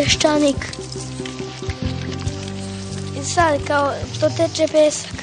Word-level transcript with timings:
peščanik. 0.00 0.56
I 3.20 3.24
sad 3.24 3.64
kao 3.66 3.92
što 4.14 4.28
teče 4.28 4.66
pesak. 4.72 5.14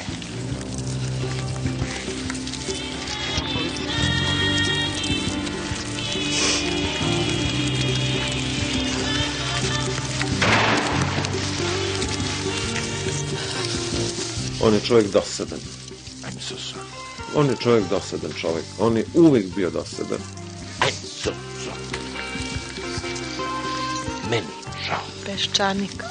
On 14.62 14.74
je 14.74 14.80
čovjek 14.80 15.12
dosadan. 15.12 15.60
On 17.36 17.50
je 17.50 17.56
čovjek 17.56 17.90
dosadan 17.90 18.32
čovjek. 18.42 18.66
On 18.80 18.98
je 18.98 19.06
uvijek 19.16 19.56
bio 19.56 19.70
dosadan. 19.70 20.47
Peščanik. 25.38 26.04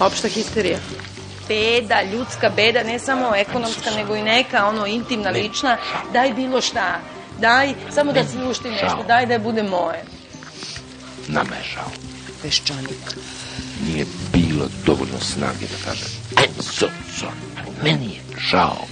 Opšta 0.00 0.28
histerija. 0.28 0.78
Beda, 1.48 1.98
ljudska 2.12 2.48
beda, 2.56 2.82
ne 2.82 2.98
samo 2.98 3.34
ekonomska, 3.36 3.90
nego 3.96 4.16
i 4.16 4.22
neka, 4.22 4.64
ono, 4.68 4.86
intimna, 4.86 5.30
lična. 5.30 5.76
Daj 6.12 6.32
bilo 6.32 6.60
šta. 6.60 7.00
Daj, 7.40 7.74
samo 7.94 8.12
da 8.12 8.24
sluštim 8.24 8.72
nešto. 8.72 9.04
Daj 9.08 9.26
da 9.26 9.38
bude 9.38 9.62
moje. 9.62 10.00
Nama 11.28 11.54
je 11.60 11.68
žao. 11.74 11.92
Peščanik. 12.42 13.14
Nije 13.86 14.06
bilo 14.32 14.68
dovoljno 14.86 15.20
snage 15.20 15.68
da 15.74 15.84
kažem 15.84 16.08
I'm 16.36 16.62
so 16.62 16.88
sorry. 17.18 17.84
Meni 17.84 18.14
je 18.14 18.40
žao. 18.48 18.91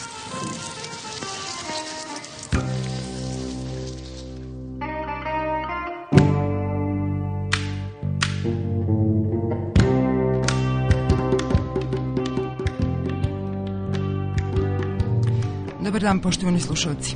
Dobar 16.01 16.13
dan, 16.13 16.21
poštovani 16.21 16.59
slušalci. 16.59 17.15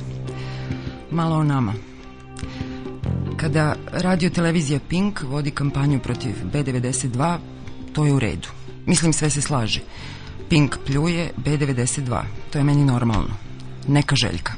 Malo 1.10 1.36
o 1.36 1.44
nama. 1.44 1.72
Kada 3.36 3.74
radio 3.92 4.30
televizija 4.30 4.80
Pink 4.88 5.22
vodi 5.22 5.50
kampanju 5.50 6.00
protiv 6.00 6.34
B92, 6.52 7.38
to 7.92 8.06
je 8.06 8.12
u 8.12 8.18
redu. 8.18 8.48
Mislim, 8.86 9.12
sve 9.12 9.30
se 9.30 9.42
slaže. 9.42 9.80
Pink 10.48 10.76
pljuje 10.86 11.32
B92. 11.44 12.22
To 12.50 12.58
je 12.58 12.64
meni 12.64 12.84
normalno. 12.84 13.34
Neka 13.88 14.16
željka. 14.16 14.52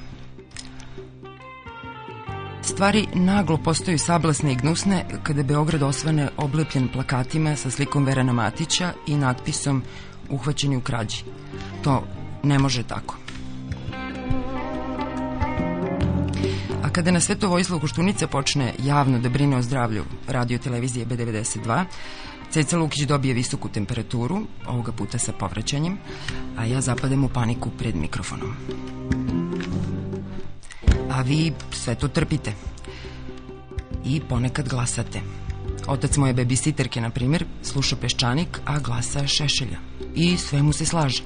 Stvari 2.63 3.07
naglo 3.15 3.57
postaju 3.57 3.99
sablasne 3.99 4.53
i 4.53 4.57
gnusne 4.57 5.05
kada 5.23 5.43
Beograd 5.43 5.83
osvane 5.83 6.29
oblepljen 6.37 6.89
plakatima 6.89 7.57
sa 7.57 7.71
slikom 7.71 8.05
Verana 8.05 8.33
Matića 8.33 8.93
i 9.07 9.17
natpisom 9.17 9.83
uhvaćeni 10.31 10.77
u 10.77 10.81
krađi. 10.81 11.25
To 11.83 12.05
ne 12.43 12.59
može 12.59 12.83
tako. 12.83 13.28
Kada 16.99 17.11
na 17.11 17.21
sve 17.21 17.35
to 17.39 17.49
Vojislav 17.49 17.81
Koštunica 17.81 18.27
počne 18.27 18.75
javno 18.83 19.19
da 19.19 19.29
brine 19.29 19.57
o 19.57 19.63
zdravlju 19.63 20.05
radio 20.29 20.59
televizije 20.59 21.07
B92, 21.07 21.85
Ceca 22.51 22.79
Lukić 22.79 23.07
dobije 23.07 23.35
visoku 23.35 23.69
temperaturu, 23.69 24.41
ovoga 24.67 24.93
puta 24.93 25.19
sa 25.19 25.33
povraćanjem, 25.33 25.99
a 26.57 26.65
ja 26.65 26.81
zapadem 26.81 27.25
u 27.25 27.29
paniku 27.29 27.71
pred 27.79 27.97
mikrofonom. 27.97 28.57
A 31.11 31.23
vi 31.23 31.53
sve 31.71 31.95
to 31.95 32.09
trpite. 32.09 32.53
I 34.05 34.21
ponekad 34.21 34.69
glasate. 34.69 35.21
Otac 35.87 36.17
moje 36.17 36.35
babysitterke, 36.35 37.01
na 37.01 37.11
primjer, 37.11 37.45
sluša 37.63 37.97
Peščanik, 37.97 38.61
a 38.65 38.79
glasa 38.79 39.27
Šešelja. 39.27 39.79
I 40.15 40.37
sve 40.37 40.63
mu 40.63 40.73
se 40.73 40.87
slaže. 40.87 41.23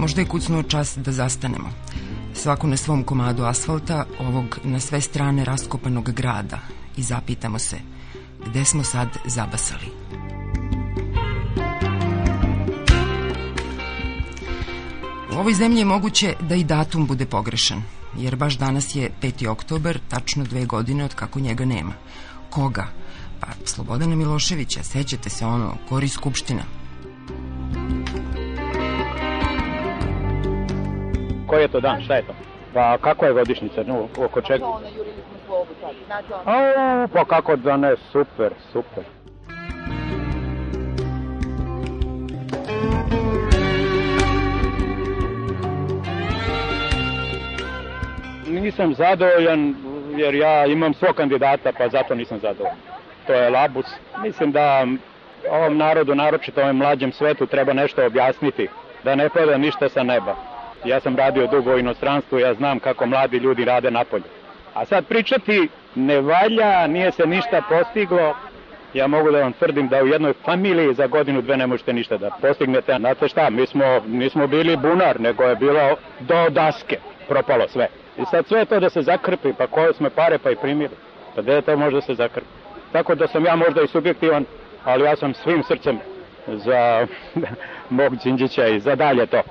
Možda 0.00 0.20
je 0.20 0.28
kucnuo 0.28 0.62
čas 0.62 0.98
da 0.98 1.12
zastanemo. 1.12 1.70
Svako 2.34 2.66
na 2.66 2.76
svom 2.76 3.02
komadu 3.02 3.44
asfalta 3.44 4.04
ovog 4.20 4.58
na 4.64 4.80
sve 4.80 5.00
strane 5.00 5.44
raskopanog 5.44 6.12
grada 6.12 6.58
i 6.96 7.02
zapitamo 7.02 7.58
se 7.58 7.76
gde 8.46 8.64
smo 8.64 8.84
sad 8.84 9.08
zabasali. 9.24 9.86
U 15.32 15.38
ovoj 15.38 15.54
zemlji 15.54 15.78
je 15.78 15.84
moguće 15.84 16.34
da 16.40 16.54
i 16.54 16.64
datum 16.64 17.06
bude 17.06 17.26
pogrešan, 17.26 17.82
jer 18.16 18.36
baš 18.36 18.58
danas 18.58 18.94
je 18.94 19.10
5. 19.22 19.48
oktober, 19.48 20.00
tačno 20.08 20.44
dve 20.44 20.64
godine 20.64 21.04
od 21.04 21.14
kako 21.14 21.40
njega 21.40 21.64
nema. 21.64 21.92
Koga? 22.50 22.86
Pa 23.40 23.48
Slobodana 23.64 24.16
Miloševića, 24.16 24.82
sećate 24.82 25.30
se 25.30 25.46
ono, 25.46 25.76
Kori 25.88 26.08
Skupština. 26.08 26.79
Koji 31.50 31.62
je 31.62 31.68
to 31.68 31.80
dan? 31.80 32.02
Šta 32.02 32.14
je 32.14 32.22
to? 32.22 32.32
Pa 32.74 32.98
kakva 32.98 33.28
je 33.28 33.34
godišnjica? 33.34 33.82
No, 33.86 34.08
oko 34.18 34.40
čega? 34.40 34.66
A, 36.46 37.06
pa 37.12 37.24
kako 37.24 37.56
da 37.56 37.76
ne, 37.76 37.96
super, 38.12 38.52
super. 38.72 39.04
Nisam 48.48 48.94
zadovoljan 48.94 49.74
jer 50.16 50.34
ja 50.34 50.66
imam 50.66 50.94
svog 50.94 51.14
kandidata 51.14 51.72
pa 51.78 51.88
zato 51.88 52.14
nisam 52.14 52.38
zadovoljan. 52.38 52.76
To 53.26 53.32
je 53.32 53.50
Labus. 53.50 53.86
Mislim 54.22 54.52
da 54.52 54.86
ovom 55.50 55.76
narodu, 55.76 56.14
naročito 56.14 56.62
ovom 56.62 56.76
mlađem 56.76 57.12
svetu, 57.12 57.46
treba 57.46 57.72
nešto 57.72 58.06
objasniti. 58.06 58.68
Da 59.04 59.14
ne 59.14 59.28
pada 59.28 59.58
ništa 59.58 59.88
sa 59.88 60.02
neba. 60.02 60.49
Ja 60.84 61.00
sam 61.00 61.16
radio 61.16 61.46
dugo 61.46 61.74
u 61.74 61.78
inostranstvu, 61.78 62.38
ja 62.38 62.54
znam 62.54 62.78
kako 62.78 63.06
mladi 63.06 63.36
ljudi 63.36 63.64
rade 63.64 63.90
napolje. 63.90 64.24
A 64.74 64.84
sad 64.84 65.06
pričati 65.06 65.68
ne 65.94 66.20
valja, 66.20 66.86
nije 66.86 67.12
se 67.12 67.26
ništa 67.26 67.62
postiglo. 67.68 68.36
Ja 68.94 69.06
mogu 69.06 69.30
da 69.30 69.38
vam 69.38 69.52
tvrdim 69.52 69.88
da 69.88 70.02
u 70.02 70.06
jednoj 70.06 70.32
familiji 70.44 70.94
za 70.94 71.06
godinu 71.06 71.42
dve 71.42 71.56
ne 71.56 71.66
možete 71.66 71.92
ništa 71.92 72.16
da 72.16 72.30
postignete. 72.40 72.96
Znate 72.98 73.28
šta, 73.28 73.50
mi 73.50 73.66
smo, 73.66 73.84
nismo 74.06 74.46
bili 74.46 74.76
bunar, 74.76 75.20
nego 75.20 75.44
je 75.44 75.56
bilo 75.56 75.96
do 76.20 76.48
daske, 76.48 76.96
propalo 77.28 77.68
sve. 77.68 77.88
I 78.18 78.22
sad 78.30 78.46
sve 78.46 78.64
to 78.64 78.80
da 78.80 78.90
se 78.90 79.02
zakrpi, 79.02 79.52
pa 79.58 79.66
koje 79.66 79.92
sme 79.94 80.10
pare 80.10 80.38
pa 80.38 80.50
i 80.50 80.56
primili. 80.56 80.94
Pa 81.34 81.42
gde 81.42 81.62
to 81.62 81.76
može 81.76 81.96
da 81.96 82.00
se 82.00 82.14
zakrpi? 82.14 82.48
Tako 82.92 83.14
da 83.14 83.26
sam 83.26 83.44
ja 83.44 83.56
možda 83.56 83.82
i 83.82 83.86
subjektivan, 83.86 84.44
ali 84.84 85.04
ja 85.04 85.16
sam 85.16 85.34
svim 85.34 85.62
srcem 85.62 85.98
za 86.46 87.06
mog 87.90 88.16
Đinđića 88.16 88.66
i 88.66 88.80
za 88.80 88.94
dalje 88.94 89.26
to. 89.26 89.42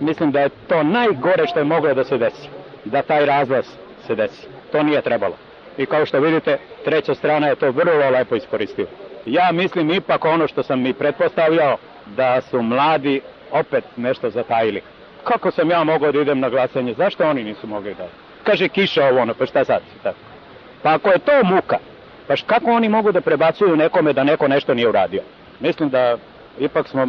Mislim 0.00 0.30
da 0.30 0.40
je 0.40 0.48
to 0.68 0.82
najgore 0.82 1.46
što 1.46 1.58
je 1.58 1.64
moglo 1.64 1.94
da 1.94 2.04
se 2.04 2.18
desi. 2.18 2.48
Da 2.84 3.02
taj 3.02 3.26
razlaz 3.26 3.66
se 4.06 4.14
desi. 4.14 4.46
To 4.72 4.82
nije 4.82 5.02
trebalo. 5.02 5.36
I 5.78 5.86
kao 5.86 6.06
što 6.06 6.20
vidite, 6.20 6.58
treća 6.84 7.14
strana 7.14 7.46
je 7.46 7.56
to 7.56 7.70
vrlo 7.70 8.10
lepo 8.10 8.36
iskoristila. 8.36 8.88
Ja 9.26 9.52
mislim 9.52 9.90
ipak 9.90 10.24
ono 10.24 10.48
što 10.48 10.62
sam 10.62 10.82
mi 10.82 10.92
pretpostavljao, 10.92 11.76
da 12.16 12.40
su 12.40 12.62
mladi 12.62 13.20
opet 13.50 13.84
nešto 13.96 14.30
zatajili. 14.30 14.82
Kako 15.24 15.50
sam 15.50 15.70
ja 15.70 15.84
mogao 15.84 16.12
da 16.12 16.20
idem 16.20 16.40
na 16.40 16.48
glasanje? 16.48 16.94
Zašto 16.94 17.28
oni 17.28 17.44
nisu 17.44 17.66
mogli 17.66 17.94
da? 17.94 18.06
Kaže 18.44 18.68
kiša 18.68 19.04
ovo 19.04 19.20
ono, 19.20 19.34
pa 19.34 19.46
šta 19.46 19.64
sad? 19.64 19.82
Tako. 20.02 20.18
Pa 20.82 20.94
ako 20.94 21.10
je 21.10 21.18
to 21.18 21.44
muka, 21.44 21.78
pa 22.26 22.34
kako 22.46 22.70
oni 22.70 22.88
mogu 22.88 23.12
da 23.12 23.20
prebacuju 23.20 23.76
nekome 23.76 24.12
da 24.12 24.24
neko 24.24 24.48
nešto 24.48 24.74
nije 24.74 24.88
uradio? 24.88 25.22
Mislim 25.60 25.88
da 25.88 26.16
ipak 26.58 26.88
smo 26.88 27.08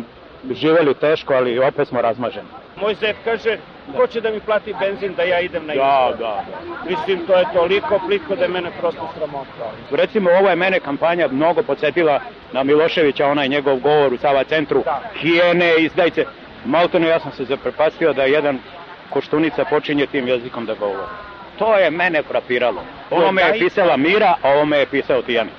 živeli 0.51 0.93
teško, 0.93 1.33
ali 1.33 1.59
opet 1.59 1.87
smo 1.87 2.01
razmaženi. 2.01 2.47
Moj 2.75 2.95
zet 2.95 3.15
kaže, 3.23 3.57
ko 3.97 4.07
će 4.07 4.21
da 4.21 4.31
mi 4.31 4.39
plati 4.39 4.73
benzin 4.79 5.13
da 5.15 5.23
ja 5.23 5.39
idem 5.39 5.65
na 5.65 5.73
izbor? 5.73 5.87
Da, 5.87 6.15
da. 6.19 6.43
Mislim, 6.89 7.25
to 7.27 7.37
je 7.37 7.45
toliko 7.53 7.99
plitko 8.07 8.35
da 8.35 8.43
je 8.43 8.49
mene 8.49 8.71
prosto 8.79 9.09
sramota. 9.17 9.71
Recimo, 9.91 10.29
ovo 10.39 10.49
je 10.49 10.55
mene 10.55 10.79
kampanja 10.79 11.27
mnogo 11.27 11.63
podsjetila 11.63 12.19
na 12.53 12.63
Miloševića, 12.63 13.27
onaj 13.27 13.47
njegov 13.47 13.79
govor 13.79 14.13
u 14.13 14.17
Sava 14.17 14.43
centru, 14.43 14.81
da. 14.85 15.01
hijene, 15.15 15.73
izdajce. 15.77 16.25
Maltene 16.65 17.07
ja 17.07 17.19
sam 17.19 17.31
se 17.31 17.45
zaprepastio 17.45 18.13
da 18.13 18.23
jedan 18.23 18.59
koštunica 19.09 19.65
počinje 19.65 20.05
tim 20.05 20.27
jezikom 20.27 20.65
da 20.65 20.73
govori. 20.73 21.07
To 21.59 21.75
je 21.77 21.91
mene 21.91 22.23
frapiralo. 22.23 22.83
Ovo 23.11 23.31
me 23.31 23.41
je 23.41 23.59
pisala 23.59 23.97
Mira, 23.97 24.35
a 24.43 24.49
ovo 24.49 24.65
me 24.65 24.77
je 24.77 24.85
pisao 24.85 25.21
Tijanić. 25.21 25.53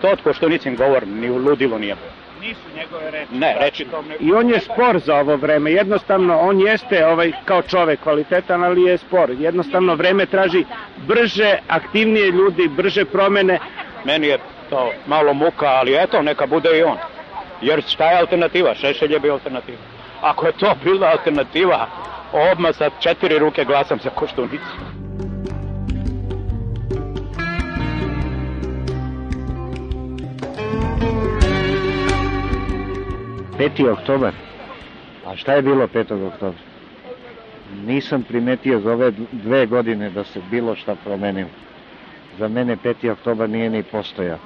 To 0.00 0.08
od 0.08 0.22
koštunicin 0.22 0.76
govor 0.76 1.06
ni 1.06 1.30
u 1.30 1.36
ludilu 1.36 1.78
nije. 1.78 1.96
Nisu 2.44 2.60
njegove 2.76 3.10
reči. 3.10 3.34
Ne, 3.34 3.56
reči. 3.60 3.86
I 4.20 4.32
on 4.32 4.50
je 4.50 4.60
spor 4.60 4.98
za 4.98 5.16
ovo 5.16 5.36
vreme. 5.36 5.72
Jednostavno, 5.72 6.38
on 6.38 6.60
jeste 6.60 7.06
ovaj, 7.06 7.32
kao 7.44 7.62
čovek 7.62 8.00
kvalitetan, 8.00 8.64
ali 8.64 8.82
je 8.82 8.98
spor. 8.98 9.30
Jednostavno, 9.30 9.94
vreme 9.94 10.26
traži 10.26 10.64
brže, 10.96 11.58
aktivnije 11.68 12.30
ljudi, 12.30 12.68
brže 12.68 13.04
promene. 13.04 13.58
Meni 14.04 14.26
je 14.26 14.38
to 14.70 14.92
malo 15.06 15.34
muka, 15.34 15.66
ali 15.66 15.96
eto, 16.02 16.22
neka 16.22 16.46
bude 16.46 16.78
i 16.78 16.82
on. 16.82 16.96
Jer 17.62 17.82
šta 17.88 18.10
je 18.10 18.18
alternativa? 18.18 18.74
Šešelj 18.74 19.12
je 19.12 19.20
bio 19.20 19.32
alternativa. 19.32 19.78
Ako 20.20 20.46
je 20.46 20.52
to 20.52 20.74
bila 20.84 21.06
alternativa, 21.06 21.86
odmah 22.32 22.76
sa 22.76 22.90
četiri 23.00 23.38
ruke 23.38 23.64
glasam 23.64 23.98
za 24.04 24.10
Koštunicu. 24.10 25.03
5. 33.58 33.88
oktobar. 33.92 34.32
A 35.26 35.36
šta 35.36 35.52
je 35.52 35.62
bilo 35.62 35.86
5. 35.86 36.26
oktobra? 36.26 36.58
Nisam 37.86 38.22
primetio 38.22 38.80
za 38.80 38.92
ove 38.92 39.12
dve 39.32 39.66
godine 39.66 40.10
da 40.10 40.24
se 40.24 40.40
bilo 40.50 40.76
šta 40.76 40.94
promenilo. 41.04 41.48
Za 42.38 42.48
mene 42.48 42.76
5. 42.76 43.10
oktobar 43.10 43.50
nije 43.50 43.70
ni 43.70 43.82
postojao. 43.82 44.38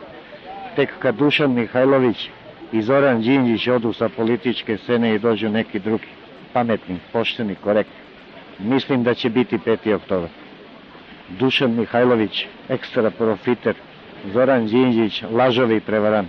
Tek 0.76 0.90
kad 0.98 1.14
Dušan 1.14 1.54
Mihajlović 1.54 2.30
i 2.72 2.82
Zoran 2.82 3.20
Đinđić 3.20 3.68
odu 3.68 3.92
sa 3.92 4.08
političke 4.08 4.76
scene 4.76 5.14
i 5.14 5.18
dođu 5.18 5.48
neki 5.48 5.78
drugi, 5.78 6.06
pametni, 6.52 6.98
pošteni, 7.12 7.54
korektni. 7.54 7.96
Mislim 8.58 9.02
da 9.02 9.14
će 9.14 9.30
biti 9.30 9.58
5. 9.58 9.94
oktobar. 9.94 10.28
Dušan 11.28 11.74
Mihajlović, 11.74 12.46
ekstra 12.68 13.10
profiter, 13.10 13.74
Zoran 14.32 14.66
Đinđić, 14.66 15.22
lažovi 15.30 15.76
i 15.76 15.80
prevarant. 15.80 16.28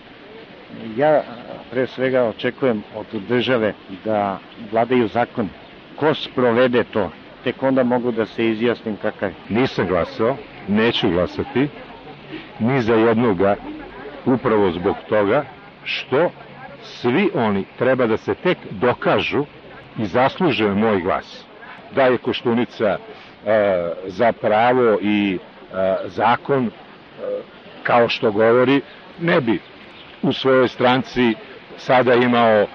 Ja 0.98 1.24
pre 1.71 1.88
svega 1.88 2.24
očekujem 2.24 2.83
od 2.95 3.06
države 3.27 3.74
da 4.06 4.39
vladaju 4.71 5.07
zakon. 5.07 5.50
Ko 5.95 6.13
sprovede 6.13 6.83
to? 6.83 7.10
Tek 7.44 7.63
onda 7.63 7.83
mogu 7.83 8.12
da 8.12 8.25
se 8.25 8.45
izjasnim 8.50 8.98
kakav. 9.01 9.31
Nisam 9.50 9.88
glasao, 9.88 10.38
neću 10.68 11.10
glasati, 11.10 11.68
ni 12.60 12.81
za 12.81 12.94
jednoga, 12.94 13.56
upravo 14.25 14.71
zbog 14.71 14.95
toga 15.10 15.45
što 15.83 16.31
svi 16.83 17.30
oni 17.33 17.66
treba 17.77 18.07
da 18.07 18.18
se 18.18 18.36
tek 18.36 18.57
dokažu 18.72 19.45
i 19.98 20.06
zasluže 20.06 20.68
moj 20.68 21.01
glas. 21.01 21.45
Da 21.95 22.04
je 22.04 22.18
Koštunica 22.18 22.86
e, 22.88 22.98
za 24.06 24.31
pravo 24.31 24.98
i 25.01 25.38
e, 25.38 25.77
zakon, 26.06 26.65
e, 26.65 26.72
kao 27.83 28.10
što 28.10 28.31
govori, 28.31 28.81
ne 29.19 29.42
bi 29.42 29.60
u 30.22 30.33
svojoj 30.33 30.68
stranci 30.68 31.36
sada 31.80 32.14
imao 32.14 32.64
uh, 32.64 32.70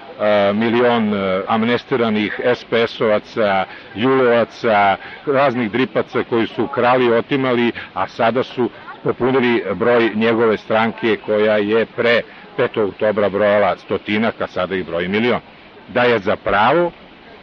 milion 0.55 1.13
uh, 1.13 1.43
amnestiranih 1.47 2.39
SPS-ovaca, 2.55 3.65
Julovaca, 3.95 4.97
raznih 5.25 5.71
dripaca 5.71 6.23
koji 6.23 6.47
su 6.47 6.67
krali, 6.67 7.13
otimali, 7.13 7.71
a 7.93 8.07
sada 8.07 8.43
su 8.43 8.69
popunili 9.03 9.63
broj 9.75 10.11
njegove 10.15 10.57
stranke 10.57 11.17
koja 11.25 11.57
je 11.57 11.85
pre 11.85 12.21
5. 12.57 12.89
oktobra 12.89 13.29
brojala 13.29 13.77
stotinak, 13.77 14.41
a 14.41 14.47
sada 14.47 14.75
ih 14.75 14.85
broji 14.85 15.07
milion. 15.07 15.39
Da 15.87 16.03
je 16.03 16.19
za 16.19 16.35
pravo, 16.35 16.91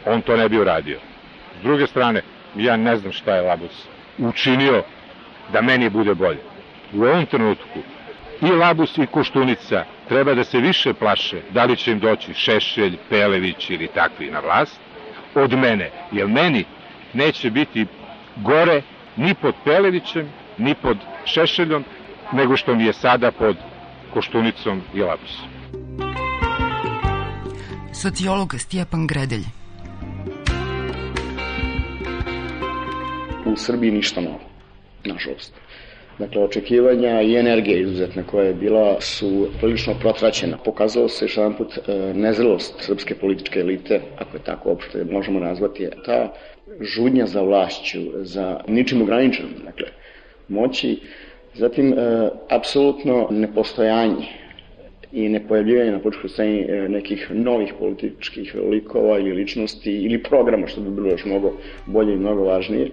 on 0.05 0.21
to 0.21 0.37
ne 0.37 0.49
bi 0.49 0.59
uradio. 0.59 0.99
S 1.59 1.63
druge 1.63 1.87
strane, 1.87 2.21
ja 2.55 2.77
ne 2.77 2.97
znam 2.97 3.11
šta 3.11 3.35
je 3.35 3.41
Labus 3.41 3.87
učinio 4.17 4.83
da 5.53 5.61
meni 5.61 5.89
bude 5.89 6.13
bolje. 6.13 6.39
U 6.93 7.03
ovom 7.03 7.25
trenutku 7.25 7.79
i 8.43 8.51
Labus 8.51 8.97
i 8.97 9.05
Koštunica 9.05 9.85
treba 10.07 10.33
da 10.33 10.43
se 10.43 10.59
više 10.59 10.93
plaše 10.93 11.41
da 11.53 11.63
li 11.63 11.77
će 11.77 11.91
im 11.91 11.99
doći 11.99 12.33
Šešelj, 12.33 12.97
Pelević 13.09 13.69
ili 13.69 13.87
takvi 13.87 14.31
na 14.31 14.39
vlast 14.39 14.79
od 15.35 15.51
mene, 15.51 15.91
jer 16.11 16.27
meni 16.27 16.65
neće 17.13 17.51
biti 17.51 17.85
gore 18.35 18.81
ni 19.17 19.35
pod 19.35 19.55
Pelevićem, 19.65 20.29
ni 20.57 20.75
pod 20.75 20.97
Šešeljom, 21.25 21.83
nego 22.33 22.57
što 22.57 22.75
mi 22.75 22.85
je 22.85 22.93
sada 22.93 23.31
pod 23.31 23.57
Koštunicom 24.13 24.81
i 24.93 25.01
Labusom. 25.01 25.47
Sociolog 27.93 28.55
Stjepan 28.57 29.07
Gredelj 29.07 29.43
U 33.45 33.55
Srbiji 33.55 33.91
ništa 33.91 34.21
novo, 34.21 34.39
nažalost. 35.05 35.62
Dakle, 36.19 36.43
očekivanja 36.43 37.21
i 37.21 37.35
energija 37.35 37.77
izuzetna 37.77 38.23
koja 38.23 38.45
je 38.45 38.53
bila 38.53 39.01
su 39.01 39.47
prilično 39.59 39.93
protraćena. 39.99 40.57
Pokazalo 40.57 41.09
se 41.09 41.25
još 41.25 41.37
jedan 41.37 41.53
put 41.53 41.77
e, 41.77 42.13
nezrelost 42.13 42.75
srpske 42.79 43.15
političke 43.15 43.59
elite, 43.59 44.01
ako 44.17 44.37
je 44.37 44.43
tako 44.43 44.71
opšte 44.71 45.05
možemo 45.11 45.39
nazvati, 45.39 45.87
ta 46.05 46.33
žudnja 46.81 47.25
za 47.25 47.41
vlašću, 47.41 47.99
za 48.21 48.59
ničim 48.67 49.01
ograničenom, 49.01 49.51
dakle, 49.65 49.87
moći, 50.47 50.99
zatim 51.53 51.93
e, 51.93 52.29
apsolutno 52.49 53.27
nepostojanje 53.31 54.25
i 55.11 55.29
nepojavljivanje 55.29 55.91
na 55.91 55.99
političkoj 55.99 56.29
sceni 56.29 56.59
e, 56.61 56.89
nekih 56.89 57.27
novih 57.31 57.73
političkih 57.79 58.55
likova 58.69 59.19
ili 59.19 59.31
ličnosti 59.31 59.91
ili 59.91 60.23
programa, 60.23 60.67
što 60.67 60.81
bi 60.81 60.91
bilo 60.91 61.09
još 61.09 61.25
mnogo 61.25 61.53
bolje 61.85 62.13
i 62.13 62.17
mnogo 62.17 62.43
važnije, 62.43 62.91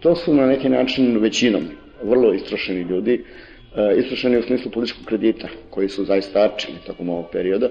to 0.00 0.16
su 0.16 0.34
na 0.34 0.46
neki 0.46 0.68
način 0.68 1.18
većinom 1.18 1.62
vrlo 2.02 2.32
istrošeni 2.34 2.80
ljudi, 2.80 3.24
e, 3.76 3.98
istrošeni 3.98 4.38
u 4.38 4.42
smislu 4.42 4.70
političkog 4.70 5.06
kredita, 5.06 5.48
koji 5.70 5.88
su 5.88 6.04
zaista 6.04 6.42
arčili 6.42 6.78
tokom 6.86 7.08
ovog 7.08 7.26
perioda, 7.32 7.68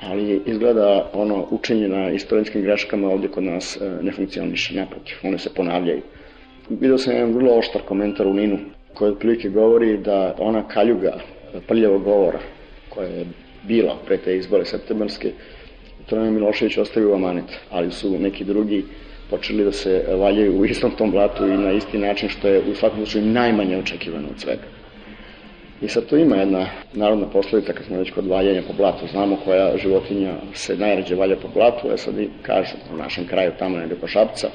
ali 0.00 0.42
izgleda 0.46 1.10
ono 1.12 1.46
učenje 1.50 1.88
na 1.88 2.10
istorijskim 2.10 2.62
greškama 2.62 3.08
ovde 3.08 3.28
kod 3.28 3.42
nas 3.42 3.76
e, 3.76 4.02
ne 4.02 4.12
funkcioniše, 4.12 4.74
naprotiv, 4.74 5.16
one 5.22 5.38
se 5.38 5.54
ponavljaju. 5.54 6.02
Vidao 6.70 6.98
sam 6.98 7.12
jedan 7.12 7.32
vrlo 7.32 7.58
oštar 7.58 7.82
komentar 7.82 8.26
u 8.26 8.34
Ninu, 8.34 8.58
koji 8.94 9.12
otprilike 9.12 9.48
govori 9.48 9.96
da 9.98 10.34
ona 10.38 10.68
kaljuga 10.68 11.12
prljavog 11.68 12.04
govora, 12.04 12.38
koja 12.88 13.08
je 13.08 13.26
bila 13.62 13.96
pre 14.06 14.16
te 14.16 14.36
izbore 14.36 14.64
septembarske, 14.64 15.32
Trojana 16.06 16.30
Milošević 16.30 16.78
ostavio 16.78 17.14
amanet, 17.14 17.44
ali 17.70 17.90
su 17.90 18.18
neki 18.18 18.44
drugi 18.44 18.84
počeli 19.30 19.64
da 19.64 19.72
se 19.72 20.04
valjaju 20.16 20.60
u 20.60 20.64
istom 20.64 20.90
tom 20.98 21.10
blatu 21.10 21.46
i 21.46 21.56
na 21.56 21.72
isti 21.72 21.98
način 21.98 22.28
što 22.28 22.48
je 22.48 22.62
u 22.70 22.74
svakom 22.74 22.98
slučaju 22.98 23.24
najmanje 23.24 23.78
očekivano 23.78 24.28
od 24.28 24.40
svega. 24.40 24.62
I 25.82 25.88
sad 25.88 26.06
tu 26.06 26.16
ima 26.16 26.36
jedna 26.36 26.66
narodna 26.92 27.26
poslovica 27.26 27.72
kad 27.72 27.86
smo 27.86 27.98
već 27.98 28.10
kod 28.10 28.26
valjanja 28.26 28.62
po 28.66 28.72
blatu, 28.72 29.06
znamo 29.06 29.36
koja 29.44 29.76
životinja 29.76 30.32
se 30.54 30.76
najrađe 30.76 31.14
valja 31.14 31.36
po 31.36 31.48
blatu, 31.48 31.88
a 31.92 31.96
sad 31.96 32.18
i 32.18 32.28
kažu 32.42 32.76
u 32.94 32.96
našem 32.96 33.26
kraju 33.26 33.52
tamo 33.58 33.78
negde 33.78 33.94
ko 34.00 34.06
šapca, 34.06 34.48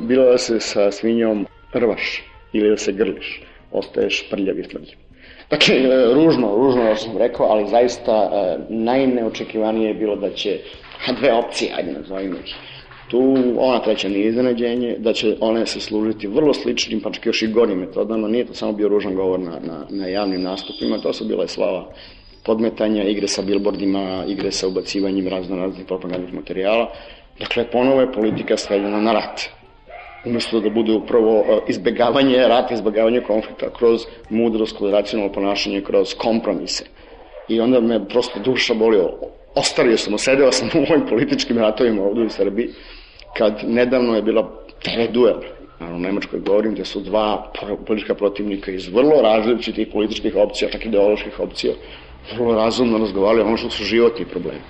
bilo 0.00 0.24
da 0.24 0.38
se 0.38 0.60
sa 0.60 0.90
svinjom 0.90 1.46
rvaš 1.72 2.22
ili 2.52 2.70
da 2.70 2.76
se 2.76 2.92
grliš, 2.92 3.42
ostaješ 3.72 4.30
prljav 4.30 4.58
i 4.58 4.62
tvrđiv. 4.62 4.98
Dakle, 5.50 5.74
ružno, 6.14 6.56
ružno 6.56 6.84
da 6.84 6.96
sam 6.96 7.18
rekao, 7.18 7.46
ali 7.46 7.68
zaista 7.70 8.30
e, 8.32 8.58
najneočekivanije 8.68 9.88
je 9.88 9.94
bilo 9.94 10.16
da 10.16 10.30
će 10.30 10.58
dve 11.20 11.32
opcije, 11.32 11.72
ajde 11.76 11.92
nazovimo 11.92 12.36
ih, 12.44 12.54
tu 13.08 13.36
ona 13.58 13.78
treća 13.78 14.08
nije 14.08 14.28
iznenađenje, 14.28 14.96
da 14.98 15.12
će 15.12 15.36
one 15.40 15.66
se 15.66 15.80
služiti 15.80 16.26
vrlo 16.26 16.54
sličnim, 16.54 17.00
pa 17.00 17.10
čak 17.10 17.26
još 17.26 17.42
i 17.42 17.46
gorim 17.46 17.78
metodama, 17.78 18.28
nije 18.28 18.46
to 18.46 18.54
samo 18.54 18.72
bio 18.72 18.88
ružan 18.88 19.14
govor 19.14 19.40
na, 19.40 19.60
na, 19.60 19.86
na 19.90 20.06
javnim 20.06 20.42
nastupima, 20.42 20.98
to 20.98 21.12
su 21.12 21.24
bile 21.24 21.48
slava 21.48 21.92
podmetanja, 22.44 23.02
igre 23.02 23.28
sa 23.28 23.42
bilbordima, 23.42 24.24
igre 24.28 24.50
sa 24.52 24.68
ubacivanjem 24.68 25.28
razno 25.28 25.56
raznih 25.56 25.86
propagandnih 25.86 26.34
materijala. 26.34 26.92
Dakle, 27.38 27.70
ponovo 27.70 28.00
je 28.00 28.12
politika 28.12 28.56
sveljena 28.56 29.00
na 29.00 29.12
rat. 29.12 29.48
Umesto 30.26 30.60
da 30.60 30.70
bude 30.70 30.92
upravo 30.92 31.38
e, 31.38 31.58
izbegavanje 31.68 32.36
rata, 32.48 32.74
izbegavanje 32.74 33.20
konflikta 33.20 33.70
kroz 33.78 34.06
mudrost, 34.30 34.76
kroz 34.76 34.92
racionalno 34.92 35.32
ponašanje, 35.32 35.80
kroz 35.80 36.14
kompromise. 36.14 36.84
I 37.48 37.60
onda 37.60 37.80
me 37.80 38.08
prosto 38.08 38.40
duša 38.44 38.74
bolio. 38.74 39.10
Ostario 39.54 39.96
sam, 39.96 40.14
osedeo 40.14 40.52
sam 40.52 40.68
u 40.80 40.92
ovim 40.92 41.06
političkim 41.08 41.58
ratovima 41.58 42.02
ovde 42.02 42.22
u 42.22 42.30
Srbiji 42.30 42.68
kad 43.36 43.62
nedavno 43.66 44.14
je 44.16 44.22
bila 44.22 44.42
TV 44.82 45.12
duel, 45.12 45.40
naravno 45.80 45.98
Nemačkoj 45.98 46.40
govorim, 46.40 46.74
gde 46.74 46.84
su 46.84 47.00
dva 47.00 47.52
politička 47.86 48.14
protivnika 48.14 48.70
iz 48.70 48.88
vrlo 48.88 49.22
različitih 49.22 49.88
političkih 49.92 50.36
opcija, 50.36 50.70
čak 50.70 50.86
ideoloških 50.86 51.40
opcija, 51.40 51.72
vrlo 52.36 52.54
razumno 52.54 52.98
razgovarali 52.98 53.42
ono 53.42 53.56
što 53.56 53.70
su 53.70 53.84
životni 53.84 54.24
problemi. 54.24 54.60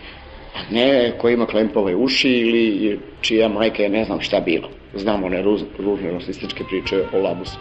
A 0.55 0.59
ne 0.71 1.13
ko 1.19 1.29
ima 1.29 1.47
klempove 1.47 1.97
uši 1.97 2.31
ili 2.31 3.01
čija 3.21 3.49
majka 3.49 3.83
je 3.83 3.89
ne 3.89 4.05
znam 4.05 4.21
šta 4.21 4.41
bilo. 4.41 4.69
Znamo 4.95 5.27
one 5.27 5.43
ružne 5.79 6.13
rasističke 6.13 6.65
priče 6.65 7.05
o 7.13 7.23
labusu. 7.23 7.59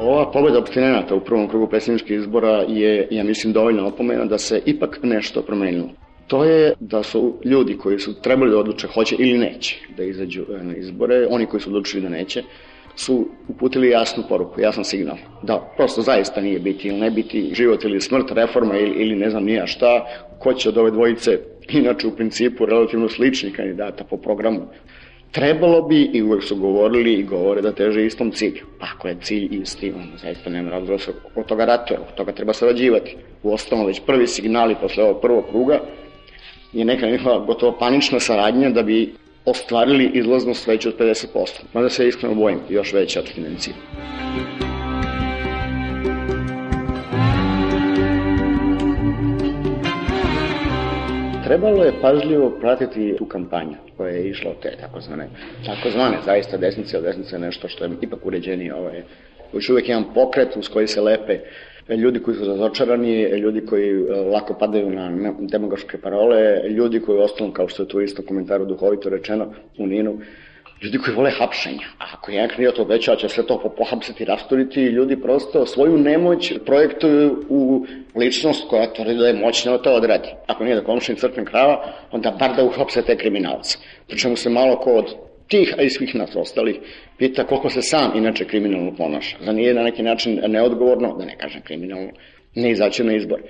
Ova 0.00 0.30
pobeda 0.30 0.58
opštinenata 0.58 1.14
u 1.14 1.20
prvom 1.20 1.48
krugu 1.48 1.66
predsjedničkih 1.66 2.16
izbora 2.16 2.64
je, 2.68 3.08
ja 3.10 3.24
mislim, 3.24 3.52
dovoljna 3.52 3.86
opomena 3.86 4.24
da 4.24 4.38
se 4.38 4.62
ipak 4.66 4.98
nešto 5.02 5.42
promenilo. 5.42 5.88
To 6.26 6.44
je 6.44 6.74
da 6.80 7.02
su 7.02 7.34
ljudi 7.44 7.78
koji 7.78 7.98
su 7.98 8.20
trebali 8.22 8.50
da 8.50 8.58
odluče 8.58 8.86
hoće 8.86 9.16
ili 9.18 9.38
neće 9.38 9.76
da 9.96 10.04
izađu 10.04 10.42
e, 10.42 10.64
na 10.64 10.76
izbore, 10.76 11.26
oni 11.30 11.46
koji 11.46 11.60
su 11.60 11.70
odlučili 11.70 12.02
da 12.02 12.08
neće, 12.08 12.42
su 12.96 13.26
uputili 13.48 13.90
jasnu 13.90 14.24
poruku, 14.28 14.60
jasan 14.60 14.84
signal, 14.84 15.16
da 15.42 15.72
prosto 15.76 16.02
zaista 16.02 16.40
nije 16.40 16.58
biti 16.58 16.88
ili 16.88 17.00
ne 17.00 17.10
biti 17.10 17.50
život 17.54 17.84
ili 17.84 18.00
smrt, 18.00 18.30
reforma 18.30 18.78
ili, 18.78 19.02
ili 19.02 19.16
ne 19.16 19.30
znam 19.30 19.44
nija 19.44 19.66
šta, 19.66 20.06
ko 20.38 20.52
će 20.54 20.68
od 20.68 20.78
ove 20.78 20.90
dvojice, 20.90 21.38
inače 21.68 22.06
u 22.06 22.16
principu 22.16 22.66
relativno 22.66 23.08
slični 23.08 23.52
kandidata 23.52 24.04
po 24.04 24.16
programu, 24.16 24.60
trebalo 25.30 25.82
bi 25.82 26.10
i 26.12 26.22
uvek 26.22 26.44
su 26.44 26.56
govorili 26.56 27.12
i 27.12 27.22
govore 27.22 27.62
da 27.62 27.72
teže 27.72 28.06
istom 28.06 28.30
cilju. 28.30 28.66
Pa 28.78 28.86
ako 28.94 29.08
je 29.08 29.16
cilj 29.22 29.48
isti, 29.62 29.92
on 29.96 30.06
zaista 30.22 30.50
nema 30.50 30.70
razloga 30.70 30.92
da 30.92 30.98
se 30.98 31.12
od 31.34 31.46
toga 31.46 31.64
ratuje, 31.64 31.98
od 31.98 32.14
toga 32.14 32.32
treba 32.32 32.52
sarađivati. 32.52 33.16
U 33.42 33.52
osnovu 33.52 33.86
već 33.86 34.00
prvi 34.06 34.26
signali 34.26 34.76
posle 34.80 35.04
ovog 35.04 35.20
prvog 35.20 35.44
kruga 35.50 35.80
je 36.72 36.84
neka 36.84 37.06
njihova 37.06 37.38
gotovo 37.38 37.78
panična 37.78 38.20
saradnja 38.20 38.70
da 38.70 38.82
bi 38.82 39.14
ostvarili 39.44 40.10
izlaznost 40.14 40.66
veću 40.66 40.88
od 40.88 40.98
50%. 40.98 41.26
Mada 41.72 41.88
se 41.88 42.08
iskreno 42.08 42.34
bojim, 42.34 42.58
još 42.68 42.92
veća 42.92 43.20
od 43.20 43.28
financija. 43.34 43.74
Trebalo 51.50 51.84
je 51.84 51.92
pažljivo 52.00 52.50
pratiti 52.60 53.14
tu 53.18 53.24
kampanju 53.26 53.74
koja 53.96 54.10
je 54.10 54.28
išla 54.28 54.50
od 54.50 54.60
te 54.62 54.76
takozvane, 54.80 55.28
takozvane 55.66 56.16
zaista 56.24 56.56
desnice, 56.56 56.98
od 56.98 57.04
desnice 57.04 57.38
nešto 57.38 57.68
što 57.68 57.84
je 57.84 57.90
ipak 58.00 58.26
uređenije. 58.26 58.74
Ovaj, 58.74 59.02
još 59.52 59.70
uvek 59.70 59.88
jedan 59.88 60.04
pokret 60.14 60.56
uz 60.56 60.68
koji 60.68 60.86
se 60.86 61.00
lepe 61.00 61.38
ljudi 61.88 62.18
koji 62.18 62.36
su 62.36 62.44
razočarani, 62.44 63.22
ljudi 63.22 63.66
koji 63.66 63.90
e, 63.90 64.14
lako 64.14 64.54
padaju 64.54 64.90
na 64.90 65.32
demagoške 65.40 65.98
parole, 65.98 66.68
ljudi 66.68 67.00
koji 67.00 67.18
ostanu, 67.18 67.52
kao 67.52 67.68
što 67.68 67.82
je 67.82 67.88
tu 67.88 68.00
isto 68.00 68.22
komentaru 68.22 68.64
duhovito 68.64 69.08
rečeno 69.08 69.52
u 69.78 69.86
Ninu, 69.86 70.18
ljudi 70.82 70.98
koji 70.98 71.16
vole 71.16 71.30
hapšenja. 71.30 71.86
A 71.98 72.04
ako 72.12 72.30
jedan 72.30 72.48
kandidat 72.48 72.78
obećava 72.78 73.16
će 73.16 73.28
sve 73.28 73.46
to 73.46 73.74
pohapsiti, 73.76 74.24
rasturiti, 74.24 74.80
ljudi 74.80 75.20
prosto 75.20 75.66
svoju 75.66 75.98
nemoć 75.98 76.52
projektuju 76.66 77.44
u 77.48 77.86
ličnost 78.16 78.68
koja 78.68 78.92
tvrdi 78.92 79.14
da 79.14 79.26
je 79.26 79.34
moćna 79.34 79.72
da 79.72 79.82
to 79.82 79.94
odradi. 79.94 80.28
Ako 80.46 80.64
nije 80.64 80.76
da 80.76 80.84
komšin 80.84 81.16
crkven 81.16 81.44
krava, 81.44 81.92
onda 82.10 82.30
bar 82.30 82.56
da 82.56 82.64
uhapse 82.64 83.02
te 83.02 83.16
kriminalce. 83.16 83.78
Pričemu 84.06 84.36
se 84.36 84.50
malo 84.50 84.76
ko 84.76 84.92
od 84.92 85.14
tih, 85.48 85.74
a 85.78 85.82
i 85.82 85.90
svih 85.90 86.14
nas 86.14 86.36
ostalih, 86.36 86.76
pita 87.18 87.46
koliko 87.46 87.70
se 87.70 87.82
sam 87.82 88.12
inače 88.16 88.44
kriminalno 88.44 88.94
ponaša. 88.96 89.36
Za 89.44 89.52
nije 89.52 89.74
na 89.74 89.82
neki 89.82 90.02
način 90.02 90.40
neodgovorno, 90.46 91.16
da 91.18 91.24
ne 91.24 91.36
kažem 91.38 91.62
kriminalno, 91.62 92.10
ne 92.54 92.70
izaći 92.70 93.04
na 93.04 93.16
izbor. 93.16 93.40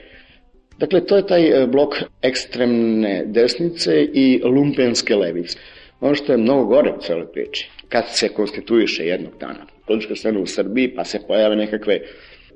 Dakle, 0.79 1.07
to 1.07 1.17
je 1.17 1.27
taj 1.27 1.67
blok 1.67 1.95
ekstremne 2.23 3.23
desnice 3.27 4.03
i 4.03 4.41
lumpenske 4.45 5.17
levice. 5.17 5.59
Ono 6.01 6.15
što 6.15 6.33
je 6.33 6.39
mnogo 6.39 6.65
gore 6.65 6.93
u 6.99 7.01
celoj 7.01 7.33
priči, 7.33 7.71
kad 7.89 8.05
se 8.09 8.29
konstituiše 8.29 9.07
jednog 9.07 9.33
dana 9.41 9.67
politička 9.87 10.17
scena 10.17 10.41
u 10.41 10.47
Srbiji, 10.47 10.95
pa 10.95 11.05
se 11.05 11.19
pojave 11.29 11.57
nekakve 11.57 12.01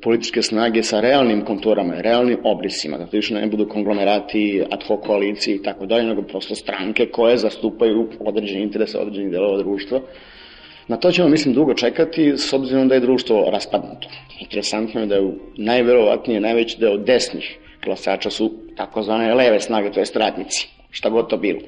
političke 0.02 0.42
snage 0.42 0.82
sa 0.82 1.00
realnim 1.00 1.44
konturama, 1.44 2.00
realnim 2.00 2.38
obrisima, 2.44 2.98
da 2.98 3.06
to 3.06 3.16
više 3.16 3.34
ne 3.34 3.46
budu 3.46 3.68
konglomerati, 3.68 4.62
ad 4.70 4.84
hoc 4.86 5.06
koalicije 5.06 5.56
i 5.56 5.62
tako 5.62 5.86
dalje, 5.86 6.04
nego 6.04 6.22
prosto 6.22 6.54
stranke 6.54 7.06
koje 7.06 7.36
zastupaju 7.36 8.08
određene 8.20 8.62
interese 8.62 8.98
određenih 8.98 9.30
delova 9.30 9.58
društva. 9.58 10.00
Na 10.88 10.96
to 10.96 11.12
ćemo, 11.12 11.28
mislim, 11.28 11.54
dugo 11.54 11.74
čekati, 11.74 12.32
s 12.36 12.52
obzirom 12.52 12.88
da 12.88 12.94
je 12.94 13.00
društvo 13.00 13.50
raspadnuto. 13.50 14.08
Interesantno 14.40 15.00
je 15.00 15.06
da 15.06 15.14
je 15.14 15.32
najverovatnije 15.56 16.40
najveći 16.40 16.80
deo 16.80 16.96
desnih 16.96 17.58
glasača 17.84 18.30
su 18.30 18.52
takozvane 18.76 19.34
leve 19.34 19.60
snage, 19.60 19.92
to 19.92 20.00
je 20.00 20.06
stratnici, 20.06 20.68
šta 20.90 21.10
god 21.10 21.30
to 21.30 21.36
bilo. 21.36 21.60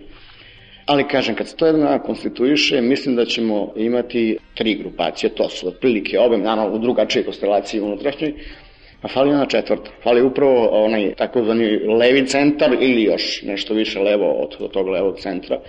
Ali 0.86 1.08
kažem, 1.08 1.34
kad 1.34 1.48
se 1.48 1.56
to 1.56 1.66
jedna 1.66 1.98
konstituiše, 1.98 2.80
mislim 2.80 3.16
da 3.16 3.24
ćemo 3.24 3.72
imati 3.76 4.38
tri 4.54 4.74
grupacije, 4.74 5.30
to 5.30 5.48
su 5.48 5.68
otprilike 5.68 6.18
obe, 6.18 6.38
naravno 6.38 6.76
u 6.76 6.78
drugačije 6.78 7.24
konstelaciji 7.24 7.80
unutrašnjoj, 7.80 8.34
a 9.02 9.08
fali 9.08 9.30
ona 9.30 9.46
četvrta. 9.46 9.90
Fali 10.02 10.22
upravo 10.22 10.68
onaj 10.84 11.14
takozvani 11.14 11.78
levi 11.78 12.26
centar 12.26 12.72
ili 12.80 13.02
još 13.02 13.42
nešto 13.42 13.74
više 13.74 13.98
levo 14.00 14.32
od, 14.32 14.56
od 14.60 14.70
tog 14.70 14.88
levog 14.88 15.18
centra. 15.20 15.60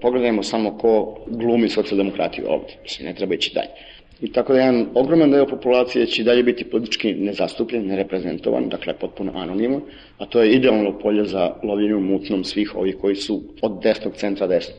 Pogledajmo 0.00 0.42
samo 0.42 0.78
ko 0.78 1.18
glumi 1.26 1.68
socijaldemokratiju 1.68 2.44
ovde. 2.48 2.72
Mislim, 2.82 3.08
ne 3.08 3.14
treba 3.14 3.34
ići 3.34 3.54
dalje. 3.54 3.70
I 4.20 4.32
tako 4.32 4.52
da 4.52 4.58
jedan 4.58 4.86
ogroman 4.94 5.30
deo 5.30 5.46
populacije 5.46 6.06
će 6.06 6.24
dalje 6.24 6.42
biti 6.42 6.64
politički 6.64 7.14
nezastupljen, 7.14 7.86
nereprezentovan, 7.86 8.68
dakle 8.68 8.94
potpuno 8.94 9.32
anoniman, 9.34 9.80
a 10.18 10.26
to 10.26 10.42
je 10.42 10.52
idealno 10.52 10.98
polje 10.98 11.24
za 11.24 11.52
lovljenju 11.62 12.00
mutnom 12.00 12.44
svih 12.44 12.76
ovih 12.76 12.96
koji 13.00 13.16
su 13.16 13.42
od 13.62 13.82
desnog 13.82 14.14
centra 14.14 14.46
desno. 14.46 14.74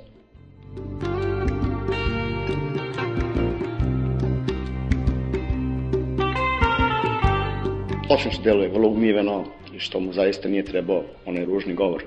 Osim 8.09 8.31
što 8.31 8.43
deluje 8.43 8.69
vrlo 8.69 8.89
umiveno 8.89 9.43
i 9.75 9.79
što 9.79 9.99
mu 9.99 10.13
zaista 10.13 10.49
nije 10.49 10.65
trebao 10.65 11.03
onaj 11.25 11.45
ružni 11.45 11.73
govor 11.73 12.03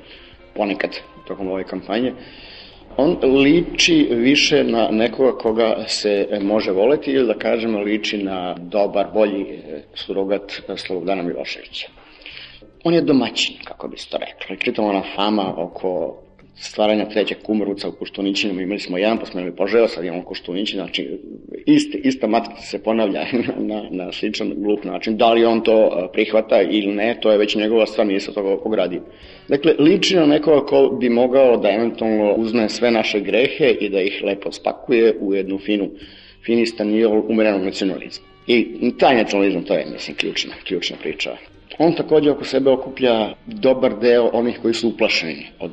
ponekad 0.55 0.91
tokom 1.29 1.49
ove 1.49 1.65
kampanje, 1.65 2.13
on 2.97 3.17
liči 3.43 4.09
više 4.11 4.65
na 4.65 4.89
nekoga 4.91 5.39
koga 5.39 5.85
se 5.87 6.29
može 6.43 6.73
voleti 6.73 7.11
ili 7.11 7.27
da 7.27 7.39
kažemo 7.39 7.79
liči 7.79 8.19
na 8.19 8.55
dobar, 8.59 9.07
bolji 9.15 9.43
e, 9.43 9.83
surogat 9.95 10.63
Slobodana 10.77 11.23
Miloševića. 11.23 11.89
On 12.85 12.95
je 12.95 13.03
domaćin, 13.03 13.57
kako 13.65 13.89
bi 13.89 13.97
se 13.97 14.09
to 14.11 14.19
reklo. 14.19 14.57
Čitamo 14.57 14.89
ona 14.89 15.03
fama 15.17 15.55
oko 15.57 16.23
stvaranja 16.61 17.09
trećeg 17.09 17.39
kumruca 17.43 17.89
u 17.89 17.93
Koštunićinu, 17.93 18.61
imali 18.61 18.81
smo 18.81 18.99
jedan, 18.99 19.19
pa 19.19 19.27
smo 19.27 19.41
imali 19.41 19.57
požeo, 19.57 19.89
sad 19.89 20.05
imamo 20.05 20.25
Koštunićin, 20.25 20.77
znači 20.77 21.19
iste, 21.67 21.99
ista 21.99 22.27
matrica 22.27 22.61
se 22.61 22.83
ponavlja 22.83 23.27
na, 23.71 23.83
na 23.91 24.13
sličan 24.13 24.53
glup 24.57 24.85
način. 24.85 25.17
Da 25.17 25.33
li 25.33 25.45
on 25.45 25.61
to 25.61 25.87
e, 25.87 26.13
prihvata 26.13 26.63
ili 26.63 26.95
ne, 26.95 27.19
to 27.21 27.31
je 27.31 27.39
već 27.39 27.57
njegova 27.57 27.87
stvar, 27.87 28.07
nije 28.07 28.21
se 28.21 28.35
toga 28.35 28.57
ogradio. 28.65 29.01
Dakle, 29.49 29.75
liči 29.79 30.17
na 30.17 30.27
nekoga 30.27 30.67
ko 30.67 30.97
bi 31.01 31.09
mogao 31.09 31.57
da 31.57 31.71
eventualno 31.71 32.35
uzme 32.35 32.69
sve 32.69 32.91
naše 32.91 33.21
grehe 33.21 33.71
i 33.81 33.89
da 33.89 34.01
ih 34.01 34.23
lepo 34.25 34.53
spakuje 34.53 35.17
u 35.21 35.35
jednu 35.35 35.59
finu, 35.59 35.91
fini 36.45 36.67
stanijol 36.67 37.23
umerenog 37.29 37.63
nacionalizma. 37.63 38.27
I 38.47 38.93
taj 38.99 39.17
nacionalizam, 39.17 39.65
to 39.65 39.75
je, 39.75 39.87
mislim, 39.93 40.17
ključna, 40.17 40.55
ključna 40.65 40.97
priča. 41.03 41.37
On 41.79 41.95
takođe 41.95 42.31
oko 42.31 42.45
sebe 42.45 42.71
okuplja 42.71 43.35
dobar 43.47 43.99
deo 44.01 44.31
onih 44.33 44.59
koji 44.63 44.75
su 44.75 44.89
uplašeni 44.89 45.47
od 45.59 45.73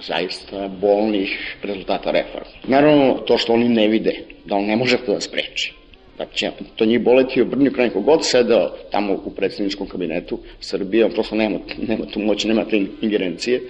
zaista 0.00 0.68
bolnih 0.68 1.56
rezultata 1.62 2.10
reforma. 2.10 2.56
Naravno, 2.68 3.14
to 3.26 3.38
što 3.38 3.52
oni 3.52 3.68
ne 3.68 3.88
vide, 3.88 4.14
da 4.44 4.54
on 4.56 4.64
ne 4.64 4.76
može 4.76 4.96
to 5.06 5.14
da 5.14 5.20
spreči. 5.20 5.72
Da 6.18 6.26
će 6.34 6.50
to 6.76 6.84
njih 6.84 7.00
boleti 7.00 7.42
u 7.42 7.46
brnju 7.46 7.70
kraj 7.72 7.90
god 7.94 8.26
sedeo 8.26 8.70
tamo 8.90 9.20
u 9.24 9.30
predsjedničkom 9.30 9.88
kabinetu 9.88 10.38
Srbije, 10.60 11.04
on 11.04 11.10
prosto 11.10 11.36
nema, 11.36 11.58
nema 11.88 12.06
tu 12.06 12.20
moći, 12.20 12.48
nema 12.48 12.64
te 12.64 12.84
ingerencije. 13.00 13.60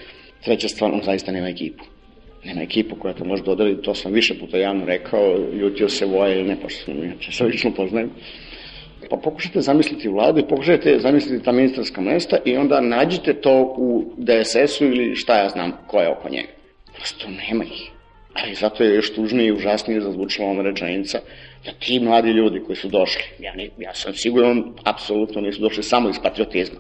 Treća 0.45 0.69
stvar, 0.69 0.93
on 0.93 1.03
zaista 1.05 1.33
nema 1.33 1.49
ekipu. 1.49 1.85
Nema 2.45 2.63
ekipu 2.63 2.97
koja 2.97 3.15
to 3.15 3.25
može 3.25 3.43
dodati, 3.43 3.83
to 3.83 3.95
sam 3.95 4.13
više 4.13 4.39
puta 4.39 4.59
javno 4.59 4.85
rekao, 4.85 5.39
ljutio 5.53 5.89
se 5.89 6.07
voje 6.07 6.35
ili 6.35 6.49
ne, 6.49 6.57
pošto 6.61 6.85
sam 6.85 7.05
inače 7.05 7.33
se 7.33 7.45
lično 7.45 7.71
poznajem. 7.71 8.11
Pa 9.11 9.17
pokušajte 9.17 9.61
zamisliti 9.61 10.09
vladu 10.09 10.41
i 10.41 10.49
pokušajte 10.49 10.99
zamisliti 10.99 11.45
ta 11.45 11.53
ministarska 11.53 12.01
mesta 12.01 12.39
i 12.45 12.57
onda 12.57 12.81
nađite 12.81 13.35
to 13.35 13.75
u 13.79 14.05
DSS-u 14.17 14.85
ili 14.85 15.17
šta 15.17 15.39
ja 15.39 15.49
znam 15.49 15.73
ko 15.87 16.01
je 16.01 16.09
oko 16.09 16.29
njega. 16.29 16.49
Prosto 16.97 17.27
nema 17.49 17.65
ih. 17.65 17.91
Ali 18.35 18.55
zato 18.55 18.85
je 18.85 18.95
još 18.95 19.15
tužnije 19.15 19.49
i 19.49 19.53
užasnije 19.53 20.01
zazvučila 20.01 20.49
ona 20.49 20.63
rečenica 20.63 21.19
da 21.65 21.73
ti 21.73 22.01
mladi 22.01 22.31
ljudi 22.31 22.61
koji 22.67 22.77
su 22.77 22.89
došli, 22.89 23.23
ja, 23.39 23.55
ne, 23.55 23.69
ja 23.79 23.95
sam 23.95 24.15
siguran, 24.15 24.65
apsolutno 24.85 25.41
nisu 25.41 25.61
došli 25.61 25.83
samo 25.83 26.09
iz 26.09 26.17
patriotizma. 26.23 26.79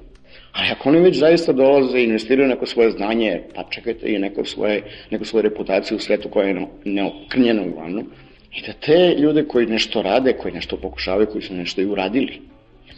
Ali 0.52 0.68
ako 0.70 0.88
oni 0.88 1.00
već 1.00 1.16
zaista 1.16 1.52
dolaze 1.52 1.98
i 1.98 2.04
investiraju 2.04 2.48
neko 2.48 2.66
svoje 2.66 2.90
znanje, 2.90 3.42
pa 3.54 3.64
čekajte 3.70 4.12
i 4.12 4.18
neko 4.18 4.44
svoje, 4.44 4.82
neko 5.10 5.24
svoje 5.24 5.42
reputacije 5.42 5.96
u 5.96 6.00
svetu 6.00 6.28
koja 6.28 6.48
je 6.48 6.66
neokrnjena 6.84 7.62
uglavnom, 7.62 8.10
I 8.56 8.62
da 8.66 8.72
te 8.72 9.14
ljude 9.18 9.44
koji 9.44 9.66
nešto 9.66 10.02
rade, 10.02 10.32
koji 10.32 10.54
nešto 10.54 10.76
pokušavaju, 10.76 11.26
koji 11.26 11.42
su 11.42 11.54
nešto 11.54 11.80
i 11.80 11.86
uradili, 11.86 12.40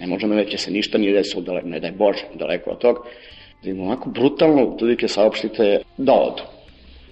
ne 0.01 0.07
možemo 0.07 0.35
reći 0.35 0.51
da 0.51 0.59
se 0.59 0.71
ništa 0.71 0.99
nije 0.99 1.13
desilo, 1.13 1.43
daleko, 1.43 1.69
ne 1.69 1.81
daj 1.81 1.93
Bože, 1.93 2.25
daleko 2.35 2.71
od 2.71 2.79
toga, 2.79 3.01
da 3.63 3.71
im 3.71 3.81
onako 3.81 4.11
brutalno 4.11 4.77
tudike 4.79 5.09
saopštite 5.09 5.79
da 5.97 6.13
odu. 6.13 6.43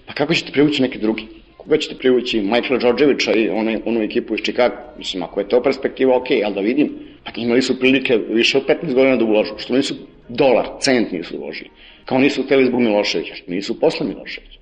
Pa 0.05 0.13
kako 0.13 0.33
ćete 0.33 0.51
privući 0.51 0.81
neki 0.81 0.99
drugi? 0.99 1.27
Koga 1.57 1.77
ćete 1.77 1.95
privući 1.95 2.41
Michaela 2.41 2.77
Đorđevića 2.77 3.33
i 3.33 3.49
one, 3.49 3.79
onu 3.85 4.03
ekipu 4.03 4.35
iz 4.35 4.41
Chicago? 4.41 4.75
Mislim, 4.97 5.23
ako 5.23 5.39
je 5.39 5.49
to 5.49 5.63
perspektiva, 5.63 6.17
ok, 6.17 6.27
ali 6.45 6.55
da 6.55 6.61
vidim, 6.61 6.93
pa 7.23 7.31
imali 7.35 7.61
su 7.61 7.79
prilike 7.79 8.17
više 8.29 8.57
od 8.57 8.65
15 8.67 8.93
godina 8.93 9.15
da 9.15 9.25
uložu, 9.25 9.53
što 9.57 9.73
nisu 9.73 9.95
dolar, 10.29 10.67
cent 10.79 11.11
nisu 11.11 11.37
uložili. 11.37 11.69
Kao 12.05 12.17
nisu 12.17 12.43
hteli 12.43 12.65
zbog 12.65 12.81
Miloševića, 12.81 13.33
nisu 13.47 13.79
posle 13.79 14.07
Miloševića. 14.07 14.59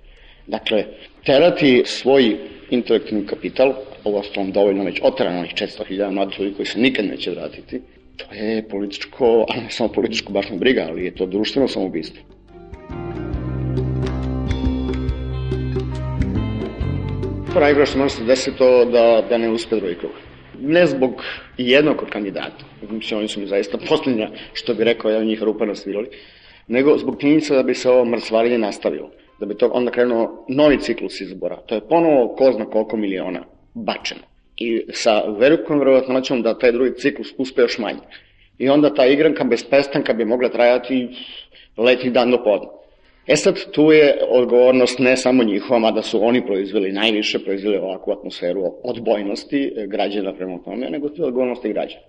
Dakle, 0.47 0.85
terati 1.25 1.83
svoj 1.85 2.37
intelektualni 2.69 3.27
kapital, 3.27 3.73
ovo 4.03 4.19
ostalom 4.19 4.51
dovoljno 4.51 4.83
već 4.83 4.99
oterano 5.03 5.39
onih 5.39 5.53
400.000 5.53 6.11
mladih 6.11 6.39
ljudi 6.39 6.53
koji 6.55 6.65
se 6.65 6.79
nikad 6.79 7.05
neće 7.05 7.31
vratiti, 7.31 7.81
to 8.17 8.25
je 8.35 8.67
političko, 8.69 9.25
ali 9.49 9.63
ne 9.63 9.69
samo 9.69 9.89
političko 9.89 10.33
baš 10.33 10.49
ne 10.49 10.57
briga, 10.57 10.85
ali 10.89 11.05
je 11.05 11.15
to 11.15 11.25
društveno 11.25 11.67
samoubistvo. 11.67 12.21
Najgore 17.59 17.85
što 17.85 17.99
može 17.99 18.15
se 18.15 18.23
desiti 18.23 18.57
to 18.57 18.85
da, 18.85 19.23
da 19.29 19.37
ne 19.37 19.49
uspe 19.49 19.75
drugi 19.75 19.95
krug. 19.95 20.11
Ne 20.59 20.85
zbog 20.85 21.23
jednog 21.57 22.01
od 22.01 22.09
kandidata, 22.09 22.65
mislim, 22.89 23.19
oni 23.19 23.27
su 23.27 23.39
mi 23.39 23.47
zaista 23.47 23.77
posljednja, 23.77 24.29
što 24.53 24.73
bi 24.73 24.83
rekao 24.83 25.11
jedan 25.11 25.27
njih 25.27 25.43
rupa 25.43 25.65
na 25.65 25.75
svirali, 25.75 26.07
nego 26.67 26.97
zbog 26.97 27.21
činjenica 27.21 27.55
da 27.55 27.63
bi 27.63 27.75
se 27.75 27.89
ovo 27.89 28.05
mrcvarenje 28.05 28.57
nastavilo, 28.57 29.11
da 29.39 29.45
bi 29.45 29.57
to 29.57 29.69
onda 29.73 29.91
krenuo 29.91 30.45
novi 30.49 30.79
ciklus 30.79 31.21
izbora. 31.21 31.57
To 31.65 31.75
je 31.75 31.87
ponovo 31.89 32.35
ko 32.35 32.51
zna 32.51 32.65
koliko 32.65 32.97
miliona 32.97 33.43
bačeno. 33.73 34.21
I 34.57 34.85
sa 34.93 35.23
velikom 35.39 35.79
verovatnoćom 35.79 36.41
da 36.41 36.57
taj 36.57 36.71
drugi 36.71 36.91
ciklus 36.97 37.33
uspe 37.37 37.61
još 37.61 37.77
manje. 37.77 37.99
I 38.57 38.69
onda 38.69 38.93
ta 38.93 39.05
igranka 39.05 39.43
bez 39.43 39.65
pestanka 39.69 40.13
bi 40.13 40.25
mogla 40.25 40.49
trajati 40.49 41.09
letni 41.77 42.11
dan 42.11 42.31
do 42.31 42.43
podne. 42.43 42.67
E 43.27 43.35
sad, 43.35 43.71
tu 43.71 43.91
je 43.91 44.17
odgovornost 44.29 44.99
ne 44.99 45.17
samo 45.17 45.43
njihova, 45.43 45.79
mada 45.79 46.01
su 46.01 46.25
oni 46.25 46.45
proizveli 46.45 46.91
najviše, 46.91 47.39
proizveli 47.39 47.77
ovakvu 47.77 48.13
atmosferu 48.13 48.61
odbojnosti 48.83 49.73
građana 49.87 50.33
prema 50.33 50.57
tome, 50.65 50.89
nego 50.89 51.09
tu 51.09 51.21
je 51.21 51.25
odgovornost 51.25 51.65
i 51.65 51.73
građana. 51.73 52.01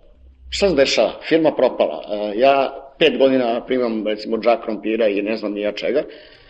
Šta 0.51 0.69
se 0.69 0.75
dešava? 0.75 1.13
Firma 1.29 1.53
propala. 1.53 2.03
E, 2.13 2.39
ja 2.39 2.83
pet 2.99 3.19
godina 3.19 3.65
primam, 3.67 4.07
recimo, 4.07 4.39
džak 4.39 4.65
krompira 4.65 5.09
i 5.09 5.23
ne 5.23 5.37
znam 5.37 5.53
ni 5.53 5.61
ja 5.61 5.73
čega, 5.73 6.03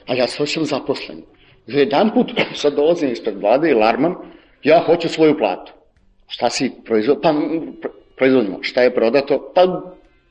a 0.06 0.14
ja 0.14 0.26
se 0.26 0.38
hoćem 0.38 0.64
zaposlen. 0.64 1.22
Jedan 1.66 2.10
put 2.14 2.32
sad 2.54 2.74
dolazim 2.74 3.12
ispred 3.12 3.40
vlade 3.40 3.70
i 3.70 3.74
larmam, 3.74 4.14
ja 4.62 4.82
hoću 4.86 5.08
svoju 5.08 5.38
platu. 5.38 5.72
Šta 6.28 6.50
si 6.50 6.70
proizvod? 6.84 7.18
Pa 7.22 7.34
proizvodimo. 8.16 8.58
Šta 8.62 8.82
je 8.82 8.94
prodato? 8.94 9.52
Pa 9.54 9.82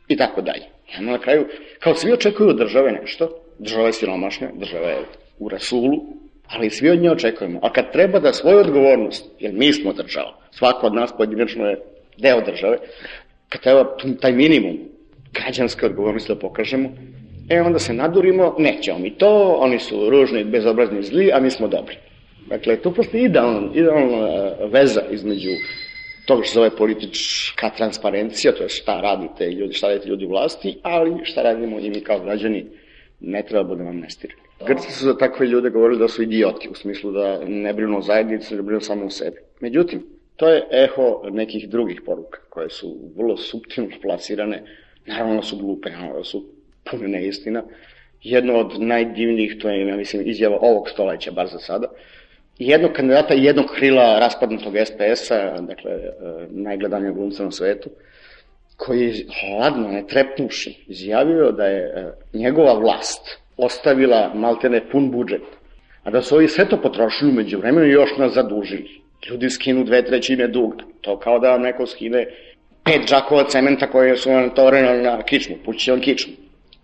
i 0.07 0.17
tako 0.17 0.41
dalje. 0.41 0.63
Ja 0.93 1.01
na 1.01 1.17
kraju, 1.19 1.47
kao 1.79 1.95
svi 1.95 2.13
očekuju 2.13 2.49
od 2.49 2.57
države 2.57 2.91
nešto, 2.91 3.29
država 3.59 3.85
je 3.85 3.93
siromašna, 3.93 4.47
država 4.53 4.87
je 4.87 4.97
u 5.39 5.49
rasulu, 5.49 5.93
ali 6.47 6.69
svi 6.69 6.89
od 6.89 6.99
nje 6.99 7.11
očekujemo. 7.11 7.59
A 7.63 7.73
kad 7.73 7.91
treba 7.91 8.19
da 8.19 8.33
svoju 8.33 8.57
odgovornost, 8.57 9.31
jer 9.39 9.53
mi 9.53 9.73
smo 9.73 9.93
država, 9.93 10.37
svako 10.51 10.87
od 10.87 10.93
nas 10.93 11.13
pojedinačno 11.17 11.65
je 11.65 11.81
deo 12.17 12.41
države, 12.41 12.77
kad 13.49 13.61
treba 13.61 13.97
taj 14.21 14.31
minimum 14.31 14.77
građanske 15.33 15.85
odgovornosti 15.85 16.33
da 16.33 16.39
pokažemo, 16.39 16.89
e 17.49 17.61
onda 17.61 17.79
se 17.79 17.93
nadurimo, 17.93 18.55
nećemo 18.59 18.99
mi 18.99 19.17
to, 19.17 19.57
oni 19.59 19.79
su 19.79 20.09
ružni, 20.09 20.43
bezobrazni, 20.43 21.03
zli, 21.03 21.31
a 21.33 21.39
mi 21.39 21.49
smo 21.49 21.67
dobri. 21.67 21.95
Dakle, 22.49 22.77
to 22.77 22.93
postoji 22.93 23.23
idealna, 23.23 23.69
idealna 23.73 24.27
e, 24.27 24.67
veza 24.71 25.01
između 25.11 25.49
toga 26.25 26.43
što 26.43 26.51
se 26.51 26.55
zove 26.55 26.69
politička 26.69 27.69
transparencija, 27.77 28.53
to 28.55 28.63
je 28.63 28.69
šta 28.69 29.01
radite 29.01 29.51
ljudi, 29.51 29.73
šta 29.73 29.87
radite 29.87 30.09
ljudi 30.09 30.25
u 30.25 30.29
vlasti, 30.29 30.77
ali 30.81 31.11
šta 31.23 31.41
radimo 31.41 31.79
i 31.79 31.89
mi 31.89 32.01
kao 32.01 32.19
građani, 32.19 32.65
ne 33.19 33.43
treba 33.43 33.63
da 33.63 33.69
budemo 33.69 33.89
amnestirani. 33.89 34.41
Grci 34.67 34.91
su 34.91 35.05
za 35.05 35.17
takve 35.17 35.47
ljude 35.47 35.69
govorili 35.69 35.99
da 35.99 36.07
su 36.07 36.23
idioti, 36.23 36.69
u 36.69 36.75
smislu 36.75 37.11
da 37.11 37.39
ne 37.45 37.73
brinu 37.73 37.97
o 37.97 38.01
zajednici, 38.01 38.55
da 38.55 38.61
brinu 38.61 38.81
samo 38.81 39.05
o 39.05 39.09
sebi. 39.09 39.37
Međutim, 39.59 40.05
to 40.35 40.49
je 40.49 40.67
eho 40.71 41.21
nekih 41.31 41.69
drugih 41.69 42.01
poruka, 42.05 42.39
koje 42.49 42.69
su 42.69 42.97
vrlo 43.17 43.37
subtilno 43.37 43.89
plasirane, 44.01 44.63
naravno 45.05 45.41
su 45.41 45.57
glupe, 45.57 45.89
naravno 45.89 46.23
su 46.23 46.54
pune 46.91 47.07
neistina. 47.07 47.63
Jedno 48.23 48.53
od 48.53 48.81
najdivnijih, 48.81 49.57
to 49.61 49.69
je, 49.69 49.87
ja 49.87 49.97
mislim, 49.97 50.27
izjava 50.29 50.57
ovog 50.61 50.89
stoleća, 50.89 51.31
bar 51.31 51.47
za 51.47 51.59
sada, 51.59 51.87
jednog 52.59 52.91
kandidata 52.91 53.33
i 53.33 53.43
jednog 53.43 53.65
krila 53.75 54.19
raspadnutog 54.19 54.73
SPS-a, 54.85 55.61
dakle, 55.61 55.91
e, 55.91 56.11
najgledanijeg 56.49 57.13
glumca 57.13 57.43
na 57.43 57.51
svetu, 57.51 57.89
koji 58.77 59.25
hladno, 59.39 59.87
ne 59.87 60.07
trepnuši, 60.07 60.85
izjavio 60.87 61.51
da 61.51 61.65
je 61.65 61.81
e, 61.81 62.11
njegova 62.33 62.73
vlast 62.73 63.39
ostavila 63.57 64.31
maltene 64.33 64.89
pun 64.91 65.11
budžet, 65.11 65.41
a 66.03 66.11
da 66.11 66.21
su 66.21 66.35
ovi 66.35 66.47
sve 66.47 66.69
to 66.69 66.81
potrošili 66.81 67.31
umeđu 67.31 67.57
vremenu 67.57 67.87
i 67.87 67.91
još 67.91 68.17
nas 68.17 68.33
zadužili. 68.33 69.01
Ljudi 69.29 69.49
skinu 69.49 69.83
dve 69.83 70.05
trećine 70.05 70.47
duga. 70.47 70.77
To 71.01 71.19
kao 71.19 71.39
da 71.39 71.51
vam 71.51 71.61
neko 71.61 71.85
skine 71.85 72.25
pet 72.83 73.07
džakova 73.07 73.43
cementa 73.43 73.91
koje 73.91 74.17
su 74.17 74.29
vam 74.29 74.49
tovrene 74.49 75.01
na 75.01 75.21
kičmu, 75.21 75.55
pući 75.65 75.91
vam 75.91 76.01
kičmu. 76.01 76.33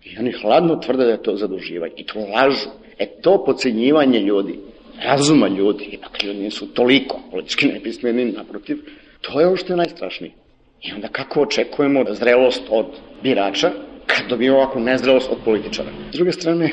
I 0.04 0.18
oni 0.18 0.32
hladno 0.32 0.76
tvrde 0.76 1.04
da 1.04 1.10
je 1.10 1.22
to 1.22 1.36
zaduživanje. 1.36 1.94
I 1.96 2.06
to 2.06 2.18
lažu. 2.18 2.68
E 2.98 3.06
to 3.06 3.44
pocenjivanje 3.44 4.20
ljudi, 4.20 4.58
razuma 5.04 5.48
ljudi, 5.48 5.84
ipak 5.84 6.22
ljudi 6.22 6.38
nisu 6.38 6.66
toliko 6.74 7.20
politički 7.30 7.66
nepismeni, 7.66 8.32
naprotiv, 8.32 8.76
to 9.20 9.40
je 9.40 9.46
ovo 9.46 9.56
što 9.56 9.72
je 9.72 9.76
najstrašnije. 9.76 10.32
I 10.82 10.92
onda 10.92 11.08
kako 11.08 11.42
očekujemo 11.42 12.04
zrelost 12.10 12.62
od 12.70 12.86
birača 13.22 13.70
kad 14.06 14.28
dobijemo 14.28 14.56
ovakvu 14.56 14.80
nezrelost 14.80 15.30
od 15.30 15.38
političara. 15.44 15.88
S 16.12 16.16
druge 16.16 16.32
strane, 16.32 16.72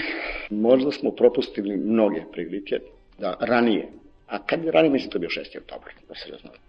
možda 0.49 0.91
smo 0.91 1.11
propustili 1.11 1.77
mnoge 1.77 2.21
prilike 2.31 2.79
da 3.17 3.37
ranije, 3.39 3.87
a 4.27 4.45
kad 4.45 4.63
je 4.63 4.71
ranije, 4.71 4.91
mislim 4.91 5.11
to 5.11 5.19
bio 5.19 5.29
6. 5.29 5.57
oktober, 5.57 5.93
da 6.07 6.15
se 6.15 6.31
razumije, 6.31 6.59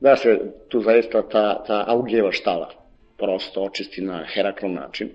da 0.00 0.16
se 0.16 0.40
tu 0.68 0.80
zaista 0.80 1.22
ta, 1.28 1.64
ta 1.66 1.84
Augijeva 1.88 2.32
štala 2.32 2.70
prosto 3.18 3.62
očisti 3.62 4.00
na 4.00 4.24
Heraklov 4.34 4.72
način, 4.72 5.08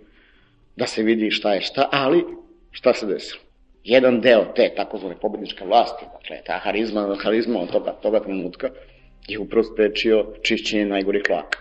da 0.77 0.87
se 0.87 1.03
vidi 1.03 1.31
šta 1.31 1.53
je 1.53 1.61
šta, 1.61 1.89
ali 1.91 2.23
šta 2.71 2.93
se 2.93 3.05
desilo? 3.05 3.41
Jedan 3.83 4.21
deo 4.21 4.45
te 4.55 4.71
takozvane 4.75 5.15
pobedničke 5.21 5.65
vlasti, 5.65 6.05
dakle 6.13 6.37
ta 6.45 6.59
harizma, 6.63 7.15
harizma 7.23 7.59
od 7.59 7.71
toga, 7.71 7.91
toga 7.91 8.19
trenutka, 8.19 8.69
je 9.27 9.39
upravo 9.39 9.63
sprečio 9.63 10.25
čišćenje 10.41 10.85
najgorih 10.85 11.21
laka. 11.29 11.59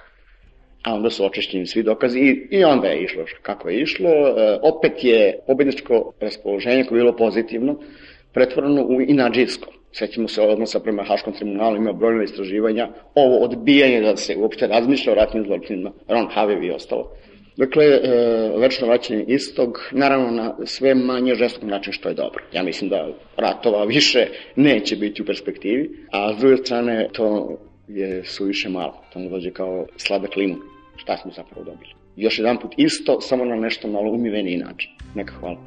A 0.83 0.95
onda 0.95 1.11
su 1.11 1.25
očišćeni 1.25 1.67
svi 1.67 1.83
dokazi 1.83 2.19
i, 2.21 2.57
i 2.59 2.65
onda 2.65 2.89
je 2.89 3.03
išlo 3.03 3.25
kako 3.43 3.69
je 3.69 3.81
išlo. 3.81 4.11
E, 4.11 4.59
opet 4.63 5.05
je 5.05 5.39
pobedničko 5.47 6.13
raspoloženje 6.21 6.85
koje 6.85 6.99
je 6.99 7.03
bilo 7.03 7.17
pozitivno 7.17 7.79
pretvoreno 8.33 8.83
u 8.83 9.01
inađijsko. 9.01 9.73
Sećamo 9.93 10.29
se 10.29 10.43
odnosa 10.43 10.81
prema 10.81 11.05
Haškom 11.05 11.33
tribunalu, 11.33 11.77
ima 11.77 11.93
brojne 11.93 12.25
istraživanja, 12.25 12.89
ovo 13.15 13.39
odbijanje 13.39 14.01
da 14.01 14.17
se 14.17 14.37
uopšte 14.37 14.67
razmišlja 14.67 15.13
o 15.13 15.15
ratnim 15.15 15.45
zločinima, 15.45 15.93
Ron 16.09 16.29
Havev 16.31 16.65
i 16.65 16.71
ostalo. 16.71 17.13
Dakle, 17.57 17.85
e, 17.85 17.99
večno 18.59 18.87
vraćanje 18.87 19.25
istog, 19.29 19.89
naravno 19.93 20.31
na 20.31 20.55
sve 20.65 20.95
manje 20.95 21.35
žestok 21.35 21.63
način 21.63 21.93
što 21.93 22.09
je 22.09 22.15
dobro. 22.15 22.45
Ja 22.53 22.63
mislim 22.63 22.91
da 22.91 23.09
ratova 23.37 23.85
više 23.85 24.27
neće 24.57 24.97
biti 24.97 25.23
u 25.23 25.25
perspektivi, 25.25 26.07
a 26.11 26.35
s 26.35 26.41
druge 26.41 26.57
strane 26.57 27.09
to 27.13 27.59
je 27.89 28.25
suviše 28.25 28.69
malo. 28.69 29.03
To 29.13 29.19
ne 29.19 29.29
dođe 29.29 29.51
kao 29.51 29.87
sladak 29.97 30.37
limun. 30.37 30.61
Šta 30.97 31.17
smo 31.17 31.33
zapravo 31.33 31.65
dobili? 31.65 31.91
Još 32.17 32.39
jedan 32.39 32.59
put 32.59 32.73
isto, 32.77 33.21
samo 33.21 33.45
na 33.45 33.57
nešto 33.57 33.89
malo 33.89 34.11
umiveniji 34.11 34.57
način. 34.57 34.91
Neka 35.15 35.33
hvala. 35.41 35.59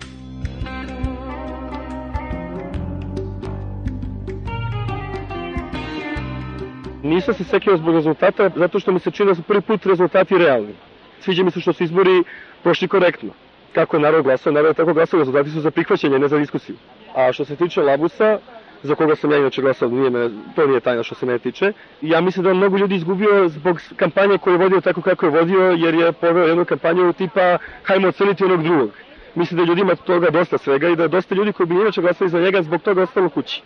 Nisam 7.03 7.33
se 7.33 7.43
sekio 7.43 7.77
zbog 7.77 7.95
rezultata, 7.95 8.51
zato 8.55 8.79
što 8.79 8.91
mi 8.91 8.99
se 8.99 9.11
čini 9.11 9.29
da 9.29 9.35
su 9.35 9.43
prvi 9.43 9.61
put 9.61 9.85
rezultati 9.85 10.37
realni. 10.37 10.73
Sviđa 11.21 11.43
mi 11.43 11.51
se 11.51 11.59
što 11.59 11.73
su 11.73 11.83
izbori 11.83 12.23
prošli 12.63 12.87
korektno. 12.87 13.29
Kako 13.73 13.97
je 13.97 14.01
narod 14.01 14.23
glasao, 14.23 14.53
narod 14.53 14.69
je 14.69 14.73
tako 14.73 14.93
glasao, 14.93 15.19
rezultati 15.19 15.49
su 15.49 15.61
za 15.61 15.71
prihvaćanje, 15.71 16.19
ne 16.19 16.27
za 16.27 16.37
diskusiju. 16.37 16.75
A 17.15 17.33
što 17.33 17.45
se 17.45 17.55
tiče 17.55 17.81
Labusa, 17.81 18.39
za 18.83 18.95
koga 18.95 19.15
sam 19.15 19.31
ja 19.31 19.37
inače 19.37 19.61
glasao, 19.61 19.89
nije 19.89 20.09
me, 20.09 20.29
to 20.55 20.67
nije 20.67 20.79
tajna 20.79 21.03
što 21.03 21.15
se 21.15 21.25
mene 21.25 21.39
tiče. 21.39 21.73
Ja 22.01 22.21
mislim 22.21 22.43
da 22.43 22.49
je 22.49 22.55
mnogo 22.55 22.77
ljudi 22.77 22.95
izgubio 22.95 23.47
zbog 23.47 23.79
kampanje 23.95 24.37
koju 24.37 24.53
je 24.53 24.57
vodio 24.57 24.81
tako 24.81 25.01
kako 25.01 25.25
je 25.25 25.31
vodio, 25.31 25.71
jer 25.71 25.93
je 25.93 26.11
poveo 26.11 26.47
jednu 26.47 26.65
kampanju 26.65 27.13
tipa 27.13 27.57
hajmo 27.83 28.07
oceniti 28.07 28.43
onog 28.43 28.63
drugog. 28.63 28.89
Mislim 29.35 29.57
da 29.57 29.63
je 29.63 29.67
ljudima 29.67 29.95
toga 29.95 30.29
dosta 30.29 30.57
svega 30.57 30.89
i 30.89 30.95
da 30.95 31.03
je 31.03 31.09
dosta 31.09 31.35
ljudi 31.35 31.53
koji 31.53 31.67
bi 31.67 31.75
inače 31.75 32.01
glasali 32.01 32.29
za 32.29 32.39
njega 32.39 32.61
zbog 32.61 32.81
toga 32.81 33.01
ostalo 33.01 33.29
kući. 33.29 33.61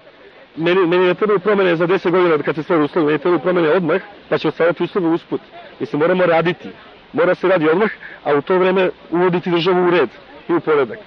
Meni, 0.55 0.87
meni 0.87 1.07
ne 1.07 1.13
trebaju 1.13 1.39
promene 1.39 1.75
za 1.75 1.87
10 1.87 2.11
godina 2.11 2.37
kad 2.37 2.55
se 2.55 2.63
stvore 2.63 2.83
uslovi, 2.83 3.05
meni 3.07 3.19
trebaju 3.19 3.39
promene 3.39 3.69
odmah, 3.69 4.01
pa 4.29 4.37
će 4.37 4.47
ostavati 4.47 4.83
uslove 4.83 5.07
usput. 5.07 5.41
Mislim, 5.79 5.99
moramo 5.99 6.25
raditi. 6.25 6.69
Mora 7.13 7.35
se 7.35 7.47
radi 7.47 7.69
odmah, 7.69 7.89
a 8.23 8.35
u 8.35 8.41
to 8.41 8.57
vreme 8.57 8.89
uvoditi 9.09 9.51
državu 9.51 9.87
u 9.87 9.91
red 9.91 10.09
i 10.49 10.53
u 10.53 10.59
poredak. 10.59 10.97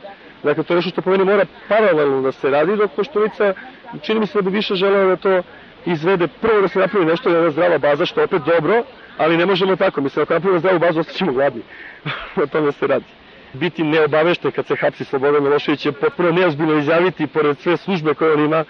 Dakle, 0.42 0.64
to 0.64 0.72
je 0.72 0.76
nešto 0.76 0.90
što 0.90 1.02
po 1.02 1.10
meni 1.10 1.24
mora 1.24 1.44
paralelno 1.68 2.22
da 2.22 2.32
se 2.32 2.50
radi, 2.50 2.76
dok 2.76 2.90
Koštunica 2.96 3.54
čini 4.02 4.20
mi 4.20 4.26
se 4.26 4.42
da 4.42 4.50
bi 4.50 4.56
više 4.56 4.74
želeo 4.74 5.08
da 5.08 5.16
to 5.16 5.42
izvede. 5.86 6.28
Prvo 6.40 6.60
da 6.60 6.68
se 6.68 6.78
napravi 6.78 7.06
nešto, 7.06 7.30
da 7.30 7.38
je 7.38 7.50
zdrava 7.50 7.78
baza, 7.78 8.06
što 8.06 8.20
je 8.20 8.24
opet 8.24 8.42
dobro, 8.42 8.82
ali 9.18 9.36
ne 9.36 9.46
možemo 9.46 9.76
tako. 9.76 10.00
Mislim, 10.00 10.22
ako 10.22 10.34
napravimo 10.34 10.60
zdravu 10.60 10.78
bazu, 10.78 11.00
ostaćemo 11.00 11.32
gladni. 11.32 11.62
o 12.42 12.46
tome 12.46 12.72
se 12.72 12.86
radi. 12.86 13.04
Biti 13.52 13.84
neobavešten 13.84 14.50
kad 14.50 14.66
se 14.66 14.76
hapsi 14.76 15.04
Slobodan 15.04 15.42
Milošević 15.42 15.86
je 15.86 15.92
potpuno 15.92 16.30
neozbiljno 16.30 16.78
izjaviti, 16.78 17.26
pored 17.26 17.58
sve 17.58 17.76
službe 17.76 18.14
koje 18.14 18.32
on 18.32 18.44
ima, 18.44 18.64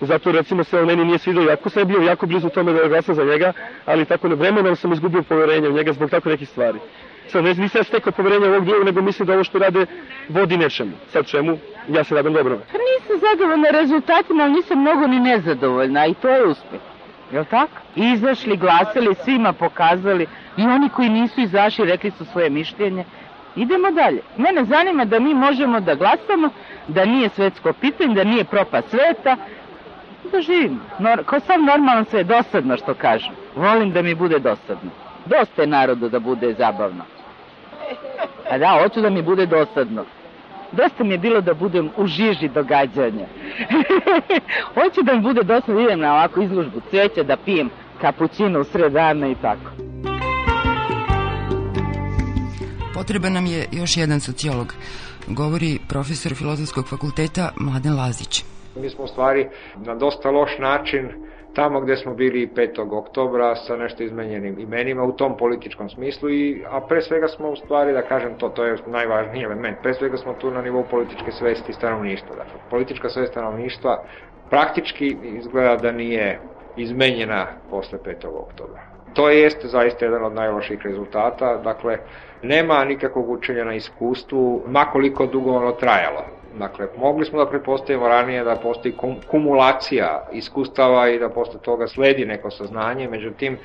Zato 0.00 0.32
recimo 0.32 0.64
se 0.64 0.78
on 0.80 0.86
meni 0.86 1.04
nije 1.04 1.18
svidao, 1.18 1.44
jako 1.44 1.70
sam 1.70 1.88
bio 1.88 2.00
jako 2.00 2.26
blizu 2.26 2.48
tome 2.48 2.72
da 2.72 2.88
glasam 2.88 3.14
za 3.14 3.24
njega, 3.24 3.52
ali 3.86 4.04
tako 4.04 4.28
vremenom 4.28 4.76
sam 4.76 4.92
izgubio 4.92 5.22
poverenje 5.22 5.68
u 5.68 5.72
njega 5.72 5.92
zbog 5.92 6.10
tako 6.10 6.28
nekih 6.28 6.48
stvari. 6.48 6.78
Sad 7.28 7.44
ne 7.44 7.54
nisam 7.54 7.84
stekao 7.84 8.12
poverenje 8.12 8.46
ovog 8.46 8.64
drugog, 8.64 8.84
nego 8.84 9.02
mislim 9.02 9.26
da 9.26 9.34
ovo 9.34 9.44
što 9.44 9.58
rade 9.58 9.86
vodi 10.28 10.56
nečemu. 10.56 10.92
Sad 11.12 11.26
čemu? 11.26 11.58
Ja 11.88 12.04
se 12.04 12.14
nadam 12.14 12.32
dobro. 12.32 12.58
Pa 12.72 12.78
nisam 12.78 13.28
zadovoljna 13.30 13.70
rezultatima, 13.70 14.42
ali 14.42 14.52
nisam 14.52 14.80
mnogo 14.80 15.06
ni 15.06 15.20
nezadovoljna 15.20 16.06
i 16.06 16.14
to 16.14 16.28
je 16.28 16.44
uspeh. 16.44 16.80
Jel 17.32 17.44
tako? 17.44 17.72
Izašli, 17.96 18.56
glasali, 18.56 19.14
svima 19.24 19.52
pokazali 19.52 20.26
i 20.56 20.62
oni 20.62 20.88
koji 20.88 21.08
nisu 21.08 21.40
izašli 21.40 21.86
rekli 21.86 22.10
su 22.10 22.24
svoje 22.24 22.50
mišljenje. 22.50 23.04
Idemo 23.56 23.90
dalje. 23.90 24.22
Mene 24.36 24.64
zanima 24.64 25.04
da 25.04 25.18
mi 25.18 25.34
možemo 25.34 25.80
da 25.80 25.94
glasamo, 25.94 26.50
da 26.88 27.04
nije 27.04 27.28
svetsko 27.28 27.72
pitanje, 27.72 28.14
da 28.14 28.24
nije 28.24 28.44
propast 28.44 28.88
sveta, 28.90 29.36
Da 30.32 30.40
živim. 30.40 30.80
Nor, 30.98 31.24
ko 31.24 31.40
sam 31.40 31.64
normalno 31.64 32.04
sve, 32.04 32.24
dosadno 32.24 32.76
što 32.76 32.94
kažu. 32.94 33.30
Volim 33.56 33.92
da 33.92 34.02
mi 34.02 34.14
bude 34.14 34.38
dosadno. 34.38 34.90
Dosta 35.26 35.62
je 35.62 35.66
narodu 35.66 36.08
da 36.08 36.18
bude 36.18 36.54
zabavno. 36.58 37.04
A 38.50 38.58
da, 38.58 38.78
hoću 38.82 39.00
da 39.00 39.10
mi 39.10 39.22
bude 39.22 39.46
dosadno. 39.46 40.04
Dosta 40.72 41.04
mi 41.04 41.14
je 41.14 41.18
bilo 41.18 41.40
da 41.40 41.54
budem 41.54 41.90
u 41.96 42.06
žiži 42.06 42.48
događanja. 42.48 43.26
hoću 44.74 45.02
da 45.02 45.14
mi 45.14 45.20
bude 45.20 45.42
dosadno, 45.42 45.74
da 45.74 45.80
idem 45.82 46.00
na 46.00 46.12
ovakvu 46.12 46.42
izložbu 46.42 46.80
cveća, 46.90 47.22
da 47.22 47.36
pijem 47.36 47.70
kapućino 48.00 48.60
u 48.60 48.64
sred 48.64 48.92
dana 48.92 49.28
i 49.28 49.34
tako. 49.34 49.70
Potreban 52.94 53.32
nam 53.32 53.46
je 53.46 53.66
još 53.72 53.96
jedan 53.96 54.20
sociolog, 54.20 54.74
govori 55.26 55.78
profesor 55.88 56.34
Filozofskog 56.34 56.88
fakulteta 56.88 57.50
Mladen 57.56 57.96
Lazić. 57.96 58.44
Mi 58.78 58.90
smo 58.90 59.04
u 59.04 59.08
stvari 59.08 59.48
na 59.76 59.94
dosta 59.94 60.30
loš 60.30 60.58
način 60.58 61.08
tamo 61.54 61.80
gde 61.80 61.96
smo 61.96 62.14
bili 62.14 62.48
5. 62.56 62.98
oktobra 62.98 63.56
sa 63.56 63.76
nešto 63.76 64.02
izmenjenim 64.02 64.58
imenima 64.58 65.02
u 65.02 65.12
tom 65.12 65.36
političkom 65.36 65.88
smislu, 65.88 66.30
i, 66.30 66.64
a 66.70 66.80
pre 66.80 67.02
svega 67.02 67.28
smo 67.28 67.48
u 67.48 67.56
stvari, 67.56 67.92
da 67.92 68.02
kažem 68.02 68.38
to, 68.38 68.48
to 68.48 68.64
je 68.64 68.76
najvažniji 68.86 69.44
element, 69.44 69.76
pre 69.82 69.94
svega 69.94 70.16
smo 70.16 70.32
tu 70.32 70.50
na 70.50 70.62
nivou 70.62 70.84
političke 70.90 71.32
svesti 71.32 71.72
stanovništva. 71.72 72.36
Dakle, 72.36 72.60
politička 72.70 73.08
svest 73.08 73.32
stanovništva 73.32 74.02
praktički 74.50 75.16
izgleda 75.22 75.76
da 75.76 75.92
nije 75.92 76.40
izmenjena 76.76 77.46
posle 77.70 77.98
5. 77.98 78.26
oktobra. 78.26 78.82
To 79.14 79.28
jeste 79.28 79.68
zaista 79.68 80.04
jedan 80.04 80.24
od 80.24 80.34
najloših 80.34 80.80
rezultata, 80.84 81.56
dakle, 81.56 81.98
nema 82.42 82.84
nikakvog 82.84 83.30
učenja 83.30 83.64
na 83.64 83.74
iskustvu, 83.74 84.62
makoliko 84.66 85.26
dugo 85.26 85.52
ono 85.52 85.72
trajalo. 85.72 86.37
Dakle, 86.54 86.88
mogli 86.96 87.24
smo 87.24 87.38
da 87.44 87.50
prepostavimo 87.50 88.08
ranije 88.08 88.44
da 88.44 88.56
postoji 88.56 88.94
kumulacija 89.30 90.28
iskustava 90.32 91.08
i 91.08 91.18
da 91.18 91.28
posle 91.28 91.60
toga 91.60 91.86
sledi 91.86 92.24
neko 92.24 92.50
saznanje, 92.50 93.08
međutim, 93.08 93.58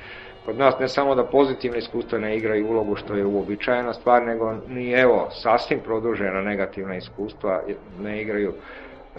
kod 0.44 0.58
nas 0.58 0.78
ne 0.80 0.88
samo 0.88 1.14
da 1.14 1.24
pozitivne 1.24 1.78
iskustva 1.78 2.18
ne 2.18 2.36
igraju 2.36 2.68
ulogu 2.70 2.96
što 2.96 3.14
je 3.14 3.24
uobičajena 3.26 3.92
stvar, 3.92 4.22
nego 4.22 4.54
ni 4.68 4.92
evo 4.92 5.28
sasvim 5.30 5.80
produžena 5.80 6.42
negativna 6.42 6.96
iskustva 6.96 7.62
ne 8.00 8.22
igraju 8.22 8.52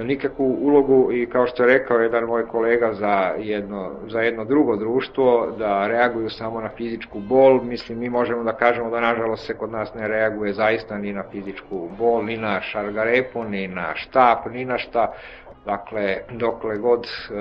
nikakvu 0.03 0.57
ulogu 0.61 1.11
i 1.11 1.25
kao 1.25 1.47
što 1.47 1.63
je 1.63 1.73
rekao 1.77 1.99
jedan 1.99 2.23
moj 2.23 2.47
kolega 2.47 2.93
za 2.93 3.33
jedno, 3.37 3.91
za 4.07 4.21
jedno 4.21 4.45
drugo 4.45 4.75
društvo 4.75 5.53
da 5.57 5.87
reaguju 5.87 6.29
samo 6.29 6.61
na 6.61 6.69
fizičku 6.77 7.19
bol, 7.19 7.61
mislim 7.63 7.99
mi 7.99 8.09
možemo 8.09 8.43
da 8.43 8.53
kažemo 8.53 8.89
da 8.89 8.99
nažalost 8.99 9.45
se 9.45 9.53
kod 9.53 9.71
nas 9.71 9.93
ne 9.93 10.07
reaguje 10.07 10.53
zaista 10.53 10.97
ni 10.97 11.13
na 11.13 11.23
fizičku 11.31 11.89
bol, 11.97 12.25
ni 12.25 12.37
na 12.37 12.61
šargarepu, 12.61 13.43
ni 13.43 13.67
na 13.67 13.95
štap, 13.95 14.45
ni 14.45 14.65
na 14.65 14.77
šta. 14.77 15.13
Dakle, 15.65 16.17
dokle 16.31 16.77
god 16.77 16.99
uh, 16.99 17.37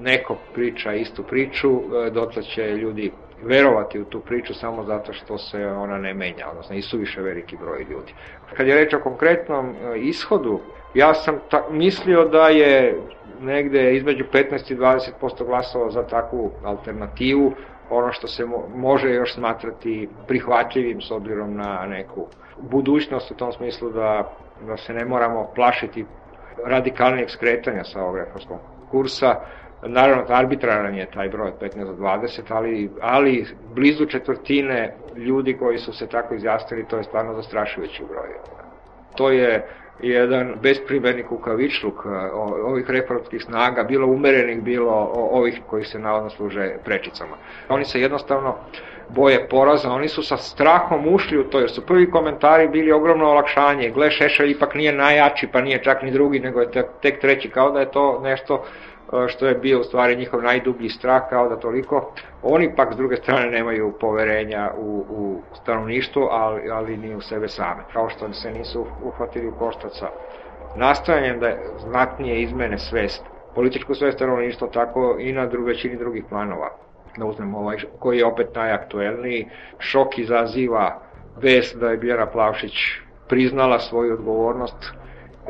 neko 0.00 0.36
priča 0.54 0.92
istu 0.92 1.22
priču, 1.22 1.70
uh, 1.70 1.82
dotle 2.12 2.42
će 2.42 2.62
ljudi 2.62 3.12
verovati 3.42 4.00
u 4.00 4.04
tu 4.04 4.20
priču 4.20 4.54
samo 4.54 4.84
zato 4.84 5.12
što 5.12 5.38
se 5.38 5.66
ona 5.66 5.98
ne 5.98 6.14
menja, 6.14 6.50
odnosno 6.50 6.76
i 6.76 6.82
suviše 6.82 7.22
veliki 7.22 7.56
broj 7.56 7.86
ljudi. 7.90 8.14
Kad 8.56 8.66
je 8.66 8.74
reč 8.74 8.94
o 8.94 9.00
konkretnom 9.00 9.68
uh, 9.68 9.74
ishodu 9.96 10.60
Ja 10.94 11.14
sam 11.14 11.38
ta, 11.50 11.64
mislio 11.70 12.24
da 12.24 12.48
je 12.48 13.00
negde 13.40 13.96
između 13.96 14.24
15 14.32 14.72
i 14.72 14.76
20% 14.76 15.46
glasova 15.46 15.90
za 15.90 16.02
takvu 16.02 16.50
alternativu, 16.64 17.52
ono 17.90 18.12
što 18.12 18.26
se 18.26 18.44
mo 18.44 18.68
može 18.74 19.10
još 19.10 19.34
smatrati 19.34 20.08
prihvatljivim 20.26 21.00
s 21.00 21.10
obzirom 21.10 21.56
na 21.56 21.86
neku 21.86 22.26
budućnost 22.60 23.30
u 23.30 23.34
tom 23.34 23.52
smislu 23.52 23.90
da, 23.90 24.32
da 24.66 24.76
se 24.76 24.92
ne 24.92 25.04
moramo 25.04 25.50
plašiti 25.54 26.04
radikalnijeg 26.66 27.30
skretanja 27.30 27.84
sa 27.84 28.02
ovog 28.02 28.16
reformskog 28.16 28.58
kursa. 28.90 29.34
Naravno, 29.82 30.24
arbitraran 30.28 30.94
je 30.94 31.10
taj 31.10 31.28
broj 31.28 31.48
od 31.48 31.60
15 31.60 31.84
do 31.84 31.92
20, 31.92 32.40
ali, 32.48 32.90
ali 33.00 33.46
blizu 33.74 34.06
četvrtine 34.06 34.94
ljudi 35.16 35.56
koji 35.56 35.78
su 35.78 35.92
se 35.92 36.06
tako 36.06 36.34
izjasnili, 36.34 36.88
to 36.88 36.96
je 36.96 37.04
stvarno 37.04 37.34
zastrašujući 37.34 38.04
broj. 38.04 38.28
To 39.16 39.30
je 39.30 39.66
jedan 40.00 40.54
besprimerni 40.62 41.22
kukavičluk 41.22 42.06
ovih 42.64 42.90
reformskih 42.90 43.42
snaga, 43.42 43.82
bilo 43.82 44.06
umerenih, 44.06 44.62
bilo 44.62 44.92
ovih 45.14 45.60
koji 45.66 45.84
se 45.84 45.98
navodno 45.98 46.30
služe 46.30 46.76
prečicama. 46.84 47.36
Oni 47.68 47.84
se 47.84 48.00
jednostavno 48.00 48.56
boje 49.08 49.48
poraza, 49.48 49.90
oni 49.90 50.08
su 50.08 50.22
sa 50.22 50.36
strahom 50.36 51.14
ušli 51.14 51.38
u 51.38 51.44
to, 51.44 51.60
jer 51.60 51.70
su 51.70 51.86
prvi 51.86 52.10
komentari 52.10 52.68
bili 52.68 52.92
ogromno 52.92 53.30
olakšanje, 53.30 53.90
gle 53.90 54.10
Šešelj 54.10 54.50
ipak 54.50 54.74
nije 54.74 54.92
najjači, 54.92 55.48
pa 55.52 55.60
nije 55.60 55.82
čak 55.82 56.02
ni 56.02 56.10
drugi, 56.10 56.40
nego 56.40 56.60
je 56.60 56.70
tek 57.02 57.20
treći, 57.20 57.50
kao 57.50 57.70
da 57.70 57.80
je 57.80 57.90
to 57.90 58.20
nešto 58.24 58.64
E, 58.97 58.97
što 59.28 59.46
je 59.46 59.54
bio 59.54 59.80
u 59.80 59.84
stvari 59.84 60.16
njihov 60.16 60.42
najdublji 60.42 60.88
strah 60.88 61.22
kao 61.30 61.48
da 61.48 61.56
toliko. 61.56 62.12
Oni 62.42 62.76
pak 62.76 62.92
s 62.92 62.96
druge 62.96 63.16
strane 63.16 63.50
nemaju 63.50 63.94
poverenja 64.00 64.70
u, 64.78 65.04
u 65.10 65.42
stanovništvo, 65.62 66.28
ali, 66.32 66.70
ali 66.70 66.96
ni 66.96 67.14
u 67.14 67.20
sebe 67.20 67.48
same. 67.48 67.82
Kao 67.92 68.08
što 68.08 68.32
se 68.32 68.50
nisu 68.50 68.86
uhvatili 69.04 69.48
u 69.48 69.58
koštac 69.58 69.92
sa 69.98 70.08
nastojanjem 70.76 71.40
da 71.40 71.52
znatnije 71.78 72.42
izmene 72.42 72.78
svest, 72.78 73.24
političku 73.54 73.94
svest 73.94 74.18
stanovništva, 74.18 74.68
tako 74.68 75.16
i 75.20 75.32
na 75.32 75.46
dru, 75.46 75.64
većini 75.64 75.96
drugih 75.96 76.24
planova. 76.28 76.70
Da 77.16 77.24
uzmemo 77.24 77.58
ovaj 77.58 77.76
koji 77.98 78.18
je 78.18 78.26
opet 78.26 78.54
najaktuelniji, 78.54 79.48
šok 79.78 80.18
izaziva 80.18 81.00
vest 81.42 81.76
da 81.76 81.90
je 81.90 81.96
Bjera 81.96 82.26
Plavšić 82.26 82.72
priznala 83.28 83.78
svoju 83.78 84.12
odgovornost 84.12 84.97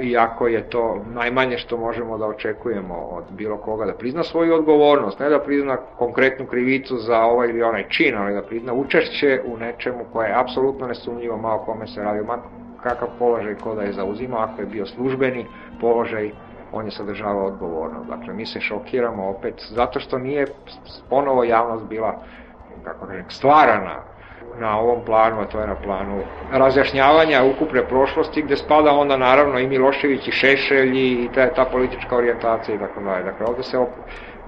iako 0.00 0.46
je 0.46 0.70
to 0.70 1.04
najmanje 1.14 1.58
što 1.58 1.76
možemo 1.76 2.18
da 2.18 2.26
očekujemo 2.26 2.94
od 2.94 3.24
bilo 3.30 3.56
koga, 3.56 3.86
da 3.86 3.94
prizna 3.94 4.22
svoju 4.22 4.54
odgovornost, 4.54 5.20
ne 5.20 5.28
da 5.28 5.40
prizna 5.40 5.76
konkretnu 5.76 6.46
krivicu 6.46 6.96
za 6.96 7.20
ovaj 7.20 7.48
ili 7.48 7.62
onaj 7.62 7.88
čin, 7.88 8.16
ali 8.16 8.34
da 8.34 8.42
prizna 8.42 8.72
učešće 8.72 9.42
u 9.46 9.56
nečemu 9.56 10.04
koje 10.12 10.28
je 10.28 10.40
apsolutno 10.40 10.86
nesumnjivo 10.86 11.36
malo 11.36 11.58
kome 11.64 11.86
se 11.86 12.02
radi, 12.02 12.26
ma 12.26 12.38
kakav 12.82 13.08
položaj 13.18 13.54
ko 13.54 13.74
da 13.74 13.82
je 13.82 13.92
zauzimao, 13.92 14.40
ako 14.40 14.60
je 14.60 14.66
bio 14.66 14.86
službeni 14.86 15.46
položaj, 15.80 16.30
on 16.72 16.84
je 16.84 16.90
sadržavao 16.90 17.46
odgovornost. 17.46 18.08
Dakle, 18.08 18.34
mi 18.34 18.46
se 18.46 18.60
šokiramo 18.60 19.28
opet 19.28 19.54
zato 19.70 20.00
što 20.00 20.18
nije 20.18 20.46
ponovo 21.10 21.44
javnost 21.44 21.84
bila 21.84 22.22
kako 22.84 23.06
kažem, 23.06 23.24
stvarana 23.28 24.02
na 24.60 24.78
ovom 24.78 25.04
planu, 25.04 25.40
a 25.40 25.44
to 25.44 25.60
je 25.60 25.66
na 25.66 25.74
planu 25.74 26.20
razjašnjavanja 26.52 27.44
ukupne 27.44 27.84
prošlosti, 27.88 28.42
gde 28.42 28.56
spada 28.56 28.92
onda 28.92 29.16
naravno 29.16 29.58
i 29.58 29.66
Milošević 29.68 30.28
i 30.28 30.32
Šešelj 30.32 30.92
i 30.94 31.28
ta, 31.34 31.48
ta 31.54 31.64
politička 31.64 32.16
orijentacija 32.16 32.74
i 32.74 32.78
tako 32.78 33.00
dalje. 33.00 33.24
Dakle, 33.24 33.46
ovde 33.46 33.62
se 33.62 33.78
op... 33.78 33.88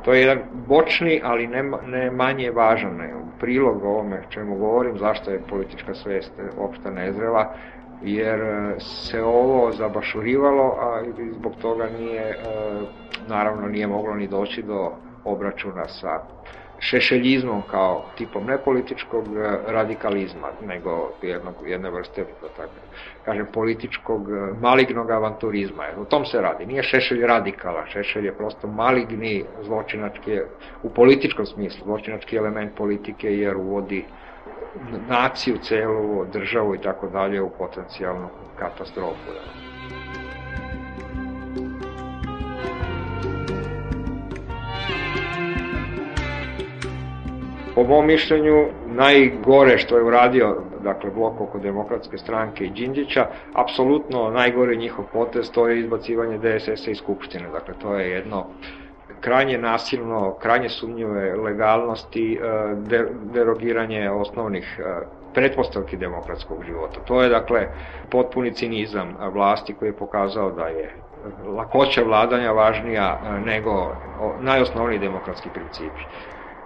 to 0.04 0.12
je 0.12 0.20
jedan 0.20 0.38
bočni, 0.52 1.20
ali 1.24 1.46
ne, 1.46 1.62
ne 1.86 2.10
manje 2.10 2.50
važan 2.50 2.96
ne, 2.96 3.14
prilog 3.40 3.84
ovome 3.84 4.22
čemu 4.28 4.56
govorim, 4.56 4.98
zašto 4.98 5.30
je 5.30 5.42
politička 5.50 5.94
svest 5.94 6.32
opšta 6.58 6.90
nezrela, 6.90 7.54
jer 8.02 8.40
se 8.78 9.22
ovo 9.22 9.72
zabašurivalo, 9.72 10.76
a 10.80 11.02
zbog 11.32 11.52
toga 11.62 11.88
nije, 11.98 12.22
e, 12.22 12.36
naravno 13.28 13.68
nije 13.68 13.86
moglo 13.86 14.14
ni 14.14 14.26
doći 14.28 14.62
do 14.62 14.92
obračuna 15.24 15.88
sa 15.88 16.20
šešeljizmom 16.80 17.62
kao 17.70 18.04
tipom 18.16 18.46
ne 18.46 18.58
političkog 18.58 19.24
e, 19.26 19.58
radikalizma, 19.66 20.48
nego 20.66 21.12
jednog, 21.22 21.54
jedne 21.66 21.90
vrste, 21.90 22.24
da 22.42 22.48
tako 22.48 22.72
kažem, 23.24 23.46
političkog 23.52 24.30
e, 24.30 24.52
malignog 24.60 25.10
avanturizma. 25.10 25.84
U 25.98 26.04
tom 26.04 26.24
se 26.24 26.40
radi. 26.40 26.66
Nije 26.66 26.82
Šešelj 26.82 27.26
radikala, 27.26 27.86
Šešelj 27.86 28.26
je 28.26 28.36
prosto 28.36 28.66
maligni 28.66 29.44
zločinački, 29.62 30.40
u 30.82 30.90
političkom 30.90 31.46
smislu, 31.46 31.84
zločinački 31.84 32.36
element 32.36 32.74
politike 32.76 33.36
jer 33.36 33.56
uvodi 33.56 34.04
naciju, 35.08 35.58
celu 35.62 36.24
državu 36.32 36.74
i 36.74 36.78
tako 36.78 37.08
dalje 37.08 37.42
u 37.42 37.50
potencijalnu 37.50 38.28
katastrofu. 38.58 39.32
Da. 39.34 39.69
Po 47.80 47.86
mom 47.86 48.06
mišljenju, 48.06 48.66
najgore 48.86 49.78
što 49.78 49.96
je 49.96 50.04
uradio 50.04 50.56
dakle, 50.82 51.10
blok 51.10 51.40
oko 51.40 51.58
demokratske 51.58 52.18
stranke 52.18 52.64
i 52.64 52.70
Đinđića, 52.70 53.26
apsolutno 53.54 54.30
najgore 54.30 54.76
njihov 54.76 55.04
potez, 55.12 55.50
to 55.50 55.68
je 55.68 55.78
izbacivanje 55.80 56.38
DSS-a 56.38 56.90
iz 56.90 56.98
Skupštine. 56.98 57.48
Dakle, 57.52 57.74
to 57.82 57.94
je 57.94 58.10
jedno 58.10 58.46
krajnje 59.20 59.58
nasilno, 59.58 60.34
krajnje 60.34 60.68
sumnjive 60.68 61.36
legalnosti, 61.36 62.34
e, 62.34 62.40
derogiranje 63.32 64.10
osnovnih 64.10 64.80
e, 64.80 65.06
pretpostavki 65.34 65.96
demokratskog 65.96 66.64
života. 66.64 67.00
To 67.04 67.22
je, 67.22 67.28
dakle, 67.28 67.66
potpuni 68.10 68.52
cinizam 68.52 69.16
vlasti 69.32 69.74
koji 69.74 69.88
je 69.88 69.96
pokazao 69.96 70.50
da 70.50 70.66
je 70.66 70.94
lakoća 71.56 72.02
vladanja 72.02 72.52
važnija 72.52 73.20
e, 73.24 73.40
nego 73.40 73.96
najosnovniji 74.40 74.98
demokratski 74.98 75.48
principi. 75.50 76.02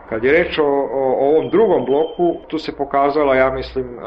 Kad 0.09 0.25
je 0.25 0.33
reč 0.33 0.59
o, 0.59 0.65
o, 0.65 1.29
ovom 1.29 1.51
drugom 1.51 1.85
bloku, 1.85 2.37
tu 2.49 2.59
se 2.59 2.77
pokazala, 2.77 3.35
ja 3.35 3.51
mislim, 3.51 3.99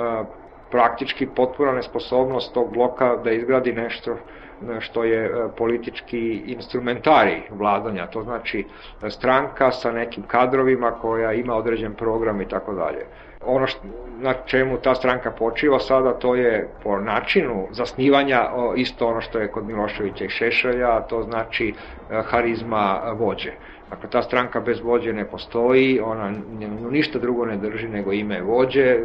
praktički 0.72 1.28
potpuna 1.36 1.72
nesposobnost 1.72 2.54
tog 2.54 2.74
bloka 2.74 3.16
da 3.16 3.32
izgradi 3.32 3.74
nešto 3.74 4.16
što 4.80 5.04
je 5.04 5.26
e, 5.26 5.32
politički 5.58 6.44
instrumentari 6.46 7.42
vladanja, 7.50 8.08
to 8.08 8.24
znači 8.24 8.66
stranka 9.10 9.72
sa 9.72 9.92
nekim 9.92 10.24
kadrovima 10.24 10.92
koja 10.92 11.34
ima 11.34 11.56
određen 11.56 11.94
program 11.94 12.42
i 12.42 12.48
tako 12.48 12.74
dalje. 12.74 13.06
Ono 13.48 13.68
što, 13.68 13.80
na 14.20 14.34
čemu 14.34 14.78
ta 14.78 14.96
stranka 14.96 15.32
počiva 15.32 15.80
sada, 15.80 16.14
to 16.14 16.36
je 16.36 16.68
po 16.84 16.98
načinu 16.98 17.68
zasnivanja 17.72 18.42
isto 18.76 19.08
ono 19.08 19.22
što 19.22 19.40
je 19.40 19.52
kod 19.52 19.66
Miloševića 19.66 20.26
i 20.26 20.30
Šešelja, 20.30 21.02
to 21.02 21.24
znači 21.24 21.76
e, 22.10 22.22
harizma 22.26 23.02
vođe. 23.16 23.52
Dakle, 23.90 24.10
ta 24.10 24.22
stranka 24.22 24.60
bez 24.60 24.80
vođe 24.80 25.14
ne 25.14 25.26
postoji, 25.26 26.00
ona 26.00 26.34
ništa 26.92 27.20
drugo 27.20 27.46
ne 27.46 27.58
drži 27.58 27.88
nego 27.88 28.14
ime 28.14 28.42
vođe, 28.42 29.00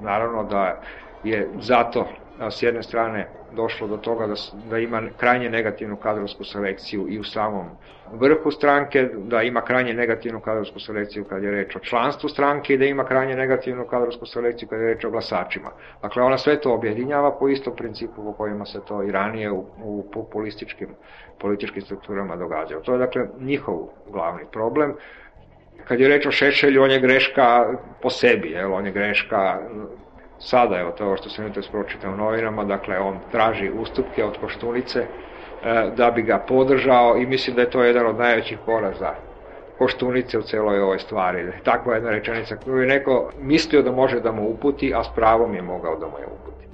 naravno 0.00 0.44
da 0.44 0.80
je 1.22 1.50
zato 1.54 2.08
s 2.50 2.62
jedne 2.62 2.82
strane 2.82 3.28
došlo 3.56 3.88
do 3.88 3.96
toga 3.96 4.26
da, 4.26 4.34
da 4.70 4.78
ima 4.78 5.02
krajnje 5.16 5.50
negativnu 5.50 5.96
kadrovsku 5.96 6.44
selekciju 6.44 7.06
i 7.08 7.18
u 7.18 7.24
samom 7.24 7.66
vrhu 8.12 8.50
stranke, 8.50 9.08
da 9.16 9.42
ima 9.42 9.60
krajnje 9.60 9.94
negativnu 9.94 10.40
kadrovsku 10.40 10.80
selekciju 10.80 11.24
kad 11.24 11.42
je 11.42 11.50
reč 11.50 11.76
o 11.76 11.78
članstvu 11.78 12.28
stranke 12.28 12.74
i 12.74 12.78
da 12.78 12.84
ima 12.84 13.04
krajnje 13.04 13.36
negativnu 13.36 13.84
kadrovsku 13.84 14.26
selekciju 14.26 14.68
kad 14.68 14.80
je 14.80 14.86
reč 14.86 15.04
o 15.04 15.10
glasačima. 15.10 15.70
Dakle, 16.02 16.22
ona 16.22 16.38
sve 16.38 16.60
to 16.60 16.74
objedinjava 16.74 17.38
po 17.38 17.48
istom 17.48 17.76
principu 17.76 18.24
po 18.24 18.32
kojima 18.32 18.64
se 18.64 18.80
to 18.88 19.02
i 19.02 19.12
ranije 19.12 19.50
u, 19.50 19.66
u 19.82 20.10
populističkim 20.12 20.88
političkim 21.40 21.82
strukturama 21.82 22.36
događalo. 22.36 22.82
To 22.82 22.92
je, 22.92 22.98
dakle, 22.98 23.26
njihov 23.40 23.78
glavni 24.10 24.44
problem. 24.52 24.94
Kad 25.84 26.00
je 26.00 26.08
reč 26.08 26.26
o 26.26 26.30
Šešelju, 26.30 26.82
on 26.82 26.90
je 26.90 27.00
greška 27.00 27.66
po 28.02 28.10
sebi, 28.10 28.50
jel? 28.50 28.72
on 28.72 28.86
je 28.86 28.92
greška 28.92 29.60
sada, 30.38 30.78
evo 30.78 30.90
to 30.90 31.16
što 31.16 31.28
sam 31.28 31.46
jutro 31.46 31.62
pročitao 31.70 32.12
u 32.12 32.16
novinama, 32.16 32.64
dakle 32.64 32.98
on 32.98 33.18
traži 33.30 33.70
ustupke 33.80 34.24
od 34.24 34.38
Koštunice 34.40 34.98
e, 35.00 35.90
da 35.96 36.10
bi 36.10 36.22
ga 36.22 36.38
podržao 36.48 37.16
i 37.16 37.26
mislim 37.26 37.56
da 37.56 37.62
je 37.62 37.70
to 37.70 37.82
jedan 37.82 38.06
od 38.06 38.18
najvećih 38.18 38.58
poraza 38.66 39.14
Koštunice 39.78 40.38
u 40.38 40.42
celoj 40.42 40.80
ovoj 40.80 40.98
stvari. 40.98 41.52
Takva 41.64 41.94
jedna 41.94 42.10
rečenica 42.10 42.56
koju 42.56 42.76
je 42.76 42.86
neko 42.86 43.30
mislio 43.40 43.82
da 43.82 43.92
može 43.92 44.20
da 44.20 44.32
mu 44.32 44.48
uputi, 44.48 44.94
a 44.94 45.04
s 45.04 45.08
pravom 45.14 45.54
je 45.54 45.62
mogao 45.62 45.96
da 45.98 46.06
mu 46.06 46.18
je 46.18 46.26
uputi. 46.26 46.66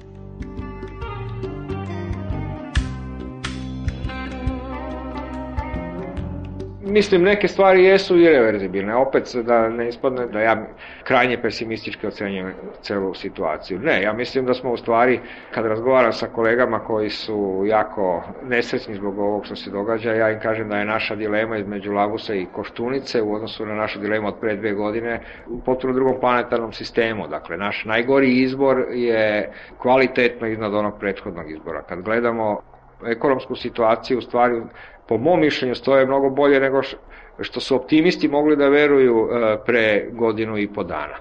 Mislim, 6.90 7.22
neke 7.22 7.48
stvari 7.48 7.84
jesu 7.84 8.18
irreverzibilne. 8.18 8.94
Opet 8.94 9.36
da 9.42 9.68
ne 9.68 9.88
ispadne 9.88 10.26
da 10.26 10.40
ja 10.40 10.66
krajnje 11.04 11.42
pesimistički 11.42 12.06
ocenjujem 12.06 12.52
celu 12.82 13.14
situaciju. 13.14 13.78
Ne, 13.78 14.02
ja 14.02 14.12
mislim 14.12 14.46
da 14.46 14.54
smo 14.54 14.72
u 14.72 14.76
stvari, 14.76 15.20
kad 15.54 15.66
razgovaram 15.66 16.12
sa 16.12 16.26
kolegama 16.26 16.78
koji 16.78 17.10
su 17.10 17.62
jako 17.66 18.22
nesrećni 18.42 18.94
zbog 18.94 19.18
ovog 19.18 19.46
što 19.46 19.56
se 19.56 19.70
događa, 19.70 20.12
ja 20.12 20.30
im 20.30 20.40
kažem 20.40 20.68
da 20.68 20.78
je 20.78 20.84
naša 20.84 21.14
dilema 21.14 21.56
između 21.56 21.92
Labusa 21.92 22.34
i 22.34 22.46
Koštunice 22.52 23.22
u 23.22 23.34
odnosu 23.34 23.66
na 23.66 23.74
našu 23.74 24.00
dilemu 24.00 24.28
od 24.28 24.34
pre 24.40 24.56
dve 24.56 24.72
godine 24.72 25.20
u 25.48 25.60
potpuno 25.60 25.92
drugom 25.92 26.20
planetarnom 26.20 26.72
sistemu. 26.72 27.28
Dakle, 27.28 27.56
naš 27.56 27.84
najgori 27.84 28.42
izbor 28.42 28.84
je 28.92 29.52
kvalitetno 29.78 30.46
iznad 30.46 30.74
onog 30.74 30.98
prethodnog 31.00 31.50
izbora. 31.50 31.82
Kad 31.82 32.02
gledamo 32.02 32.60
ekonomsku 33.06 33.56
situaciju, 33.56 34.18
u 34.18 34.22
stvari 34.22 34.62
po 35.10 35.18
mom 35.18 35.40
mišljenju 35.40 35.74
stoje 35.74 36.06
mnogo 36.06 36.30
bolje 36.30 36.60
nego 36.60 36.82
što 37.40 37.60
su 37.60 37.76
optimisti 37.76 38.28
mogli 38.28 38.56
da 38.56 38.68
veruju 38.68 39.28
e, 39.32 39.56
pre 39.66 40.04
godinu 40.12 40.58
i 40.58 40.68
po 40.72 40.84
dana. 40.84 41.16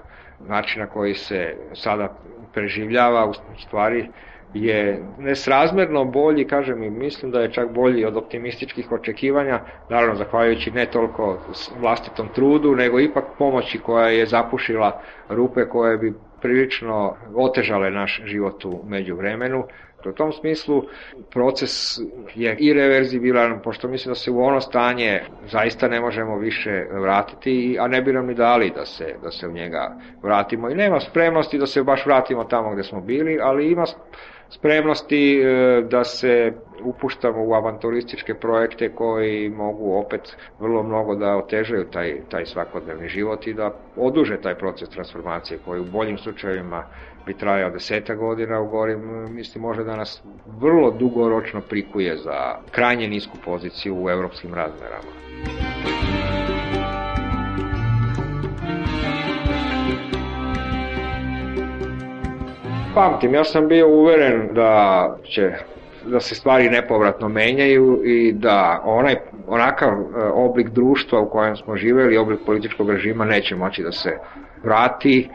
Način 0.48 0.80
na 0.80 0.86
koji 0.86 1.14
se 1.14 1.54
sada 1.72 2.16
preživljava 2.54 3.26
u 3.26 3.32
stvari 3.58 4.08
je 4.54 5.02
nesrazmerno 5.18 6.04
bolji, 6.04 6.46
kažem 6.46 6.82
i 6.82 6.90
mislim 6.90 7.32
da 7.32 7.40
je 7.40 7.52
čak 7.52 7.72
bolji 7.72 8.04
od 8.04 8.16
optimističkih 8.16 8.92
očekivanja, 8.92 9.60
naravno 9.88 10.14
zahvaljujući 10.14 10.70
ne 10.70 10.86
toliko 10.86 11.38
vlastitom 11.80 12.28
trudu, 12.34 12.74
nego 12.74 13.00
ipak 13.00 13.24
pomoći 13.38 13.78
koja 13.78 14.08
je 14.08 14.26
zapušila 14.26 15.00
rupe 15.28 15.64
koje 15.64 15.98
bi 15.98 16.14
prilično 16.40 17.16
otežale 17.34 17.90
naš 17.90 18.22
život 18.24 18.64
u 18.64 18.80
međuvremenu 18.86 19.64
U 20.08 20.12
tom 20.12 20.32
smislu 20.32 20.82
proces 21.30 21.98
je 22.34 22.56
irreverzibilan, 22.58 23.60
pošto 23.64 23.88
mislim 23.88 24.10
da 24.10 24.14
se 24.14 24.30
u 24.30 24.42
ono 24.42 24.60
stanje 24.60 25.20
zaista 25.46 25.88
ne 25.88 26.00
možemo 26.00 26.38
više 26.38 26.86
vratiti, 26.90 27.76
a 27.80 27.88
ne 27.88 28.02
bi 28.02 28.12
nam 28.12 28.26
ni 28.26 28.34
dali 28.34 28.72
da 28.76 28.84
se, 28.84 29.14
da 29.22 29.30
se 29.30 29.48
u 29.48 29.52
njega 29.52 29.96
vratimo. 30.22 30.70
I 30.70 30.74
nema 30.74 31.00
spremnosti 31.00 31.58
da 31.58 31.66
se 31.66 31.82
baš 31.82 32.06
vratimo 32.06 32.44
tamo 32.44 32.72
gde 32.72 32.82
smo 32.82 33.00
bili, 33.00 33.38
ali 33.42 33.72
ima 33.72 33.84
spremnosti 34.50 35.40
e, 35.40 35.82
da 35.90 36.04
se 36.04 36.52
upuštamo 36.84 37.44
u 37.44 37.54
avanturističke 37.54 38.34
projekte 38.34 38.88
koji 38.94 39.48
mogu 39.48 39.94
opet 39.94 40.36
vrlo 40.60 40.82
mnogo 40.82 41.14
da 41.14 41.36
otežaju 41.36 41.84
taj, 41.84 42.20
taj 42.30 42.46
svakodnevni 42.46 43.08
život 43.08 43.46
i 43.46 43.54
da 43.54 43.74
oduže 43.96 44.40
taj 44.40 44.54
proces 44.54 44.88
transformacije 44.88 45.58
koji 45.64 45.80
u 45.80 45.90
boljim 45.92 46.18
slučajevima 46.18 46.84
bi 47.26 47.34
trajao 47.34 47.70
deseta 47.70 48.14
godina, 48.14 48.60
u 48.60 48.68
gorim 48.68 49.00
mislim 49.34 49.62
može 49.62 49.84
da 49.84 49.96
nas 49.96 50.22
vrlo 50.60 50.90
dugoročno 50.90 51.60
prikuje 51.60 52.16
za 52.16 52.54
krajnje 52.70 53.08
nisku 53.08 53.36
poziciju 53.44 54.04
u 54.04 54.10
evropskim 54.10 54.54
razmerama. 54.54 55.10
Pamtim, 62.94 63.34
ja 63.34 63.44
sam 63.44 63.68
bio 63.68 63.88
uveren 63.88 64.48
da 64.54 65.16
će 65.24 65.52
da 66.04 66.20
se 66.20 66.34
stvari 66.34 66.70
nepovratno 66.70 67.28
menjaju 67.28 68.00
i 68.04 68.32
da 68.32 68.82
onaj 68.84 69.14
onakav 69.46 69.92
e, 69.92 70.22
oblik 70.34 70.68
društva 70.68 71.20
u 71.20 71.30
kojem 71.30 71.56
smo 71.56 71.76
živeli, 71.76 72.16
oblik 72.16 72.40
političkog 72.46 72.90
režima 72.90 73.24
neće 73.24 73.56
moći 73.56 73.82
da 73.82 73.92
se 73.92 74.18
vrati 74.64 75.28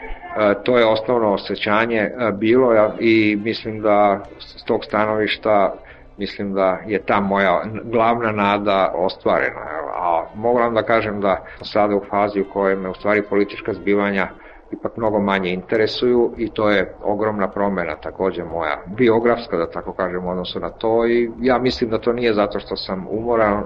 to 0.64 0.78
je 0.78 0.86
osnovno 0.86 1.34
osjećanje 1.34 1.98
e, 1.98 2.32
bilo 2.32 2.94
i 3.00 3.38
mislim 3.44 3.82
da 3.82 4.24
s 4.40 4.64
tog 4.64 4.86
stanovišta 4.86 5.74
mislim 6.18 6.54
da 6.54 6.80
je 6.88 7.00
ta 7.06 7.20
moja 7.20 7.64
glavna 7.84 8.32
nada 8.32 8.92
ostvarena. 8.96 9.62
A 9.96 10.26
mogu 10.36 10.60
da 10.74 10.84
kažem 10.84 11.22
da 11.22 11.46
sada 11.62 11.96
u 11.96 12.02
fazi 12.10 12.42
u 12.42 12.50
kojoj 12.54 12.76
me 12.76 12.90
u 12.90 12.94
stvari 12.94 13.22
politička 13.30 13.74
zbivanja 13.74 14.28
ipak 14.72 14.98
mnogo 14.98 15.20
manje 15.20 15.50
interesuju 15.50 16.34
i 16.38 16.50
to 16.50 16.70
je 16.70 16.96
ogromna 17.04 17.48
promena 17.48 17.96
takođe 17.96 18.44
moja 18.44 18.84
biografska 18.98 19.58
da 19.58 19.70
tako 19.70 19.94
kažem 19.94 20.26
u 20.26 20.30
odnosu 20.30 20.60
na 20.60 20.70
to 20.70 21.08
i 21.08 21.32
ja 21.40 21.58
mislim 21.58 21.90
da 21.90 21.98
to 21.98 22.14
nije 22.14 22.34
zato 22.34 22.60
što 22.60 22.76
sam 22.76 23.08
umoran 23.10 23.64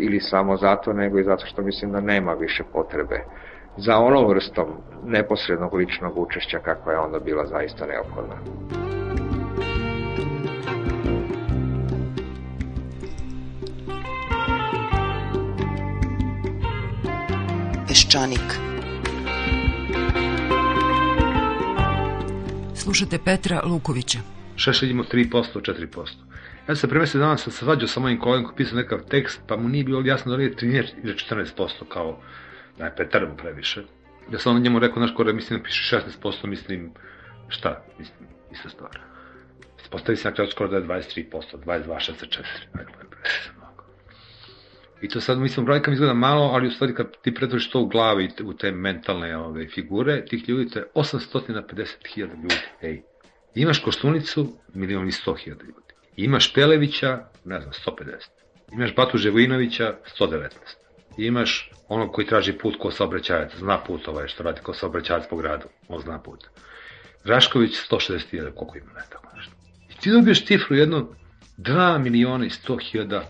ili 0.00 0.20
samo 0.20 0.56
zato 0.56 0.92
nego 0.92 1.18
i 1.18 1.24
zato 1.24 1.46
što 1.46 1.62
mislim 1.62 1.92
da 1.92 2.00
nema 2.00 2.32
više 2.32 2.64
potrebe 2.72 3.24
za 3.76 3.98
onom 3.98 4.28
vrstom 4.28 4.66
neposrednog 5.04 5.74
ličnog 5.74 6.18
učešća 6.18 6.58
kakva 6.58 6.92
je 6.92 6.98
onda 6.98 7.18
bila 7.18 7.46
zaista 7.46 7.86
neophodna. 7.86 8.36
Peščanik 17.88 18.70
Slušate 22.74 23.18
Petra 23.24 23.60
Lukovića. 23.64 24.18
Šešelj 24.56 24.90
imao 24.90 25.04
3%, 25.04 25.60
4%. 25.60 26.08
Ja 26.68 26.74
se 26.76 26.88
pre 26.88 26.98
mesec 26.98 27.20
dana 27.20 27.36
sam 27.36 27.52
svađao 27.52 27.88
sa 27.88 28.00
mojim 28.00 28.18
kolegom 28.20 28.44
koji 28.44 28.56
pisao 28.56 28.76
nekakav 28.76 29.08
tekst, 29.08 29.40
pa 29.46 29.56
mu 29.56 29.68
nije 29.68 29.84
bilo 29.84 30.02
jasno 30.04 30.30
da 30.30 30.36
li 30.36 30.44
je 30.44 30.54
13 30.54 30.88
ili 31.04 31.14
14% 31.14 31.70
kao 31.88 32.18
da 32.80 32.86
je 32.86 32.96
pretarano 32.96 33.36
previše. 33.36 33.82
Ja 34.32 34.38
sam 34.38 34.62
njemu 34.62 34.78
rekao, 34.78 34.96
znaš, 34.96 35.14
kore, 35.16 35.32
mislim 35.32 35.58
da 35.58 35.64
piše 35.64 35.96
16%, 35.96 36.46
mislim, 36.46 36.92
šta, 37.48 37.84
mislim, 37.98 38.28
ista 38.52 38.68
stvar. 38.68 38.98
Postavi 39.90 40.16
se 40.16 40.28
na 40.28 40.34
kraju 40.34 40.50
skoro 40.50 40.70
da 40.70 40.76
je 40.76 40.82
23%, 40.82 41.24
22, 41.30 41.84
64, 41.86 42.44
ajde, 42.72 42.90
mnogo. 43.56 43.84
I 45.02 45.08
to 45.08 45.20
sad, 45.20 45.38
mislim, 45.38 45.66
brojka 45.66 45.90
mi 45.90 45.94
izgleda 45.94 46.14
malo, 46.14 46.50
ali 46.54 46.68
u 46.68 46.70
stvari 46.70 46.94
kad 46.94 47.16
ti 47.22 47.34
pretvoriš 47.34 47.70
to 47.70 47.80
u 47.80 47.86
glavi, 47.86 48.30
u 48.44 48.52
te 48.54 48.72
mentalne 48.72 49.36
ove, 49.36 49.68
figure, 49.68 50.24
tih 50.24 50.48
ljudi, 50.48 50.70
to 50.70 50.78
je 50.78 50.86
850.000 50.94 52.18
ljudi, 52.18 52.54
ej. 52.82 53.02
Imaš 53.54 53.78
Koštunicu, 53.78 54.56
milion 54.74 55.08
i 55.08 55.10
100.000 55.10 55.48
ljudi. 55.48 55.94
Imaš 56.16 56.54
Pelevića, 56.54 57.18
ne 57.44 57.60
znam, 57.60 57.72
150. 57.72 58.28
Imaš 58.72 58.94
Batu 58.94 59.18
Ževojinovića, 59.18 59.94
119 60.18 60.48
imaš 61.16 61.70
onog 61.88 62.12
koji 62.12 62.26
traži 62.26 62.52
put 62.52 62.76
ko 62.78 62.90
saobraćajac, 62.90 63.56
zna 63.56 63.78
put 63.78 64.08
ovaj 64.08 64.28
što 64.28 64.42
radi 64.42 64.60
ko 64.60 64.74
saobraćajac 64.74 65.24
po 65.30 65.36
gradu, 65.36 65.66
on 65.88 66.00
zna 66.00 66.18
put. 66.18 66.46
Rašković 67.24 67.72
160.000, 67.90 68.54
koliko 68.54 68.78
ima, 68.78 68.92
ne 68.92 69.02
tako 69.10 69.36
nešto. 69.36 69.52
I 69.90 70.00
ti 70.00 70.10
dobiješ 70.10 70.46
cifru 70.46 70.76
jedno 70.76 71.08
2 71.58 71.98
miliona 71.98 72.46
i 72.46 72.50
100.000 72.50 73.22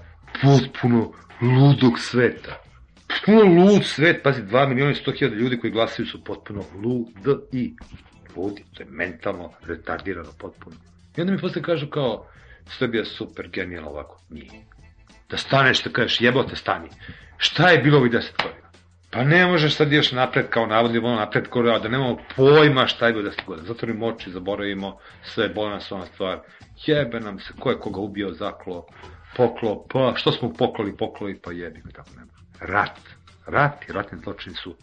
potpuno 0.42 1.12
ludog 1.40 1.98
sveta. 1.98 2.62
Potpuno 3.08 3.62
lud 3.62 3.84
svet, 3.84 4.22
pazi, 4.22 4.42
2 4.42 4.68
miliona 4.68 4.92
i 4.92 4.94
100.000 4.94 5.34
ljudi 5.34 5.58
koji 5.60 5.72
glasaju 5.72 6.06
su 6.06 6.24
potpuno 6.24 6.64
lud 6.74 7.46
i 7.52 7.74
ludi, 8.36 8.64
to 8.74 8.82
je 8.82 8.86
mentalno 8.90 9.52
retardirano 9.66 10.30
potpuno. 10.38 10.76
I 11.16 11.20
onda 11.20 11.32
mi 11.32 11.38
posle 11.38 11.62
kažu 11.62 11.86
kao, 11.86 12.26
Srbija 12.78 13.04
super, 13.04 13.48
genijalno 13.48 13.90
ovako. 13.90 14.20
Nije. 14.30 14.50
Da 15.30 15.36
staneš, 15.36 15.82
da 15.82 15.90
kažeš 15.90 16.20
jebote, 16.20 16.56
stani. 16.56 16.88
Šta 17.40 17.68
je 17.68 17.78
bilo 17.78 17.98
ovih 17.98 18.12
deset 18.12 18.36
godina? 18.42 18.68
Pa 19.10 19.24
ne 19.24 19.46
možeš 19.46 19.74
sad 19.76 19.92
još 19.92 20.12
napred 20.12 20.46
kao 20.50 20.66
navodni 20.66 20.98
ono 20.98 21.16
napred 21.16 21.48
korea, 21.48 21.78
da 21.78 21.88
nemamo 21.88 22.18
pojma 22.36 22.86
šta 22.86 23.06
je 23.06 23.12
bilo 23.12 23.24
deset 23.24 23.44
godina. 23.46 23.66
Zatvorimo 23.68 24.06
oči, 24.06 24.30
zaboravimo 24.30 24.98
sve, 25.22 25.48
boli 25.48 25.70
nas 25.70 25.92
ona 25.92 26.06
stvar. 26.06 26.40
Jebe 26.86 27.20
nam 27.20 27.38
se, 27.38 27.52
ko 27.60 27.70
je 27.70 27.78
koga 27.78 28.00
ubio, 28.00 28.32
zaklo, 28.32 28.86
poklo, 29.36 29.86
pa 29.92 30.12
što 30.16 30.32
smo 30.32 30.52
poklali, 30.52 30.96
poklali, 30.96 31.38
pa 31.42 31.52
jebi 31.52 31.82
mi 31.84 31.92
tako 31.92 32.10
nema. 32.16 32.30
Rat. 32.60 33.00
Rat 33.46 33.88
i 33.88 33.92
ratni 33.92 34.18
zločini 34.24 34.54
su, 34.54 34.76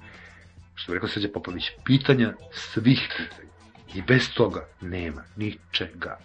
što 0.76 0.92
bi 0.92 0.96
rekao 0.96 1.10
Sređa 1.10 1.30
Popović, 1.34 1.72
pitanja 1.86 2.34
svih 2.52 3.08
pitanja. 3.18 3.52
I 3.94 4.02
bez 4.02 4.34
toga 4.34 4.68
nema 4.82 5.24
ničega. 5.36 6.18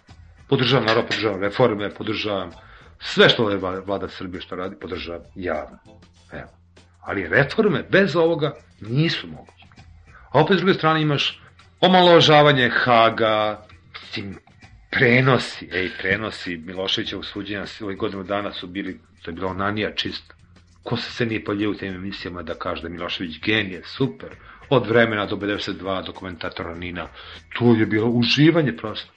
Podržavam 0.49 0.85
narod, 0.85 1.05
podržavam 1.05 1.41
reforme, 1.41 1.89
podržavam 1.89 2.51
sve 2.99 3.29
što 3.29 3.49
je 3.49 3.57
vlada 3.57 4.09
Srbije 4.09 4.41
što 4.41 4.55
radi, 4.55 4.75
podržavam 4.79 5.21
javno. 5.35 5.77
Evo. 6.33 6.49
Ali 7.01 7.27
reforme 7.27 7.83
bez 7.89 8.15
ovoga 8.15 8.55
nisu 8.81 9.27
moguće. 9.27 9.65
A 10.31 10.41
opet 10.41 10.57
s 10.57 10.59
druge 10.59 10.73
strane 10.73 11.01
imaš 11.01 11.41
omalovažavanje 11.81 12.69
Haga, 12.69 13.65
mislim, 14.01 14.35
prenosi, 14.91 15.69
ej, 15.71 15.89
prenosi 15.99 16.57
Miloševićevog 16.57 17.25
suđenja 17.25 17.65
ovih 17.81 17.97
godinu 17.97 18.23
dana 18.23 18.51
su 18.51 18.67
bili, 18.67 18.99
to 19.21 19.31
je 19.31 19.35
bila 19.35 19.51
onanija 19.51 19.95
čista. 19.95 20.35
Ko 20.83 20.97
se 20.97 21.11
se 21.11 21.25
nije 21.25 21.43
poljio 21.43 21.71
u 21.71 21.73
tim 21.73 21.95
emisijama 21.95 22.43
da 22.43 22.53
kaže 22.53 22.81
da 22.81 22.89
Milošević 22.89 23.39
genije, 23.39 23.81
super. 23.85 24.29
Od 24.69 24.87
vremena 24.87 25.25
do 25.25 25.35
52 25.35 26.05
dokumentatora 26.05 26.75
Nina. 26.75 27.07
To 27.57 27.73
je 27.73 27.85
bilo 27.85 28.09
uživanje 28.09 28.77
prosto. 28.77 29.11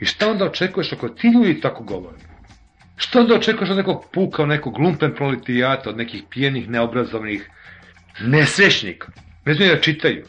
I 0.00 0.04
šta 0.04 0.30
onda 0.30 0.44
očekuješ 0.44 0.92
ako 0.92 1.08
ti 1.08 1.28
ljudi 1.28 1.60
tako 1.60 1.84
govore? 1.84 2.31
Šta 3.02 3.20
onda 3.20 3.34
očekuješ 3.34 3.70
od 3.70 3.76
nekog 3.76 4.04
puka, 4.12 4.42
od 4.42 4.48
nekog 4.48 4.78
lumpen 4.78 5.14
prolitijata, 5.14 5.90
od 5.90 5.96
nekih 5.96 6.22
pijenih, 6.30 6.68
neobrazovnih 6.68 7.50
nesrećnika? 8.20 9.12
Ne 9.44 9.54
znaju 9.54 9.74
da 9.74 9.80
čitaju. 9.80 10.24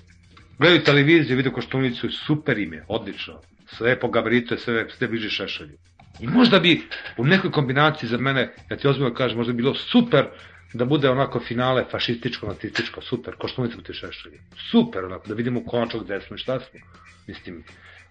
Gledaju 0.58 0.84
televiziju, 0.84 1.38
vidio 1.38 1.52
koštunicu, 1.52 2.10
super 2.10 2.58
ime, 2.60 2.84
odlično. 2.88 3.42
Sve 3.78 4.00
po 4.00 4.08
gabaritu, 4.08 4.58
sve, 4.58 4.88
sve 4.98 5.08
bliže 5.08 5.30
šešelju. 5.30 5.78
I 6.20 6.28
možda 6.28 6.60
bi 6.60 6.82
u 7.18 7.26
nekoj 7.26 7.52
kombinaciji 7.52 8.10
za 8.10 8.18
mene, 8.18 8.50
ja 8.70 8.78
ti 8.78 8.88
ozbiljno 8.88 9.14
kažem, 9.14 9.38
možda 9.38 9.54
bi 9.54 9.62
bilo 9.62 9.76
super 9.76 10.26
da 10.74 10.86
bude 10.86 11.10
onako 11.10 11.40
finale 11.40 11.86
fašističko, 11.92 12.48
nacističko, 12.48 13.02
super, 13.02 13.36
koštunica 13.36 13.78
ti 13.82 13.94
šešelju. 13.94 14.40
Super, 14.72 15.06
onako, 15.06 15.28
da 15.28 15.34
vidimo 15.34 15.66
konačno 15.66 16.00
gde 16.00 16.22
smo 16.22 16.36
i 16.36 16.40
šta 16.40 16.60
smo. 16.60 16.80
Mislim, 17.28 17.64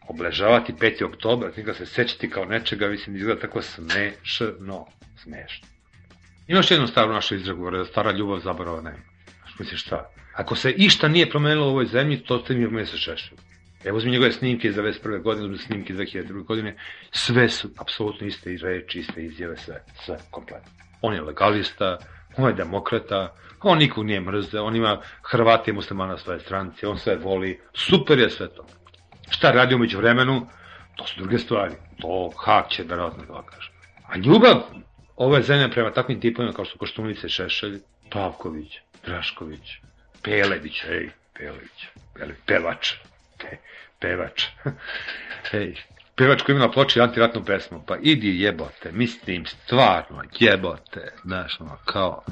obležavati 0.09 0.73
5. 0.73 1.05
oktober, 1.05 1.53
njega 1.57 1.75
se 1.75 1.87
sećati 1.87 2.31
kao 2.31 2.45
nečega, 2.45 2.89
mislim, 2.89 3.17
izgleda 3.17 3.41
tako 3.41 3.63
smešno, 3.63 4.87
smešno. 5.17 5.69
Imaš 6.47 6.71
jednu 6.71 6.87
staru 6.87 7.13
našu 7.13 7.35
izragu, 7.35 7.71
da 7.71 7.85
stara 7.85 8.13
ljubav 8.13 8.39
zaborava 8.39 8.81
nema. 8.81 9.03
Misliš 9.59 9.83
šta? 9.83 10.11
Ako 10.35 10.57
se 10.57 10.71
išta 10.71 11.09
nije 11.09 11.31
promenilo 11.31 11.67
u 11.67 11.71
ovoj 11.71 11.87
zemlji, 11.87 12.25
to 12.25 12.39
ste 12.39 12.55
mi 12.55 12.67
umije 12.67 12.87
se 12.87 12.97
šešelju. 12.97 13.39
Evo 13.85 13.97
uzmi 13.97 14.11
njegove 14.11 14.33
snimke 14.33 14.69
iz 14.69 14.77
91. 14.77 15.23
godine, 15.23 15.45
uzmi 15.45 15.59
snimke 15.59 15.93
iz 15.93 15.99
2002. 15.99 16.45
godine, 16.45 16.77
sve 17.11 17.49
su 17.49 17.71
apsolutno 17.79 18.27
iste 18.27 18.57
reči, 18.63 18.99
iste 18.99 19.25
izjave, 19.25 19.57
sve, 19.57 19.85
sve, 20.05 20.17
kompletno. 20.31 20.71
On 21.01 21.15
je 21.15 21.23
legalista, 21.23 21.99
on 22.37 22.49
je 22.49 22.55
demokrata, 22.55 23.35
on 23.63 23.79
nikog 23.79 24.07
nije 24.07 24.21
mrze, 24.21 24.61
on 24.61 24.77
ima 24.77 25.01
Hrvati 25.23 25.71
i 25.71 25.75
muslimana 25.75 26.19
svoje 26.19 26.41
stranci, 26.41 26.87
on 26.87 26.99
sve 26.99 27.17
voli, 27.17 27.61
super 27.75 28.19
je 28.19 28.31
sve 28.31 28.49
to. 28.49 28.67
Šta 29.33 29.51
radi 29.51 29.75
umeđu 29.75 29.99
vremenu, 29.99 30.47
to 30.97 31.07
su 31.07 31.21
druge 31.21 31.39
stvari. 31.39 31.75
To 32.01 32.31
hak 32.45 32.71
će 32.71 32.85
razne 32.89 33.25
da 33.27 33.43
kaže. 33.43 33.71
A 34.09 34.17
ljubav 34.17 34.63
ove 35.17 35.43
zemlje 35.43 35.71
prema 35.71 35.91
takvim 35.91 36.21
tipovima 36.21 36.53
kao 36.53 36.65
što 36.65 36.79
Koštunice, 36.79 37.29
Šešelj, 37.29 37.79
Pavković, 38.11 38.79
Drašković, 39.07 39.73
Pelević, 40.23 40.85
ej, 40.85 41.11
Pelević, 41.39 41.87
Pelević, 42.15 42.39
pevač, 42.47 42.93
pe, 43.39 43.57
pevač, 44.01 44.45
ej, 45.53 45.75
pevač 46.17 46.43
koji 46.43 46.57
ima 46.57 46.67
na 46.67 46.71
ploči 46.71 47.01
antiratnu 47.01 47.45
pesmu, 47.45 47.85
pa 47.87 47.97
idi 48.03 48.41
jebote, 48.41 48.93
mislim, 48.93 49.47
stvarno, 49.47 50.23
jebote, 50.41 51.13
znaš, 51.25 51.61
ono, 51.61 51.79
kao, 51.85 52.25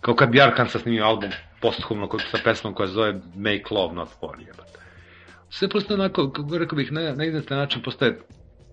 kao 0.00 0.14
kad 0.14 0.28
bi 0.28 0.38
sa 0.68 0.78
snimio 0.78 1.04
album 1.04 1.30
posthumno 1.60 2.08
sa 2.30 2.38
pesmom 2.44 2.74
koja 2.74 2.86
zove 2.86 3.12
Make 3.34 3.64
Love 3.70 3.94
Not 3.94 4.08
War, 4.20 4.46
jebote 4.46 4.85
sve 5.50 5.68
prosto 5.68 5.94
onako, 5.94 6.32
rekao 6.58 6.76
bih, 6.76 6.92
na, 6.92 7.00
na 7.00 7.24
jedan 7.24 7.42
način 7.50 7.82
postaje 7.82 8.18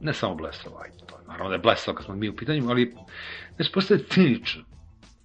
ne 0.02 0.14
samo 0.14 0.36
blesavo, 0.36 0.82
ajde, 0.84 0.98
to 1.06 1.16
je 1.20 1.28
naravno 1.28 1.50
da 1.50 1.56
je 1.56 1.60
blesavo 1.60 1.96
kad 1.96 2.06
smo 2.06 2.16
mi 2.16 2.30
u 2.30 2.36
pitanju, 2.36 2.70
ali 2.70 2.96
ne 3.60 3.66
postaje 3.74 4.04
cinično. 4.10 4.64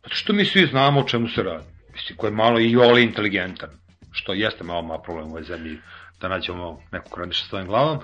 Zato 0.02 0.14
što 0.14 0.32
mi 0.32 0.44
svi 0.44 0.66
znamo 0.66 1.00
o 1.00 1.04
čemu 1.04 1.28
se 1.28 1.42
radi. 1.42 1.64
Mislim, 1.92 2.16
ko 2.16 2.26
je 2.26 2.32
malo 2.32 2.60
i 2.60 2.76
oli 2.76 3.02
inteligentan, 3.02 3.70
što 4.10 4.32
jeste 4.32 4.64
malo 4.64 4.82
malo 4.82 5.02
problem 5.02 5.26
u 5.26 5.30
ovoj 5.30 5.42
zemlji, 5.42 5.78
da 6.20 6.28
nađemo 6.28 6.80
nekog 6.92 7.12
ko 7.12 7.20
radiša 7.20 7.44
svojim 7.44 7.66
glavom, 7.66 7.98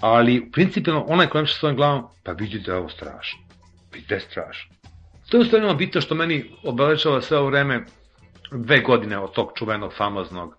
ali 0.00 0.50
principijalno 0.52 1.04
onaj 1.08 1.26
ko 1.26 1.38
radiša 1.38 1.58
svojim 1.58 1.76
glavom, 1.76 2.04
pa 2.24 2.32
vidi 2.32 2.58
da 2.58 2.72
je 2.72 2.78
ovo 2.78 2.88
strašno. 2.88 3.38
Vidi 3.92 4.06
da 4.08 4.14
je 4.14 4.20
strašno. 4.20 4.74
To 5.30 5.36
je 5.36 5.40
ustavljeno 5.40 5.74
bitno 5.74 6.00
što 6.00 6.14
meni 6.14 6.50
obeležava 6.62 7.20
sve 7.22 7.38
ovo 7.38 7.46
vreme 7.46 7.84
dve 8.52 8.80
godine 8.80 9.18
od 9.18 9.32
tog 9.32 9.52
čuvenog, 9.54 9.92
famoznog 9.94 10.54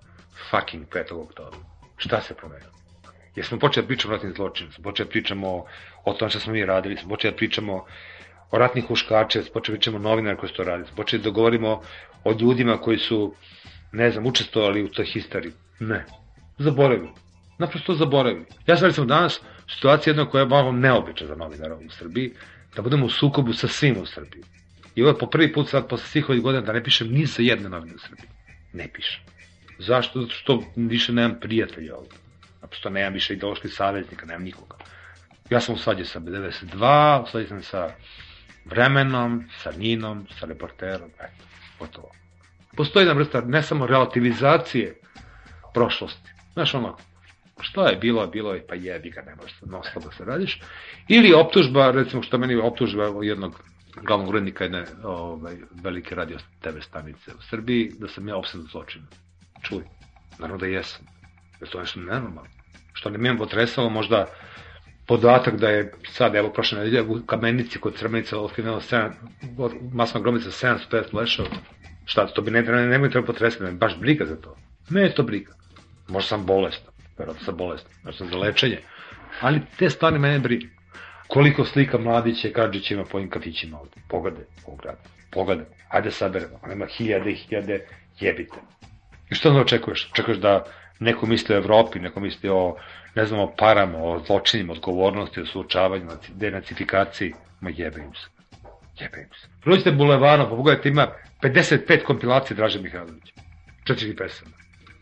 fucking 0.50 0.86
5. 0.88 1.14
oktobra. 1.14 1.71
Šta 2.02 2.22
se 2.22 2.34
promenilo? 2.34 2.72
Jer 3.36 3.46
smo 3.46 3.60
počeli 3.60 3.86
da 3.86 3.88
pričamo 3.88 4.14
o 4.14 4.16
ratnim 4.16 4.34
zločinima, 4.34 4.74
smo 4.74 4.84
počeli 4.84 5.08
da 5.08 5.12
pričamo 5.12 5.66
o, 6.06 6.14
tom 6.14 6.30
što 6.30 6.40
smo 6.40 6.54
mi 6.54 6.66
radili, 6.66 6.98
smo 6.98 7.10
počeli 7.10 7.32
da 7.32 7.38
pričamo 7.38 7.86
o 8.52 8.58
ratnih 8.58 8.88
huškače, 8.88 9.44
smo 9.44 9.54
počeli 9.54 9.76
da 9.76 9.80
pričamo 9.80 9.98
o 9.98 10.02
novinara 10.02 10.38
koji 10.38 10.50
su 10.50 10.56
to 10.56 10.64
radili, 10.64 10.88
smo 10.88 10.96
počeli 10.96 11.24
da 11.24 11.30
govorimo 11.30 11.82
o 12.24 12.32
ljudima 12.40 12.78
koji 12.78 12.98
su, 12.98 13.36
ne 13.92 14.12
znam, 14.12 14.26
učestvovali 14.26 14.84
u 14.84 14.90
toj 14.90 15.06
historiji. 15.06 15.54
Ne. 15.80 16.06
Zaboravili. 16.58 17.10
Naprosto 17.60 17.94
zaboravili. 17.94 18.46
Ja 18.68 18.78
sam 18.78 18.88
recimo 18.88 19.06
danas 19.06 19.42
situacija 19.70 20.12
jedna 20.12 20.30
koja 20.30 20.42
je 20.42 20.48
malo 20.48 20.72
neobična 20.72 21.28
za 21.28 21.36
novinara 21.36 21.76
u 21.76 21.90
Srbiji, 21.90 22.34
da 22.76 22.82
budemo 22.82 23.06
u 23.06 23.10
sukobu 23.10 23.54
sa 23.54 23.68
svim 23.68 23.98
u 24.02 24.06
Srbiji. 24.06 24.44
I 24.96 25.02
ovo 25.02 25.12
je 25.12 25.18
po 25.18 25.26
prvi 25.26 25.54
put 25.54 25.70
sad 25.70 25.88
posle 25.88 26.08
svih 26.08 26.30
ovih 26.30 26.42
godina 26.42 26.64
da 26.66 26.74
ne 26.74 26.84
pišem 26.84 27.12
ni 27.12 27.26
za 27.26 27.44
jedne 27.44 27.70
novine 27.70 27.96
u 27.96 28.00
Srbiji. 28.00 28.30
Ne 28.74 28.88
pišem. 28.94 29.22
Zašto? 29.82 30.22
Zato 30.22 30.34
što 30.34 30.64
više 30.76 31.14
nemam 31.14 31.40
prijatelja 31.40 31.96
ovdje. 31.96 32.18
Naprosto 32.62 32.90
nemam 32.90 33.14
više 33.14 33.34
ideoloških 33.34 33.74
saveznika, 33.74 34.26
nemam 34.26 34.44
nikoga. 34.44 34.76
Ja 35.50 35.60
sam 35.60 35.76
u 35.76 35.78
svađe 35.78 36.06
sa 36.06 36.20
B92, 36.20 37.24
u 37.24 37.28
svađe 37.28 37.48
sam 37.48 37.64
sa 37.64 37.92
vremenom, 38.66 39.44
sa 39.58 39.72
Ninom, 39.78 40.28
sa 40.40 40.46
reporterom, 40.46 41.10
eto, 41.20 41.44
gotovo. 41.80 42.12
Postoji 42.78 43.04
jedna 43.04 43.14
vrsta 43.14 43.42
ne 43.42 43.64
samo 43.64 43.88
relativizacije 43.88 44.96
prošlosti. 45.74 46.32
Znaš 46.54 46.74
ono, 46.74 46.98
što 47.60 47.88
je 47.88 47.96
bilo, 47.96 48.28
bilo 48.28 48.54
je, 48.54 48.68
pa 48.68 48.76
jebi 48.76 49.10
ga, 49.10 49.22
ne 49.22 49.36
možeš 49.36 49.62
non 49.62 49.82
da 50.04 50.12
se 50.12 50.26
radiš. 50.26 50.62
Ili 51.08 51.34
optužba, 51.34 51.92
recimo 51.92 52.24
što 52.24 52.38
meni 52.38 52.54
je 52.54 52.62
optužba 52.62 53.12
jednog 53.22 53.64
glavnog 53.96 54.30
urednika 54.30 54.64
jedne 54.64 54.86
ovaj, 55.04 55.56
velike 55.84 56.16
radio 56.16 56.38
TV 56.62 56.80
stanice 56.82 57.32
u 57.40 57.42
Srbiji, 57.42 57.92
da 58.00 58.08
sam 58.08 58.28
ja 58.28 58.38
opsedno 58.38 58.68
zločinom. 58.72 59.08
Čuj, 59.62 59.84
naravno 60.40 60.58
da 60.58 60.66
jesam. 60.66 61.06
Jer 61.60 61.70
to 61.70 61.78
je 61.78 61.82
nešto 61.82 62.00
nenormalno. 62.00 62.50
Što 62.94 63.10
ne 63.10 63.18
mi 63.18 63.28
je 63.28 63.38
potresalo 63.38 63.90
možda 63.90 64.28
podatak 65.08 65.56
da 65.56 65.70
je 65.70 65.94
sad, 66.12 66.36
evo, 66.36 66.50
prošle 66.50 66.78
nedelje 66.78 67.02
u 67.02 67.26
kamenici 67.26 67.80
kod 67.80 67.96
Crmenica 67.96 68.40
otkrinjeno 68.40 68.82
masna 69.92 70.22
gromica 70.22 70.50
750 70.50 71.14
leševa. 71.14 71.50
Šta, 72.06 72.28
to 72.28 72.42
bi 72.42 72.52
ne, 72.52 72.62
ne, 72.62 72.98
ne, 73.00 73.10
treba 73.10 73.26
potresati, 73.26 73.64
ne, 73.64 73.72
baš 73.72 74.00
briga 74.00 74.26
za 74.26 74.36
to. 74.36 74.56
Me 74.90 75.02
je 75.02 75.16
to 75.16 75.24
briga. 75.24 75.54
Možda 76.08 76.28
sam 76.28 76.46
bolestan, 76.46 76.94
verovatno 77.18 77.46
sam 77.46 77.58
bolestan, 77.58 77.92
možda 78.04 78.18
sam 78.18 78.28
za 78.28 78.38
lečenje. 78.38 78.80
Ali 79.42 79.62
te 79.78 79.90
stvari 79.90 80.20
mene 80.20 80.40
brinu. 80.40 80.70
Koliko 81.28 81.66
slika 81.66 81.98
mladića 81.98 82.48
i 82.48 82.54
ima 82.90 83.04
po 83.04 83.18
ovim 83.18 83.30
kafićima 83.30 83.80
ovde? 83.80 83.96
Pogledaj, 84.08 84.44
po 84.66 84.76
gradu. 84.76 85.00
Pogledaj. 85.32 85.66
Ajde 85.90 86.12
saberemo. 86.12 86.60
Ima 86.74 86.86
hiljade 86.86 87.32
i 87.32 87.36
hiljade 87.36 87.88
jebite. 88.20 88.58
I 89.32 89.36
što 89.36 89.50
onda 89.50 89.62
očekuješ? 89.62 90.10
Očekuješ 90.12 90.38
da 90.38 90.66
neko 91.00 91.26
misli 91.26 91.56
o 91.56 91.58
Evropi, 91.58 92.00
neko 92.00 92.20
misli 92.20 92.50
o, 92.50 92.76
ne 93.16 93.26
znam, 93.26 93.40
o 93.40 93.54
parama, 93.58 93.98
o 93.98 94.20
zločinima, 94.26 94.74
odgovornosti, 94.74 95.42
o 95.42 95.46
suočavanju, 95.46 96.08
denacifikaciji. 96.30 97.34
Ma 97.62 97.70
jebe 97.70 98.02
im 98.02 98.14
se. 98.14 98.28
Jebe 99.00 99.22
im 99.22 99.30
se. 99.42 99.48
Prođite 99.62 99.92
bulevarom, 99.92 100.50
pa 100.50 100.56
pogledajte, 100.56 100.90
ima 100.90 101.08
55 101.42 102.04
kompilacije 102.04 102.56
Draže 102.58 102.80
Mihajlovića. 102.80 103.34
Četiri 103.84 104.16
pesama. 104.16 104.52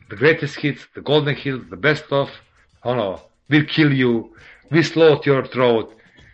The 0.07 0.15
Greatest 0.15 0.61
Hits, 0.61 0.87
The 0.91 1.01
Golden 1.01 1.35
Hills, 1.35 1.65
The 1.67 1.75
Best 1.75 2.11
Of, 2.11 2.29
ono, 2.83 3.17
We'll 3.49 3.75
Kill 3.75 3.91
You, 3.91 4.29
We 4.71 4.83
Slot 4.83 5.25
Your 5.25 5.49
Throat, 5.51 5.85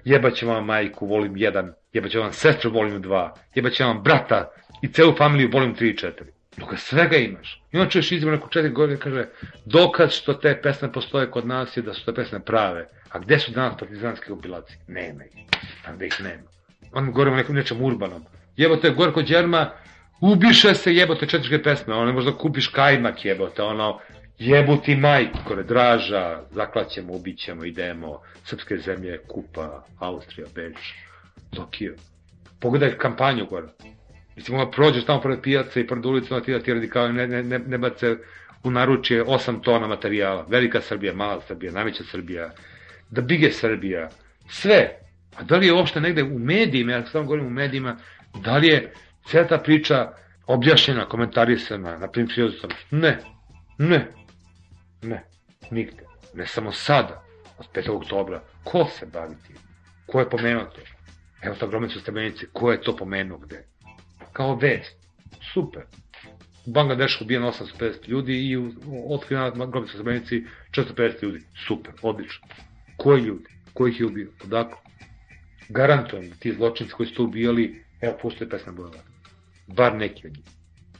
jebaće 0.05 0.45
vam 0.45 0.65
majku, 0.65 1.07
volim 1.07 1.33
1, 1.33 1.71
jebaće 1.93 2.19
vam 2.19 2.33
sestru, 2.33 2.71
volim 2.71 3.03
2, 3.03 3.29
jebaće 3.55 3.83
vam 3.83 4.03
brata 4.03 4.51
i 4.81 4.87
celu 4.87 5.15
familiju, 5.17 5.49
volim 5.53 5.75
3 5.75 5.89
i 5.89 5.95
4. 5.95 6.34
Dok 6.57 6.77
svega 6.77 7.17
imaš. 7.17 7.61
I 7.71 7.77
on 7.77 7.89
čuješ 7.89 8.11
izbor 8.11 8.33
neko 8.33 8.49
četiri 8.49 8.71
godine 8.71 8.99
kaže 8.99 9.25
dokaz 9.65 10.11
što 10.11 10.33
te 10.33 10.61
pesme 10.61 10.91
postoje 10.91 11.31
kod 11.31 11.47
nas 11.47 11.77
je 11.77 11.83
da 11.83 11.93
su 11.93 12.05
te 12.05 12.13
pesme 12.13 12.39
prave. 12.39 12.87
A 13.09 13.19
gde 13.19 13.39
su 13.39 13.51
danas 13.51 13.79
partizanske 13.79 14.33
obilaci? 14.33 14.77
Nema 14.87 15.23
ih. 15.23 15.31
Tam 15.85 15.97
da 15.97 16.05
ih 16.05 16.21
nema. 16.23 16.43
On 16.93 17.11
govorimo 17.11 17.35
o 17.35 17.37
nekom 17.37 17.55
nečem 17.55 17.81
urbanom. 17.81 18.25
Jebote, 18.57 18.89
Gorko 18.89 19.21
Đerma 19.21 19.71
ubiše 20.21 20.73
se 20.73 20.93
jebote 20.93 21.27
četvrške 21.27 21.63
pesme, 21.63 21.93
ono 21.93 22.05
ne 22.05 22.13
možda 22.13 22.37
kupiš 22.37 22.67
kajmak 22.67 23.25
jebote, 23.25 23.63
ono 23.63 23.99
jebuti 24.39 24.95
majkore, 24.95 25.63
draža, 25.63 26.41
zaklaćemo, 26.51 27.13
ubićemo, 27.13 27.65
idemo, 27.65 28.21
srpske 28.43 28.77
zemlje, 28.77 29.19
Kupa, 29.27 29.85
Austrija, 29.99 30.47
Beč, 30.55 30.77
Tokio. 31.55 31.95
Pogledaj 32.59 32.97
kampanju 32.97 33.45
gore. 33.45 33.67
Mislim, 34.35 34.59
ono 34.59 34.71
prođeš 34.71 35.05
tamo 35.05 35.21
pored 35.21 35.41
pijaca 35.41 35.79
i 35.79 35.87
pored 35.87 36.05
ulicama 36.05 36.41
ti 36.41 36.51
da 36.51 36.59
ti 36.59 36.73
radikali 36.73 37.13
ne, 37.13 37.27
ne, 37.27 37.43
ne, 37.43 37.59
ne 37.59 37.77
bace 37.77 38.15
u 38.63 38.71
naručje 38.71 39.23
8 39.23 39.61
tona 39.61 39.87
materijala. 39.87 40.45
Velika 40.49 40.81
Srbija, 40.81 41.13
mala 41.13 41.41
Srbija, 41.47 41.71
najveća 41.71 42.03
Srbija, 42.03 42.51
da 43.09 43.21
bige 43.21 43.51
Srbija, 43.51 44.09
sve. 44.49 44.99
A 45.37 45.43
da 45.43 45.57
li 45.57 45.67
je 45.67 45.73
uopšte 45.73 46.01
negde 46.01 46.23
u 46.23 46.39
medijima, 46.39 46.91
ja 46.91 47.05
samo 47.05 47.23
govorim 47.23 47.45
u 47.45 47.49
medijima, 47.49 47.97
da 48.41 48.57
li 48.57 48.67
je 48.67 48.93
cijela 49.25 49.47
ta 49.47 49.57
priča 49.57 50.11
objašnjena, 50.47 51.05
komentarisana, 51.05 51.97
na 51.97 52.07
primjer, 52.07 52.51
ne, 52.91 53.19
ne, 53.77 54.07
ne, 55.01 55.23
nigde. 55.71 56.03
Ne 56.33 56.47
samo 56.47 56.71
sada, 56.71 57.23
od 57.57 57.65
5. 57.73 57.91
oktobra. 57.91 58.41
Ko 58.63 58.85
se 58.85 59.05
bavi 59.05 59.35
tim? 59.47 59.55
Ko 60.05 60.19
je 60.19 60.29
pomenuo 60.29 60.63
to? 60.63 60.81
Evo 61.41 61.55
ta 61.59 61.67
gromnica 61.67 61.99
stebenice, 61.99 62.45
ko 62.53 62.71
je 62.71 62.81
to 62.81 62.95
pomenuo 62.95 63.37
gde? 63.37 63.63
Kao 64.35 64.55
vest. 64.55 64.95
Super. 65.53 65.83
U 66.65 66.71
Bangladešu 66.71 67.23
ubijeno 67.23 67.51
850 67.51 68.09
ljudi 68.09 68.33
i 68.33 68.57
u 68.57 68.73
otkrivena 69.09 69.65
gromnica 69.65 69.93
stebenici 69.93 70.43
450 70.71 71.23
ljudi. 71.23 71.41
Super, 71.67 71.93
odlično. 72.01 72.47
Koji 72.97 73.21
ljudi? 73.21 73.45
Ko 73.73 73.87
ih 73.87 73.99
je 73.99 74.05
ubio? 74.05 74.31
Odakle? 74.43 74.77
Garantujem 75.69 76.29
da 76.29 76.35
ti 76.35 76.53
zločinci 76.53 76.93
koji 76.93 77.09
su 77.09 77.15
to 77.15 77.23
ubijali, 77.23 77.83
evo, 78.01 78.17
pustoje 78.21 78.49
pesna 78.49 78.71
bojeva. 78.71 79.03
Bar 79.67 79.95
neki 79.95 80.27
od 80.27 80.33
njih. 80.37 80.45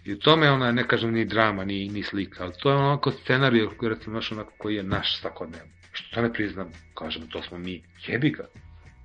I 0.06 0.14
u 0.14 0.20
tome 0.20 0.52
ona, 0.52 0.72
ne 0.72 0.88
kažem 0.88 1.14
ni 1.14 1.26
drama, 1.26 1.66
ni, 1.66 1.90
ni 1.90 2.04
slika, 2.04 2.44
ali 2.44 2.54
to 2.62 2.70
je 2.70 2.76
onako 2.76 3.12
scenarij 3.12 3.68
koji, 3.78 3.90
recimo, 3.90 4.16
naš 4.16 4.32
onako 4.32 4.52
koji 4.58 4.76
je 4.76 4.84
naš 4.84 5.20
svakodnevno. 5.20 5.72
Što 5.92 6.16
to 6.16 6.22
ne 6.22 6.34
priznam? 6.34 6.72
Kažemo, 6.94 7.26
to 7.26 7.42
smo 7.42 7.58
mi. 7.58 7.84
Jebi 8.08 8.30
ga. 8.30 8.48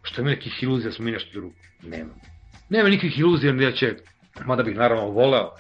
Što 0.03 0.21
ima 0.21 0.31
nekih 0.31 0.63
iluzija, 0.63 0.93
smo 0.93 1.05
mi 1.05 1.11
nešto 1.11 1.31
drugo? 1.33 1.55
Nema. 1.83 2.15
Nema 2.69 2.89
nikakvih 2.89 3.19
iluzija 3.19 3.53
da 3.53 3.73
će, 3.73 3.97
mada 4.47 4.63
bih 4.63 4.77
naravno 4.77 5.07
voleo, 5.07 5.51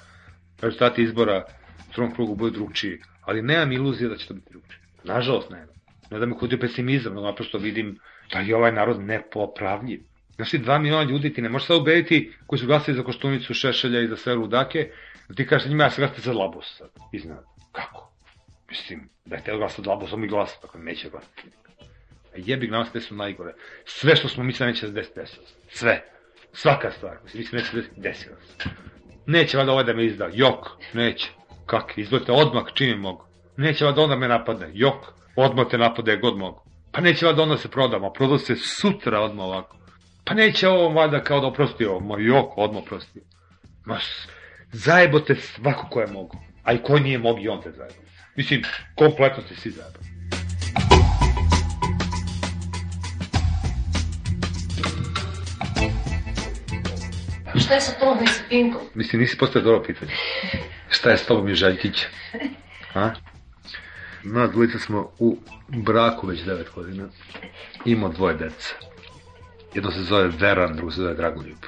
rezultati 0.60 1.02
izbora 1.02 1.44
u 1.88 1.92
prvom 1.94 2.14
krugu 2.14 2.34
budu 2.34 2.50
drugčiji, 2.50 2.98
ali 3.22 3.42
nemam 3.42 3.72
iluzija 3.72 4.08
da 4.08 4.16
će 4.16 4.28
to 4.28 4.34
biti 4.34 4.50
drugčije. 4.50 4.80
Nažalost 5.04 5.50
nema. 5.50 5.72
Ne 6.10 6.18
da 6.18 6.26
me 6.26 6.38
kudio 6.38 6.58
pesimizam, 6.58 7.14
no 7.14 7.20
naprosto 7.20 7.58
vidim 7.58 7.98
da 8.32 8.38
je 8.38 8.56
ovaj 8.56 8.72
narod 8.72 9.00
nepopravljiv. 9.00 10.00
Znači, 10.36 10.58
dva 10.58 10.78
miliona 10.78 11.10
ljudi 11.10 11.32
ti 11.32 11.42
ne 11.42 11.48
možeš 11.48 11.66
sad 11.66 11.76
ubediti 11.76 12.32
koji 12.46 12.60
su 12.60 12.66
glasili 12.66 12.96
za 12.96 13.02
Koštunicu, 13.02 13.54
Šešelja 13.54 14.00
i 14.00 14.08
za 14.08 14.16
sve 14.16 14.34
ludake, 14.34 14.90
da 15.28 15.34
ti 15.34 15.46
kažeš 15.46 15.68
njima 15.68 15.84
ja 15.84 15.90
se 15.90 16.02
glasite 16.02 16.20
za 16.20 16.32
Labus 16.32 16.76
sad, 16.78 16.90
iznad. 17.12 17.44
Kako? 17.72 18.12
Mislim, 18.70 19.08
da 19.24 19.36
je 19.36 19.44
te 19.44 19.56
glasati 19.56 19.82
za 19.82 19.90
Labus, 19.90 20.12
on 20.12 20.20
mi 20.20 20.28
glasa, 20.28 20.60
tako 20.60 20.78
neće 20.78 21.10
glasati. 21.10 21.42
Jebi 22.36 22.68
nas 22.68 22.88
su 23.08 23.14
najgore. 23.14 23.54
Sve 23.84 24.16
što 24.16 24.28
smo 24.28 24.44
mislili 24.44 24.72
neće 24.72 24.86
se 24.86 24.92
desiti. 24.92 25.20
Sve. 25.68 26.04
Svaka 26.52 26.90
stvar. 26.90 27.16
Mislim, 27.24 27.40
mislim 27.40 27.60
neće 27.60 27.76
desiti, 27.76 28.00
desilo 28.00 28.36
se. 28.40 28.68
Neće 29.26 29.56
valjda 29.56 29.72
ovaj 29.72 29.84
da 29.84 29.92
me 29.92 30.04
izda. 30.04 30.28
Jok, 30.32 30.66
neće. 30.94 31.30
Kak, 31.66 31.98
izvolite 31.98 32.32
odmah 32.32 32.64
čim 32.74 32.98
mogu. 32.98 33.24
Neće 33.56 33.84
valjda 33.84 34.02
onda 34.02 34.16
me 34.16 34.28
napadne. 34.28 34.70
Jok, 34.72 35.06
odmah 35.36 35.66
te 35.70 35.78
napade 35.78 36.16
god 36.16 36.36
mogu. 36.38 36.62
Pa 36.92 37.00
neće 37.00 37.26
valjda 37.26 37.42
onda 37.42 37.56
se 37.56 37.70
prodamo, 37.70 38.12
prodao 38.12 38.38
se 38.38 38.56
sutra 38.56 39.20
odmah 39.20 39.46
ovako. 39.46 39.76
Pa 40.24 40.34
neće 40.34 40.68
ovo 40.68 40.88
valjda 40.88 41.24
kao 41.24 41.40
da 41.40 41.46
oprosti 41.46 41.84
ovo, 41.84 42.00
ma 42.00 42.20
jok, 42.20 42.58
odmah 42.58 42.82
oprosti. 42.82 43.20
Ma, 43.84 43.98
zajebote 44.72 45.34
svako 45.34 45.88
ko 45.90 46.00
je 46.00 46.06
mogu. 46.06 46.36
A 46.62 46.72
i 46.72 46.78
ko 46.82 46.98
nije 46.98 47.18
mogu 47.18 47.40
i 47.40 47.48
on 47.48 47.62
te 47.62 47.70
zajebo. 47.70 47.94
Mislim, 48.36 48.62
kompletno 48.94 49.42
ste 49.42 49.54
svi 49.54 49.70
zajebo. 49.70 49.98
Šta 57.70 57.74
je 57.74 57.80
sa 57.80 57.92
tobom 57.92 58.24
i 58.24 58.26
sa 58.26 58.42
Pinkom? 58.48 58.80
Mislim, 58.94 59.22
nisi 59.22 59.38
postoje 59.38 59.62
dobro 59.62 59.82
pitanje. 59.82 60.12
Šta 60.88 61.10
je 61.10 61.18
s 61.18 61.26
tobom 61.26 61.48
i 61.48 61.54
Žaljkić? 61.54 62.06
A? 62.94 63.10
Na 64.22 64.46
dvojica 64.46 64.78
smo 64.78 65.10
u 65.18 65.38
braku 65.68 66.26
već 66.26 66.40
9 66.40 66.64
godina. 66.74 67.08
Imamo 67.84 68.12
dvoje 68.12 68.34
deca. 68.34 68.74
Jedno 69.74 69.90
se 69.90 70.02
zove 70.02 70.28
Veran, 70.38 70.76
drugo 70.76 70.90
se 70.90 71.00
zove 71.00 71.14
Dragoljub. 71.14 71.58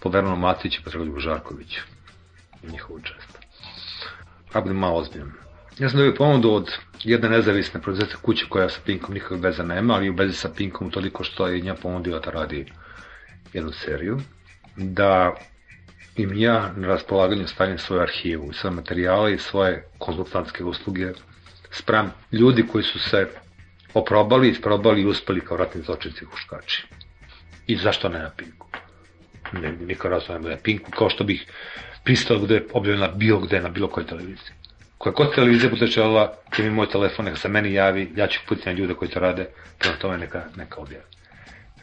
Po 0.00 0.08
Veranu 0.08 0.36
Matiću 0.36 0.82
po 0.84 0.90
Dragoljubu 0.90 1.20
Žarkoviću. 1.20 1.80
Njihovu 2.62 3.00
čest. 3.00 3.38
A 4.52 4.60
budem 4.60 4.76
malo 4.76 4.96
ozbiljan. 4.96 5.32
Ja 5.78 5.88
sam 5.88 5.98
dobio 5.98 6.14
ponudu 6.14 6.50
od 6.50 6.70
jedne 7.04 7.28
nezavisne 7.28 7.80
produzete 7.80 8.14
kuće 8.22 8.46
koja 8.48 8.68
sa 8.68 8.80
Pinkom 8.84 9.14
nikakve 9.14 9.36
veze 9.36 9.62
nema, 9.62 9.94
ali 9.94 10.10
u 10.10 10.14
vezi 10.14 10.34
sa 10.34 10.48
Pinkom 10.56 10.90
toliko 10.90 11.24
što 11.24 11.46
je 11.46 11.60
nja 11.60 11.74
ponudila 11.74 12.18
da 12.18 12.30
radi 12.30 12.72
jednu 13.52 13.72
seriju, 13.72 14.18
da 14.76 15.34
im 16.16 16.38
ja 16.38 16.72
na 16.76 16.88
raspolaganju 16.88 17.46
stavim 17.46 17.78
svoju 17.78 18.02
arhivu, 18.02 18.52
sve 18.52 18.70
materijale 18.70 19.34
i 19.34 19.38
svoje 19.38 19.84
konzultantske 19.98 20.64
usluge 20.64 21.12
spram 21.70 22.12
ljudi 22.32 22.66
koji 22.72 22.84
su 22.84 22.98
se 22.98 23.26
oprobali, 23.94 24.48
isprobali 24.48 25.02
i 25.02 25.06
uspeli 25.06 25.40
kao 25.40 25.56
ratni 25.56 25.82
zločinci 25.82 26.24
huškači. 26.24 26.86
I 27.66 27.76
zašto 27.76 28.08
ne 28.08 28.18
na 28.18 28.30
Pinku? 28.36 28.66
Ne, 29.52 29.72
niko 29.72 30.08
razlog 30.08 30.42
ne 30.42 30.50
na 30.50 30.56
Pinku, 30.56 30.90
kao 30.90 31.10
što 31.10 31.24
bih 31.24 31.46
pristao 32.04 32.36
da 32.36 32.40
bude 32.40 32.64
objavljena 32.72 33.08
bilo 33.08 33.40
gde, 33.40 33.60
na 33.60 33.68
bilo 33.68 33.88
kojoj 33.88 34.06
televiziji. 34.06 34.52
Koja 34.98 35.12
kod 35.12 35.34
televizija 35.34 35.70
bude 35.70 35.88
čela, 35.88 36.34
će 36.56 36.62
mi 36.62 36.70
moj 36.70 36.88
telefon, 36.88 37.24
neka 37.24 37.36
se 37.36 37.48
meni 37.48 37.72
javi, 37.72 38.12
ja 38.16 38.26
ću 38.26 38.40
putiti 38.48 38.68
na 38.68 38.74
ljude 38.74 38.94
koji 38.94 39.10
to 39.10 39.20
rade, 39.20 39.48
prema 39.78 39.96
tome 39.96 40.18
neka, 40.18 40.44
neka 40.56 40.80
objavi. 40.80 41.04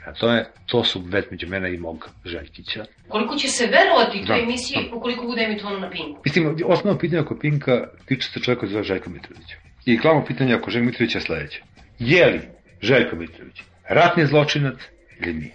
A 0.05 0.13
to, 0.13 0.31
je, 0.33 0.45
to 0.65 0.83
su 0.83 1.01
već 1.05 1.25
među 1.31 1.47
mene 1.47 1.73
i 1.73 1.77
mog 1.77 2.09
Željkića. 2.25 2.85
Koliko 3.07 3.35
će 3.35 3.47
se 3.47 3.65
verovati 3.67 4.25
toj 4.27 4.37
Da. 4.37 4.43
emisiji 4.43 4.89
ukoliko 4.93 5.25
bude 5.25 5.41
emitovano 5.43 5.79
na 5.79 5.89
Pinku? 5.89 6.21
Mislim, 6.25 6.55
osnovno 6.65 6.99
pitanje 6.99 7.21
oko 7.21 7.35
Pinka 7.35 7.87
tiče 8.05 8.29
se 8.29 8.39
čovjeka 8.39 8.67
zove 8.67 8.83
Željko 8.83 9.09
Mitrović. 9.09 9.47
I 9.85 9.97
glavno 9.97 10.25
pitanje 10.25 10.55
oko 10.55 10.71
Željka 10.71 10.85
Mitrovića 10.85 11.17
je 11.17 11.21
sledeće. 11.21 11.61
Je 11.99 12.25
li 12.25 12.39
Željko 12.81 13.15
Mitrović 13.15 13.61
ratni 13.89 14.25
zločinac 14.25 14.77
ili 15.21 15.33
nije? 15.33 15.51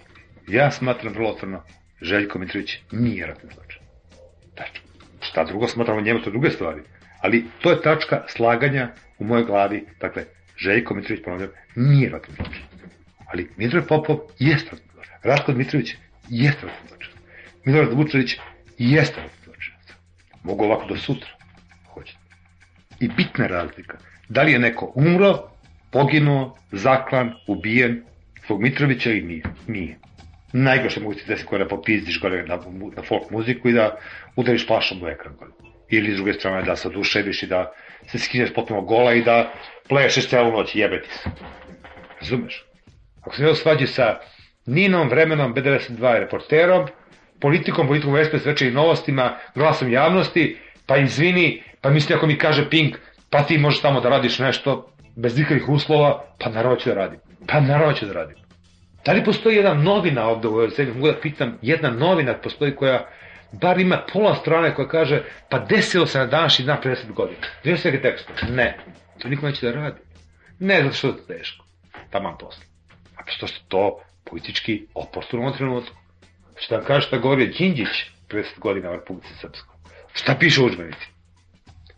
Ja 0.47 0.71
smatram 0.71 1.13
vrlo 1.13 1.29
otvorno, 1.29 1.63
Željko 2.01 2.39
Mitrović 2.39 2.77
nije 2.91 3.27
ratni 3.27 3.49
zločinac. 3.53 3.85
Tačno. 4.55 4.81
Šta 5.21 5.43
drugo 5.43 5.67
smatramo 5.67 6.01
njemu, 6.01 6.19
to 6.21 6.29
druge 6.29 6.49
stvari. 6.49 6.81
Ali 7.21 7.45
to 7.61 7.71
je 7.71 7.81
tačka 7.81 8.23
slaganja 8.27 8.89
u 9.19 9.23
mojoj 9.25 9.43
glavi. 9.45 9.85
Dakle, 9.99 10.23
Željko 10.57 10.93
Mitrović, 10.95 11.23
ponavljam, 11.23 11.49
nije 11.75 12.09
ratni 12.09 12.33
zločinac. 12.35 12.74
Ali 13.25 13.49
Mitrović 13.57 13.87
Popov 13.87 14.19
jeste 14.39 14.69
ratni. 14.71 14.85
Ratko 15.23 15.51
Mitrović 15.51 15.95
jeste 16.29 16.67
ratni 16.67 16.87
zločinac. 16.87 17.17
Milorad 17.65 17.93
Vučević 17.93 18.37
jeste 18.77 19.21
ratni 19.21 19.43
zločinac. 19.45 19.93
Mogu 20.43 20.63
ovako 20.63 20.85
do 20.85 20.97
sutra. 20.97 21.29
Hoćete. 21.93 22.19
I 22.99 23.07
bitna 23.07 23.47
razlika. 23.47 23.97
Da 24.29 24.43
li 24.43 24.51
je 24.51 24.59
neko 24.59 24.91
umro, 24.95 25.49
poginuo, 25.91 26.57
zaklan, 26.71 27.33
ubijen, 27.47 28.03
zbog 28.45 28.61
Mitrovića 28.61 29.09
ili 29.09 29.21
nije? 29.21 29.43
Nije. 29.67 29.97
Najgore 30.53 30.89
što 30.89 31.01
mogu 31.01 31.13
ti 31.13 31.23
desiti 31.27 31.47
gore 31.49 31.63
da 31.63 31.69
popizdiš 31.69 32.19
gore 32.19 32.43
na, 32.43 32.59
na 32.95 33.03
folk 33.03 33.29
muziku 33.31 33.69
i 33.69 33.73
da 33.73 33.97
udariš 34.35 34.67
plašom 34.67 35.03
u 35.03 35.07
ekran 35.07 35.35
gore. 35.39 35.51
Ili 35.89 36.13
s 36.13 36.15
druge 36.15 36.33
strane 36.33 36.63
da 36.63 36.75
se 36.75 36.87
oduševiš 36.87 37.43
i 37.43 37.47
da 37.47 37.73
se 38.07 38.19
skineš 38.19 38.53
potpuno 38.53 38.81
gola 38.81 39.13
i 39.13 39.23
da 39.23 39.53
plešeš 39.89 40.29
celu 40.29 40.51
noć 40.51 40.75
i 40.75 40.79
jebeti 40.79 41.09
se. 41.09 41.29
Razumeš? 42.21 42.64
Ako 43.25 43.35
se 43.35 43.43
ne 43.43 43.55
svađi 43.55 43.87
sa 43.87 44.19
Ninom, 44.65 45.09
Vremenom, 45.09 45.53
B92 45.55 46.17
i 46.17 46.19
reporterom, 46.19 46.87
politikom, 47.41 47.87
politikom 47.87 48.23
SPS, 48.25 48.45
večerim 48.45 48.73
novostima, 48.73 49.37
glasom 49.55 49.91
javnosti, 49.91 50.57
pa 50.85 50.97
izvini, 50.97 51.63
pa 51.81 51.89
misli 51.89 52.15
ako 52.15 52.27
mi 52.27 52.37
kaže 52.37 52.69
Pink, 52.69 52.95
pa 53.29 53.43
ti 53.43 53.57
možeš 53.57 53.81
tamo 53.81 54.01
da 54.01 54.09
radiš 54.09 54.39
nešto 54.39 54.91
bez 55.15 55.37
nikakvih 55.37 55.69
uslova, 55.69 56.25
pa 56.39 56.49
naravno 56.49 56.77
ću 56.77 56.89
da 56.89 56.95
radim. 56.95 57.19
Pa 57.47 57.59
naravno 57.59 57.93
ću 57.93 58.05
da 58.05 58.13
radim. 58.13 58.37
Da 59.05 59.11
li 59.11 59.23
postoji 59.23 59.55
jedna 59.55 59.73
novina 59.73 60.27
ovde 60.27 60.47
u 60.47 60.51
ovoj 60.51 60.69
zemlji, 60.69 60.93
mogu 60.93 61.07
da 61.07 61.19
pitam, 61.21 61.57
jedna 61.61 61.89
novina 61.89 62.33
postoji 62.33 62.75
koja 62.75 63.09
bar 63.51 63.79
ima 63.79 64.03
pola 64.13 64.35
strane 64.35 64.75
koja 64.75 64.87
kaže 64.87 65.23
pa 65.49 65.59
desilo 65.59 66.05
se 66.05 66.19
na 66.19 66.25
današnji 66.25 66.65
dan 66.65 66.77
pre 66.81 66.91
10 66.91 67.13
godina. 67.13 67.39
Vidio 67.63 67.77
se 67.77 67.91
neke 67.91 68.01
tekste? 68.01 68.33
Ne. 68.49 68.77
To 69.19 69.27
niko 69.27 69.45
neće 69.45 69.65
da 69.65 69.71
radi. 69.71 69.99
Ne, 70.59 70.83
zato 70.83 70.95
što 70.95 71.07
je 71.07 71.17
to 71.17 71.23
teško. 71.23 71.65
Taman 72.09 72.37
posle. 72.37 72.74
A 73.17 73.21
što 73.25 73.47
što 73.47 73.59
to 73.67 73.99
politički 74.23 74.85
oportuno 74.93 75.49
u 75.49 75.53
trenutku. 75.53 75.95
Da 76.69 76.75
vam 76.75 76.85
kaže 76.85 77.07
šta 77.07 77.17
govorio 77.17 77.47
Đinđić 77.57 78.05
pre 78.27 78.43
10 78.43 78.59
godina 78.59 78.91
u 78.91 78.95
Republici 78.95 79.33
Srpskoj. 79.41 79.75
Šta 80.13 80.35
piše 80.39 80.61
u 80.61 80.65
učbenici? 80.65 81.07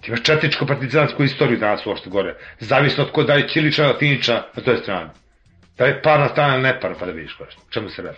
Ti 0.01 0.07
imaš 0.07 0.23
četničko 0.23 0.65
partizansku 0.65 1.23
istoriju 1.23 1.59
danas 1.59 1.85
uopšte 1.85 2.09
gore. 2.09 2.35
Zavisno 2.59 3.03
od 3.03 3.11
ko 3.11 3.23
da 3.23 3.33
je 3.33 3.47
Ćilića, 3.47 3.87
Latinića 3.87 4.43
na 4.55 4.63
toj 4.63 4.77
strani. 4.77 5.09
Da 5.77 5.85
je 5.85 6.01
parna 6.01 6.29
strana 6.29 6.55
ili 6.55 6.79
parna, 6.81 6.97
pa 6.99 7.05
da 7.05 7.11
vidiš 7.11 7.33
koje 7.33 7.51
što. 7.51 7.61
Čemu 7.69 7.89
se 7.89 8.01
radi? 8.01 8.17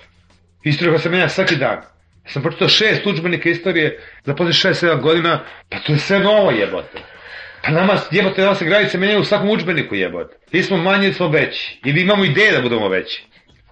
Istorija 0.63 0.91
koja 0.91 0.99
se 0.99 1.09
menja 1.09 1.29
svaki 1.29 1.55
dan. 1.55 1.77
Ja 2.25 2.31
sam 2.31 2.41
pročitao 2.41 2.67
šest 2.67 3.05
učbenika 3.05 3.49
istorije 3.49 3.99
za 4.25 4.35
posle 4.35 4.53
šest, 4.53 4.79
sedam 4.79 5.01
godina, 5.01 5.43
pa 5.69 5.79
to 5.79 5.91
je 5.91 5.99
sve 5.99 6.19
novo 6.19 6.51
jebote. 6.51 6.99
Pa 7.61 7.71
nama 7.71 7.97
jebote, 8.11 8.41
nama 8.41 8.55
se 8.55 8.65
granice 8.65 8.97
menjaju 8.97 9.21
u 9.21 9.23
svakom 9.23 9.49
učbeniku 9.49 9.95
jebote. 9.95 10.37
Ili 10.51 10.63
smo 10.63 10.77
manji 10.77 11.05
ili 11.05 11.13
smo 11.13 11.27
veći. 11.27 11.79
Ili 11.85 12.01
imamo 12.01 12.25
ideje 12.25 12.51
da 12.51 12.61
budemo 12.61 12.87
veći. 12.87 13.23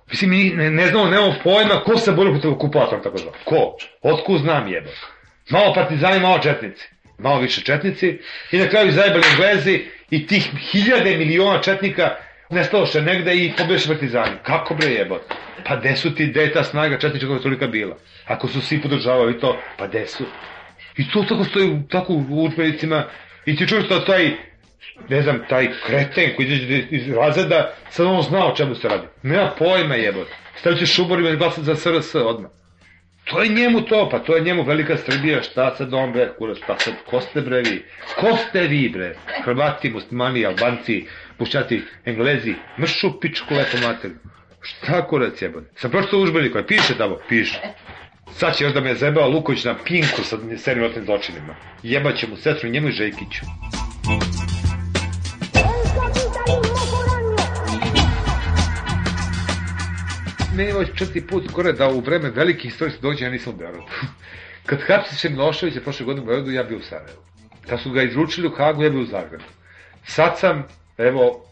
Mislim, 0.09 0.29
mi 0.29 0.49
ne, 0.49 0.71
ne 0.71 0.87
znamo, 0.87 1.05
nemamo 1.05 1.35
pojma 1.43 1.83
ko 1.83 1.97
se 1.97 2.11
bori 2.11 2.31
protiv 2.31 2.51
okupatora, 2.51 3.01
tako 3.01 3.17
zva. 3.17 3.31
Ko? 3.43 3.75
Otku 4.01 4.37
znam 4.37 4.67
jebote. 4.67 4.97
Malo 5.49 5.73
partizani, 5.73 6.19
malo 6.19 6.39
četnici. 6.39 6.89
Malo 7.17 7.39
više 7.39 7.61
četnici. 7.61 8.19
I 8.51 8.57
na 8.57 8.67
kraju 8.67 8.91
zajebali 8.91 9.23
Englezi 9.31 9.85
i 10.09 10.27
tih 10.27 10.49
hiljade 10.71 11.17
miliona 11.17 11.61
četnika 11.61 12.15
nestaloše 12.49 13.01
negde 13.01 13.35
i 13.35 13.53
pobeše 13.57 13.87
partizani. 13.87 14.35
Kako 14.43 14.75
bre 14.75 14.91
jebote? 14.91 15.35
Pa 15.65 15.75
gde 15.75 15.95
su 15.95 16.15
ti, 16.15 16.27
gde 16.27 16.41
je 16.41 16.53
ta 16.53 16.63
snaga 16.63 16.99
četnička 16.99 17.27
koja 17.27 17.39
tolika 17.39 17.67
bila? 17.67 17.97
Ako 18.25 18.47
su 18.47 18.61
svi 18.61 18.81
podržavali 18.81 19.39
to, 19.39 19.57
pa 19.77 19.87
gde 19.87 20.07
su? 20.07 20.23
I 20.97 21.09
to 21.11 21.23
tako 21.29 21.43
stoji 21.43 21.81
tako 21.89 22.13
u 22.13 22.43
učbenicima 22.43 23.03
i 23.47 23.55
ti 23.55 23.67
čuješ 23.67 23.87
da 23.87 24.05
taj 24.05 24.31
ne 25.09 25.21
znam, 25.21 25.39
taj 25.49 25.69
kreten 25.85 26.35
koji 26.35 26.47
izađe 26.47 26.83
iz 26.91 27.09
razreda, 27.09 27.73
sad 27.89 28.05
on 28.05 28.21
zna 28.21 28.47
o 28.47 28.55
čemu 28.55 28.75
se 28.75 28.87
radi. 28.87 29.07
Nema 29.23 29.51
pojma 29.59 29.95
jebote. 29.95 30.35
Stavit 30.55 30.79
će 30.79 30.85
šuborima 30.85 31.29
i 31.29 31.35
glasati 31.35 31.65
za 31.65 31.75
SRS 31.75 32.15
odmah. 32.15 32.51
To 33.25 33.43
je 33.43 33.49
njemu 33.49 33.81
to, 33.81 34.09
pa 34.11 34.19
to 34.19 34.35
je 34.35 34.41
njemu 34.41 34.63
velika 34.63 34.97
Srbija, 34.97 35.41
šta 35.41 35.75
sad 35.75 35.93
on 35.93 36.11
bre, 36.11 36.29
kurac, 36.37 36.57
šta 36.57 36.79
sad, 36.79 36.93
ko 37.05 37.21
ste 37.21 37.41
bre 37.41 37.61
vi? 37.61 37.85
Ko 38.19 38.37
ste 38.37 38.61
vi 38.61 38.89
bre? 38.89 39.15
Hrvati, 39.43 39.89
muslimani, 39.89 40.45
albanci, 40.45 41.05
pušćati, 41.37 41.81
englezi, 42.05 42.53
mršu 42.79 43.19
pičku 43.19 43.53
lepo 43.53 43.87
materiju. 43.87 44.17
Šta 44.61 45.07
kurac 45.07 45.41
jebote? 45.41 45.67
Sam 45.75 45.91
pročito 45.91 46.19
užbenik, 46.19 46.51
koji 46.51 46.65
piše 46.67 46.97
tamo, 46.97 47.17
piše. 47.29 47.59
Sad 48.33 48.57
će 48.57 48.63
još 48.63 48.73
da 48.73 48.81
me 48.81 48.95
zebao 48.95 49.29
Luković 49.29 49.63
na 49.63 49.75
pinku 49.85 50.23
sa 50.23 50.37
serim 50.57 50.83
otnim 50.83 51.05
zločinima. 51.05 51.55
Jebaće 51.83 52.27
mu 52.27 52.37
sestru 52.37 52.69
njemu 52.69 52.87
i 52.87 52.91
Žejkiću. 52.91 53.45
Meni 60.55 60.69
je 60.69 60.95
četiri 60.95 61.21
put 61.21 61.51
gore 61.51 61.73
da 61.73 61.89
u 61.89 61.99
vreme 61.99 62.29
velikih 62.29 62.71
istorijskih 62.71 63.01
događaja 63.01 63.27
ja 63.27 63.31
nisam 63.31 63.53
u 63.53 63.57
Beogradu. 63.57 63.87
Kad 64.65 64.81
hapsiše 64.81 65.29
Miloševića 65.29 65.81
prošle 65.81 66.05
godine 66.05 66.23
u 66.23 66.25
Beogradu, 66.25 66.51
ja 66.51 66.63
bio 66.63 66.77
u 66.77 66.81
Sarajevu. 66.81 67.21
Kad 67.69 67.81
su 67.81 67.91
ga 67.91 68.03
izručili 68.03 68.47
u 68.47 68.55
Hagu, 68.55 68.83
ja 68.83 68.89
bio 68.89 69.01
u 69.01 69.05
Zagrebu. 69.05 69.43
Sad 70.05 70.39
sam, 70.39 70.67
evo, 70.97 71.45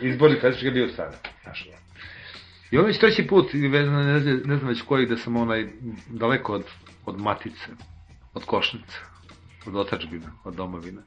izborni 0.00 0.40
predsjednik 0.40 0.64
ja 0.64 0.74
bio 0.74 0.86
u 0.86 0.96
Sarajevu. 0.96 1.18
Znaš, 1.42 1.68
I 2.70 2.78
ovo 2.78 2.86
već 2.86 2.98
treći 2.98 3.26
put, 3.26 3.52
ne 3.52 3.84
znam, 3.84 4.06
ne 4.44 4.56
znam 4.56 4.68
već 4.68 4.82
koji, 4.82 5.06
da 5.06 5.16
sam 5.16 5.36
onaj 5.36 5.68
daleko 6.08 6.52
od, 6.52 6.64
od 7.06 7.20
matice, 7.20 7.66
od 8.34 8.44
košnice, 8.44 8.98
od 9.66 9.76
otačbina, 9.76 10.32
od 10.44 10.54
domovine. 10.54 11.02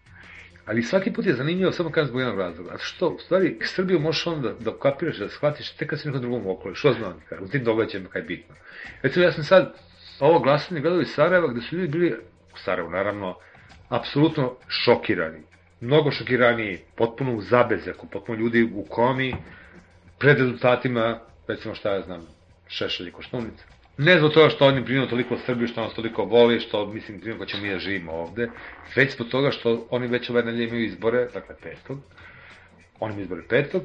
Ali 0.66 0.84
svaki 0.84 1.14
put 1.14 1.26
je 1.26 1.34
zanimljivo, 1.34 1.72
samo 1.72 1.91
kažem 1.91 2.07
zbog 2.07 2.22
jednog 2.22 2.39
razloga. 2.39 2.72
A 2.74 2.78
što, 2.78 3.09
u 3.09 3.20
stvari, 3.20 3.57
Srbiju 3.62 3.99
možeš 3.99 4.28
onda 4.28 4.53
da 4.59 4.78
kapiraš, 4.80 5.18
da 5.18 5.30
shvatiš 5.30 5.72
tek 5.72 5.89
kad 5.89 5.99
si 5.99 6.07
nekom 6.07 6.22
drugom 6.22 6.47
okolo. 6.47 6.76
Što 6.76 6.93
znam, 6.93 7.22
u 7.41 7.47
tim 7.47 7.64
događajima 7.64 8.09
kaj 8.09 8.22
je 8.22 8.26
bitno. 8.26 8.55
Recimo, 9.01 9.26
ja 9.26 9.32
sam 9.32 9.43
sad 9.43 9.74
ovo 10.20 10.39
glasanje 10.39 10.82
gledao 10.82 11.01
iz 11.01 11.07
Sarajeva, 11.07 11.47
gde 11.47 11.62
su 11.62 11.76
ljudi 11.76 11.91
bili, 11.91 12.16
u 12.53 12.57
Sarajevu 12.57 12.89
naravno, 12.89 13.36
apsolutno 13.89 14.55
šokirani. 14.68 15.39
Mnogo 15.80 16.12
šokiraniji, 16.12 16.80
potpuno 16.95 17.36
u 17.36 17.41
zabezaku, 17.41 18.07
potpuno 18.07 18.39
ljudi 18.39 18.64
u 18.76 18.86
komi, 18.89 19.36
pred 20.20 20.38
rezultatima, 20.38 21.20
recimo 21.51 21.75
šta 21.75 21.93
ja 21.93 22.01
znam, 22.01 22.27
Šešelj 22.67 23.07
i 23.07 23.11
Koštunica. 23.11 23.63
Ne 23.97 24.17
zbog 24.17 24.33
toga 24.33 24.49
što 24.49 24.65
oni 24.65 24.85
primaju 24.85 25.09
toliko 25.09 25.37
Srbiju, 25.45 25.67
što 25.67 25.81
nas 25.81 25.93
toliko 25.93 26.23
voli, 26.23 26.59
što 26.59 26.85
mislim 26.85 27.19
primaju 27.19 27.39
ko 27.39 27.45
ćemo 27.45 27.63
mi 27.63 27.69
da 27.69 27.79
živimo 27.79 28.11
ovde, 28.11 28.49
već 28.95 29.15
zbog 29.15 29.27
toga 29.27 29.51
što 29.51 29.87
oni 29.89 30.07
već 30.07 30.29
ove 30.29 30.43
nedelje 30.43 30.67
imaju 30.67 30.85
izbore, 30.85 31.27
dakle 31.33 31.55
petog, 31.63 31.99
oni 32.99 33.13
imaju 33.13 33.23
izbore 33.23 33.41
petog, 33.49 33.83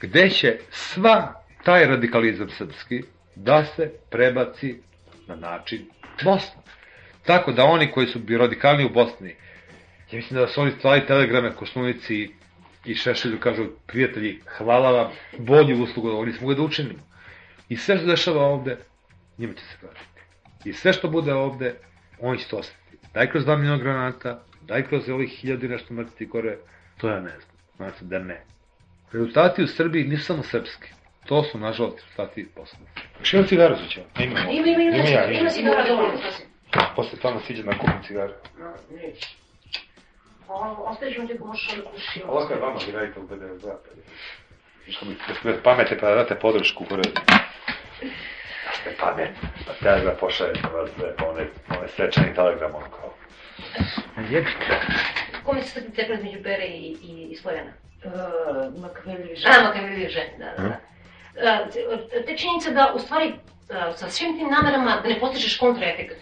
gde 0.00 0.30
će 0.30 0.58
sva 0.70 1.44
taj 1.64 1.86
radikalizam 1.86 2.48
srpski 2.50 3.02
da 3.34 3.64
se 3.64 3.92
prebaci 4.10 4.76
na 5.26 5.36
način 5.36 5.86
Bosna. 6.24 6.62
Tako 7.24 7.52
da 7.52 7.64
oni 7.64 7.90
koji 7.90 8.06
su 8.06 8.18
bi 8.18 8.38
radikalni 8.38 8.84
u 8.84 8.88
Bosni, 8.88 9.36
ja 10.10 10.16
mislim 10.16 10.40
da 10.40 10.48
su 10.48 10.60
oni 10.60 10.72
slali 10.80 11.06
telegrame 11.06 11.56
Koštunici 11.56 12.28
i 12.84 12.94
Šešelju 12.94 13.40
kažu, 13.40 13.66
prijatelji, 13.86 14.40
hvala 14.56 14.90
vam, 14.90 15.10
bolju 15.38 15.82
uslugu, 15.82 16.10
oni 16.10 16.32
smo 16.32 16.54
da 16.54 16.62
učinimo. 16.62 17.00
I 17.68 17.76
sve 17.76 17.96
što 17.96 18.06
dešava 18.06 18.46
ovde, 18.46 18.76
njima 19.38 19.54
će 19.54 19.60
se 19.60 19.76
vratiti. 19.82 20.20
I 20.64 20.72
sve 20.72 20.92
što 20.92 21.08
bude 21.08 21.34
ovde, 21.34 21.74
oni 22.20 22.38
će 22.38 22.48
to 22.48 22.56
ostati. 22.56 22.96
Daj 23.14 23.30
kroz 23.30 23.44
2 23.44 23.56
miliona 23.56 23.82
granata, 23.82 24.42
daj 24.62 24.82
kroz 24.82 25.08
ovih 25.08 25.30
hiljadu 25.30 25.66
i 25.66 25.68
nešto 25.68 25.94
mrtvi 25.94 26.26
gore, 26.26 26.56
to 26.96 27.08
ja 27.08 27.20
ne 27.20 27.30
znam. 27.30 27.56
Znači 27.76 28.04
da 28.04 28.18
ne. 28.18 28.44
Rezultati 29.12 29.62
u 29.62 29.66
Srbiji 29.66 30.04
nisu 30.04 30.24
samo 30.24 30.42
srpski. 30.42 30.88
To 31.26 31.42
su, 31.42 31.58
nažalost, 31.58 31.98
rezultati. 31.98 32.48
Što 33.22 33.36
ima 33.36 33.46
cigaru 33.46 33.76
za 33.76 33.86
će? 33.88 34.02
Ima, 34.18 34.40
ima, 34.40 34.50
ima, 34.50 34.82
ima, 34.82 34.96
ima, 34.96 35.08
ja, 35.08 35.40
ima 35.40 35.50
cigara 35.50 35.88
dovoljno. 35.88 36.20
Posle 36.96 37.18
tamo 37.18 37.40
siđe 37.40 37.64
na 37.64 37.78
kupim 37.78 38.02
cigaru. 38.06 38.32
Neće. 38.90 39.28
Ostaviš 39.28 39.47
ovdje 40.48 41.38
možeš 41.40 41.72
onda 41.72 41.90
kuši. 41.90 42.22
Ovo 42.28 42.40
je 42.40 42.60
vama, 42.60 42.78
vi 42.86 42.92
radite 42.92 43.20
u 43.20 43.22
BDV2. 43.22 43.74
Što 44.88 45.06
mi 45.06 45.14
ste 45.14 45.62
pamete 45.62 45.98
pa 45.98 46.08
da 46.08 46.14
date 46.14 46.34
podršku 46.34 46.84
gore. 46.90 47.02
Da 48.66 48.72
ste 48.80 48.96
pamet, 49.00 49.30
pa 49.66 49.72
te 49.72 50.04
da 50.04 50.10
pošaljete 50.10 50.68
vas 50.74 50.90
dve, 50.96 51.16
pa 51.16 51.28
one, 51.28 51.46
one 51.68 51.88
srečani 51.88 52.34
telegram, 52.34 52.74
ono 52.74 52.86
kao. 52.90 53.14
Jebite. 54.30 54.80
Kome 55.44 55.62
se 55.62 55.68
sad 55.68 55.82
cepila 55.94 56.18
između 56.18 56.40
Bere 56.40 56.64
i, 56.64 56.96
i, 57.02 57.28
i 57.30 57.36
Stojana? 57.36 57.72
Uh, 58.04 58.82
Makaveljevi 58.82 59.36
žene. 59.36 59.54
A, 59.58 59.62
Makaveljevi 59.62 60.08
žene, 60.08 60.34
da, 60.38 60.62
da. 60.62 60.68
da. 61.42 61.62
Uh, 61.62 62.26
te 62.26 62.36
činjenice 62.36 62.70
da, 62.70 62.92
u 62.94 62.98
stvari, 62.98 63.28
uh, 63.28 63.96
sa 63.96 64.10
svim 64.10 64.38
tim 64.38 64.48
namerama 64.50 65.00
da 65.02 65.08
ne 65.08 65.20
postižeš 65.20 65.58
kontraefekt. 65.58 66.16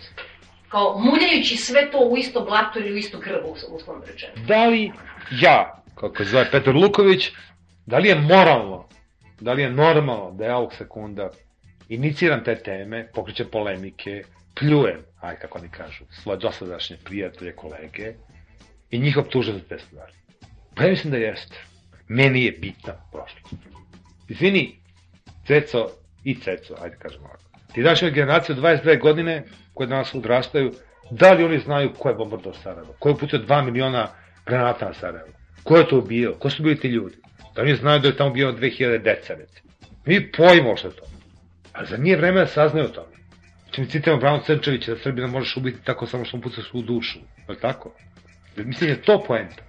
Kao 0.68 0.98
muljajući 0.98 1.56
sve 1.56 1.90
to 1.90 1.98
u 1.98 2.16
isto 2.16 2.40
blato 2.40 2.78
ili 2.78 2.92
u 2.92 2.96
isto 2.96 3.18
grbo, 3.18 3.48
uslovno 3.68 4.04
rečeno. 4.06 4.32
Da 4.46 4.66
li 4.66 4.92
ja, 5.40 5.82
kako 5.94 6.24
zove 6.24 6.50
Petar 6.50 6.74
Luković, 6.74 7.30
da 7.86 7.98
li 7.98 8.08
je 8.08 8.14
moralno, 8.14 8.88
da 9.40 9.52
li 9.52 9.62
je 9.62 9.70
normalno 9.70 10.30
da 10.30 10.44
ja 10.44 10.56
ovog 10.56 10.74
sekunda 10.74 11.30
iniciram 11.88 12.44
te 12.44 12.56
teme, 12.56 13.08
pokrećem 13.14 13.46
polemike, 13.52 14.24
pljujem, 14.54 15.04
aj 15.20 15.36
kako 15.36 15.58
oni 15.58 15.68
kažu, 15.68 16.04
svoje 16.10 16.38
dosadašnje 16.38 16.96
prijatelje, 17.04 17.56
kolege 17.56 18.14
i 18.90 18.98
njih 18.98 19.16
optuže 19.16 19.52
za 19.52 19.60
te 19.68 19.78
stvari. 19.78 20.12
Pa 20.74 20.82
ja 20.82 20.90
mislim 20.90 21.10
da 21.10 21.16
jeste. 21.16 21.56
Meni 22.08 22.44
je 22.44 22.52
bitna 22.52 22.92
prošlost. 23.12 23.54
Izvini, 24.28 24.76
Ceco 25.46 25.90
i 26.24 26.34
Ceco, 26.34 26.74
ajde 26.82 26.96
kažemo 26.96 27.24
ovako. 27.24 27.45
Ti 27.76 28.10
generacije 28.10 28.56
od 28.56 28.62
22 28.62 29.00
godine 29.00 29.44
koje 29.74 29.86
danas 29.86 30.14
odrastaju, 30.14 30.72
da 31.10 31.32
li 31.32 31.44
oni 31.44 31.58
znaju 31.58 31.92
ko 31.98 32.08
je 32.08 32.14
bombardao 32.14 32.54
Sarajevo? 32.54 32.94
Ko 32.98 33.08
je 33.08 33.14
uputio 33.14 33.38
2 33.38 33.64
miliona 33.64 34.08
granata 34.46 34.86
na 34.86 34.94
Sarajevo? 34.94 35.28
Ko 35.64 35.76
je 35.76 35.88
to 35.88 35.98
ubio? 35.98 36.34
Ko 36.38 36.50
su 36.50 36.62
bili 36.62 36.80
ti 36.80 36.88
ljudi? 36.88 37.16
Da 37.54 37.62
oni 37.62 37.74
znaju 37.74 38.00
da 38.00 38.08
je 38.08 38.16
tamo 38.16 38.30
bio 38.30 38.52
2000 38.52 39.02
deca, 39.02 39.34
recimo. 39.34 39.72
Mi 40.06 40.32
pojmo 40.32 40.76
što 40.76 40.90
to. 40.90 41.04
Ali 41.72 41.86
za 41.86 41.96
nije 41.96 42.16
vreme 42.16 42.40
da 42.40 42.46
saznaju 42.46 42.86
o 42.86 42.88
tome. 42.88 43.16
Če 43.70 43.82
mi 43.82 43.88
citamo 43.88 44.16
Brano 44.16 44.42
Crčevića 44.46 44.94
da 44.94 44.98
Srbina 44.98 45.26
možeš 45.26 45.56
ubiti 45.56 45.84
tako 45.84 46.06
samo 46.06 46.24
što 46.24 46.36
mu 46.36 46.42
pucaš 46.42 46.74
u 46.74 46.82
dušu. 46.82 47.18
Je 47.18 47.54
li 47.54 47.60
tako? 47.60 47.92
Mislim 48.56 48.90
je 48.90 49.02
to 49.02 49.22
poenta. 49.26 49.62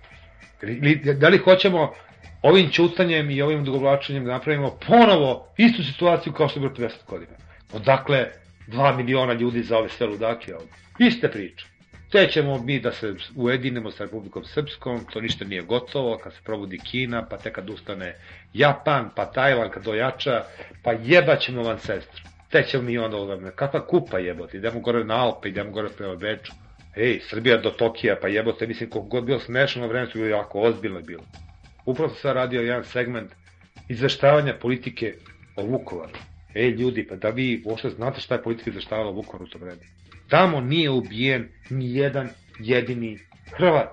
Da 1.16 1.28
li 1.30 1.38
hoćemo 1.38 1.94
ovim 2.42 2.72
čutanjem 2.72 3.32
i 3.32 3.42
ovim 3.42 3.66
dogovlačenjem 3.66 4.26
da 4.26 4.32
napravimo 4.32 4.78
ponovo 4.88 5.54
istu 5.58 5.84
situaciju 5.84 6.34
kao 6.34 6.48
što 6.48 6.60
je 6.60 6.62
bilo 6.62 6.90
50 6.90 6.94
godina. 7.08 7.47
Odakle 7.74 8.28
2 8.68 8.98
miliona 8.98 9.34
ljudi 9.34 9.64
za 9.64 9.78
ove 9.78 9.90
sve 9.90 10.08
ludake 10.08 10.56
ovde. 10.56 10.72
Iste 11.00 11.32
priče. 11.32 11.66
Te 12.12 12.28
ćemo 12.28 12.58
mi 12.64 12.80
da 12.80 12.92
se 12.92 13.14
ujedinemo 13.36 13.92
sa 13.92 14.04
Republikom 14.04 14.44
Srpskom, 14.46 15.06
to 15.14 15.22
ništa 15.22 15.46
nije 15.46 15.62
gotovo, 15.62 16.18
kad 16.18 16.34
se 16.34 16.40
probudi 16.44 16.80
Kina, 16.80 17.26
pa 17.30 17.38
tek 17.38 17.56
kad 17.56 17.70
ustane 17.70 18.16
Japan, 18.54 19.10
pa 19.16 19.26
Tajvan 19.26 19.70
kad 19.70 19.84
dojača, 19.84 20.44
pa 20.84 20.92
jebaćemo 20.92 21.64
vam 21.64 21.80
sestru. 21.80 22.24
Te 22.50 22.64
ćemo 22.64 22.84
mi 22.84 22.98
onda 22.98 23.18
odavne. 23.18 23.52
Kakva 23.52 23.88
kupa 23.88 24.20
jebote, 24.20 24.58
idemo 24.58 24.80
gore 24.80 25.04
na 25.04 25.16
Alpe, 25.16 25.50
idemo 25.50 25.72
gore 25.72 25.90
prema 25.98 26.16
Beču. 26.16 26.54
Ej, 26.96 27.20
Srbija 27.30 27.58
do 27.58 27.70
Tokija, 27.70 28.16
pa 28.22 28.28
jebote, 28.28 28.68
mislim, 28.68 28.90
koliko 28.90 29.10
god 29.10 29.24
bilo 29.24 29.40
smešno 29.40 29.82
na 29.82 29.88
vreme, 29.88 30.08
su 30.08 30.18
bilo 30.18 30.30
jako 30.30 30.60
ozbiljno 30.62 31.02
bilo. 31.02 31.24
Upravo 31.86 32.10
sam 32.10 32.22
sad 32.22 32.36
radio 32.36 32.62
jedan 32.62 32.84
segment 32.84 33.32
izveštavanja 33.90 34.54
politike 34.54 35.14
o 35.56 35.64
Vukovaru. 35.64 36.18
Ej, 36.58 36.70
ljudi, 36.70 37.08
pa 37.08 37.16
da 37.16 37.30
vi 37.30 37.62
uopšte 37.66 37.90
znate 37.90 38.22
šta 38.22 38.36
je 38.36 38.44
politika 38.44 38.70
izveštavala 38.70 39.10
o 39.10 39.14
Vukovaru 39.14 39.46
u 39.46 39.48
to 39.48 39.60
vreme. 39.60 39.82
Tamo 40.28 40.62
nije 40.62 40.90
ubijen 40.90 41.50
ni 41.70 41.96
jedan 41.96 42.30
jedini 42.60 43.20
Hrvat. 43.58 43.90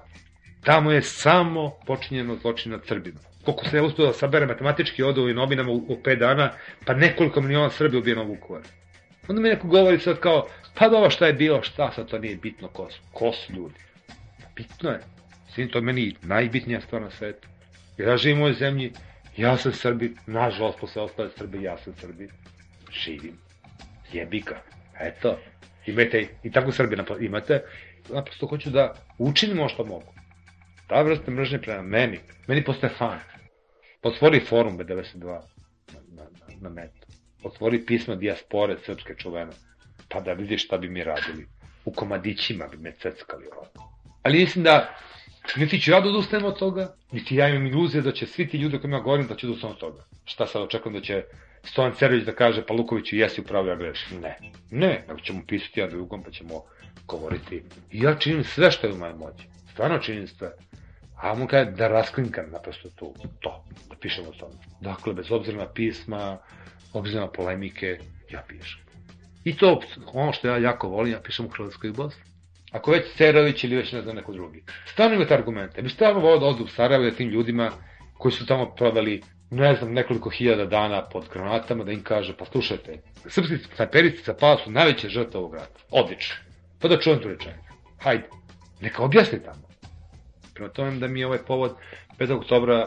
Tamo 0.65 0.93
je 0.93 1.03
samo 1.03 1.71
počinjeno 1.87 2.37
zločin 2.37 2.73
nad 2.73 2.87
Srbima. 2.87 3.21
Koliko 3.45 3.65
se 3.65 3.77
je 3.77 3.83
uspio 3.83 4.07
da 4.07 4.13
sabere 4.13 4.47
matematički 4.47 5.03
od 5.03 5.19
ovim 5.19 5.37
novinama 5.37 5.71
u, 5.71 5.77
u 5.77 5.97
5 6.05 6.19
dana, 6.19 6.51
pa 6.87 6.95
nekoliko 6.95 7.41
miliona 7.41 7.71
Srbi 7.71 7.97
ubijeno 7.97 8.25
u. 8.25 8.37
Onda 9.29 9.43
mi 9.43 9.49
neko 9.49 9.69
govori 9.69 9.99
sad 9.99 10.21
kao, 10.21 10.47
pa 10.75 10.89
dobro 10.89 11.11
šta 11.11 11.27
je 11.27 11.33
bilo, 11.33 11.63
šta 11.63 11.93
sad 11.93 12.09
to 12.09 12.19
nije 12.19 12.37
bitno 12.37 12.69
ko 12.69 12.91
su, 12.91 13.01
ko 13.13 13.33
su 13.33 13.53
ljudi. 13.53 13.75
Bitno 14.57 14.91
je. 14.91 15.01
Svim 15.55 15.69
to 15.69 15.81
meni 15.81 16.15
najbitnija 16.23 16.81
stvar 16.81 17.03
na 17.03 17.11
svetu. 17.11 17.49
Ja 17.99 18.17
živim 18.17 18.39
u 18.39 18.43
ovoj 18.43 18.55
zemlji, 18.55 18.93
ja 19.37 19.57
sam 19.57 19.73
Srbi, 19.73 20.15
nažalost 20.27 20.79
posle 20.81 21.03
ostale 21.03 21.31
Srbi, 21.39 21.63
ja 21.63 21.79
sam 21.79 21.95
Srbi. 22.01 22.29
Živim. 22.95 23.39
Jebika. 24.13 24.61
Eto. 25.01 25.39
Imate, 25.87 26.29
i 26.43 26.53
tako 26.53 26.73
Srbi 26.73 26.97
imate. 27.21 27.63
Naprosto 28.09 28.47
hoću 28.47 28.71
da 28.71 28.95
učinimo 29.19 29.69
što 29.69 29.85
mogu. 29.85 30.15
Ta 30.87 31.03
vrsta 31.03 31.31
mržnje 31.31 31.59
prema 31.59 31.83
meni, 31.83 32.19
meni 32.47 32.65
postaje 32.65 32.93
fan. 32.99 33.19
Otvori 34.03 34.41
forum 34.41 34.79
B92 34.79 35.25
na, 35.25 35.41
na, 36.09 36.25
na, 36.61 36.69
netu. 36.69 37.07
Otvori 37.43 37.87
pisma 37.87 38.15
dijaspore 38.15 38.77
srpske 38.87 39.15
čuvena. 39.15 39.53
Pa 40.09 40.21
da 40.21 40.33
vidiš 40.33 40.65
šta 40.65 40.79
bi 40.79 40.89
mi 40.89 41.05
radili. 41.05 41.47
U 41.85 41.93
komadićima 41.93 42.69
bi 42.69 42.77
me 42.77 42.93
ceckali 42.93 43.47
ovako. 43.47 43.91
Ali 44.23 44.39
mislim 44.39 44.65
da 44.65 44.95
niti 45.57 45.81
ću 45.81 45.91
ja 45.91 46.01
da 46.01 46.09
odustajem 46.09 46.45
od 46.45 46.59
toga, 46.59 46.95
niti 47.13 47.37
ja 47.37 47.49
imam 47.49 47.67
iluzije 47.67 48.03
da 48.03 48.13
će 48.13 48.27
svi 48.27 48.49
ti 48.49 48.59
ljudi 48.59 48.79
kojima 48.79 49.01
govorim 49.01 49.27
da 49.27 49.37
će 49.37 49.47
odustati 49.47 49.73
od 49.73 49.79
toga. 49.79 50.05
Šta 50.25 50.47
sad 50.47 50.63
očekujem 50.63 50.95
da 50.95 51.01
će 51.01 51.25
Stojan 51.65 51.95
Cerović 51.95 52.25
da 52.25 52.35
kaže 52.35 52.67
pa 52.67 52.75
Lukoviću 52.75 53.17
jesi 53.17 53.41
upravo 53.41 53.69
ja 53.69 53.77
grešim. 53.77 54.21
Ne. 54.21 54.39
Ne, 54.71 55.05
nego 55.09 55.21
ćemo 55.21 55.43
pisati 55.49 55.81
jedan 55.81 55.97
drugom 55.97 56.23
pa 56.23 56.31
ćemo 56.31 56.65
govoriti. 57.07 57.63
I 57.91 58.03
ja 58.03 58.15
činim 58.15 58.45
sve 58.45 58.71
što 58.71 58.87
je 58.87 58.93
u 58.93 58.97
mojoj 58.97 59.15
moći. 59.15 59.47
Stvarno 59.73 59.99
činim 59.99 60.29
sve. 60.29 60.53
A 61.23 61.35
mu 61.35 61.47
kaže 61.47 61.71
da 61.71 61.89
rasklinkam 61.89 62.51
naprosto 62.51 62.89
tu, 62.91 63.15
to, 63.41 63.65
da 63.91 63.97
pišem 63.97 64.25
o 64.29 64.33
tome. 64.33 64.55
Dakle, 64.81 65.15
bez 65.15 65.33
obzira 65.33 65.59
na 65.59 65.69
pisma, 65.69 66.39
obzira 66.93 67.21
na 67.21 67.31
polemike, 67.31 67.99
ja 68.31 68.43
pišem. 68.49 68.81
I 69.45 69.57
to, 69.57 69.81
ono 70.13 70.33
što 70.33 70.49
ja 70.49 70.59
jako 70.59 70.89
volim, 70.89 71.13
ja 71.13 71.21
pišem 71.21 71.47
u 71.47 71.49
Hrvatskoj 71.49 71.91
Bosni. 71.91 72.23
Ako 72.71 72.91
već 72.91 73.17
Cerović 73.17 73.65
ili 73.65 73.77
već 73.77 73.93
ne 73.93 74.03
znam 74.03 74.17
neko 74.17 74.33
drugi. 74.33 74.63
Stvarno 74.87 75.17
imate 75.17 75.35
argumente. 75.35 75.83
Mi 75.83 75.89
stvarno 75.89 76.21
volio 76.21 76.39
da 76.39 76.47
odu 76.47 76.65
u 76.65 76.69
Sarajevo 76.69 77.05
da 77.05 77.11
tim 77.11 77.29
ljudima 77.29 77.71
koji 78.19 78.33
su 78.33 78.47
tamo 78.47 78.75
proveli 78.75 79.23
ne 79.51 79.75
znam, 79.75 79.93
nekoliko 79.93 80.31
hiljada 80.31 80.67
dana 80.67 81.03
pod 81.09 81.29
granatama, 81.33 81.85
da 81.85 81.93
im 81.93 82.03
kaže, 82.03 82.37
pa 82.37 82.45
slušajte, 82.45 82.99
srpski 83.27 83.59
snajperici 83.77 84.25
sa 84.25 84.35
pala 84.35 84.59
su 84.65 84.71
najveće 84.71 85.09
žrtve 85.09 85.41
ovog 85.41 85.55
rata. 85.55 85.81
Odlično. 85.91 86.37
Pa 86.81 86.89
da 86.89 87.01
čujem 87.01 87.23
tu 87.23 87.29
rečenicu. 87.29 87.73
Hajde. 87.99 88.29
Neka 88.81 89.03
objasni 89.03 89.43
tamo. 89.43 89.69
Prema 90.55 90.71
tome 90.71 90.91
da 90.91 91.09
mi 91.09 91.21
je 91.21 91.27
ovaj 91.27 91.39
povod 91.39 91.77
5. 92.19 92.33
oktobra 92.33 92.87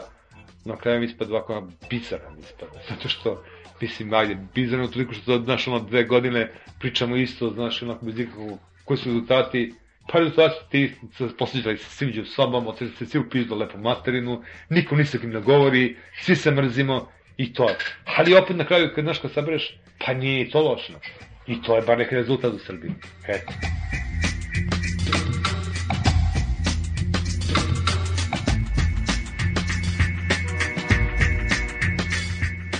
na 0.64 0.76
kraju 0.76 1.02
ispada 1.02 1.32
ovako 1.32 1.68
bizaran 1.90 2.38
ispada. 2.38 2.80
Zato 2.90 3.08
što, 3.08 3.44
mislim, 3.80 4.14
ajde, 4.14 4.36
bizarno 4.54 4.86
toliko 4.86 5.14
što, 5.14 5.38
znaš, 5.38 5.68
ono, 5.68 5.80
dve 5.80 6.04
godine 6.04 6.52
pričamo 6.78 7.16
isto, 7.16 7.50
znaš, 7.50 7.82
onako, 7.82 8.06
bez 8.06 8.18
ikakvog, 8.18 8.58
koji 8.84 8.98
su 8.98 9.08
rezultati, 9.08 9.74
pa 10.12 10.18
rezultati 10.18 10.56
ti 10.70 10.94
posjećali 11.38 11.78
se 11.78 11.90
svi 11.90 12.06
među 12.06 12.24
sobom, 12.24 12.66
odsjeli 12.66 12.92
se 12.92 13.06
svi 13.06 13.20
u 13.20 13.30
pizdu 13.30 13.54
lepo 13.54 13.78
materinu, 13.78 14.42
niko 14.68 14.96
ni 14.96 15.04
kim 15.04 15.30
ne 15.30 15.40
govori, 15.40 15.96
svi 16.22 16.36
se 16.36 16.50
mrzimo, 16.50 17.08
i 17.36 17.52
to 17.52 17.68
je. 17.68 17.76
Ali 18.16 18.34
opet 18.34 18.56
na 18.56 18.64
kraju, 18.64 18.90
kad 18.94 19.04
znaš 19.04 19.18
kad 19.18 19.32
sabereš, 19.32 19.78
pa 20.06 20.14
nije 20.14 20.50
to 20.50 20.62
lošno. 20.62 20.98
I 21.46 21.62
to 21.62 21.76
je 21.76 21.82
bar 21.82 21.98
neki 21.98 22.14
rezultat 22.14 22.52
u 22.52 22.58
Srbiji. 22.58 22.92
Eto. 23.28 23.52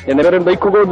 Ja 0.08 0.14
ne 0.14 0.22
verujem 0.22 0.44
da 0.44 0.50
iko 0.50 0.70
god 0.70 0.88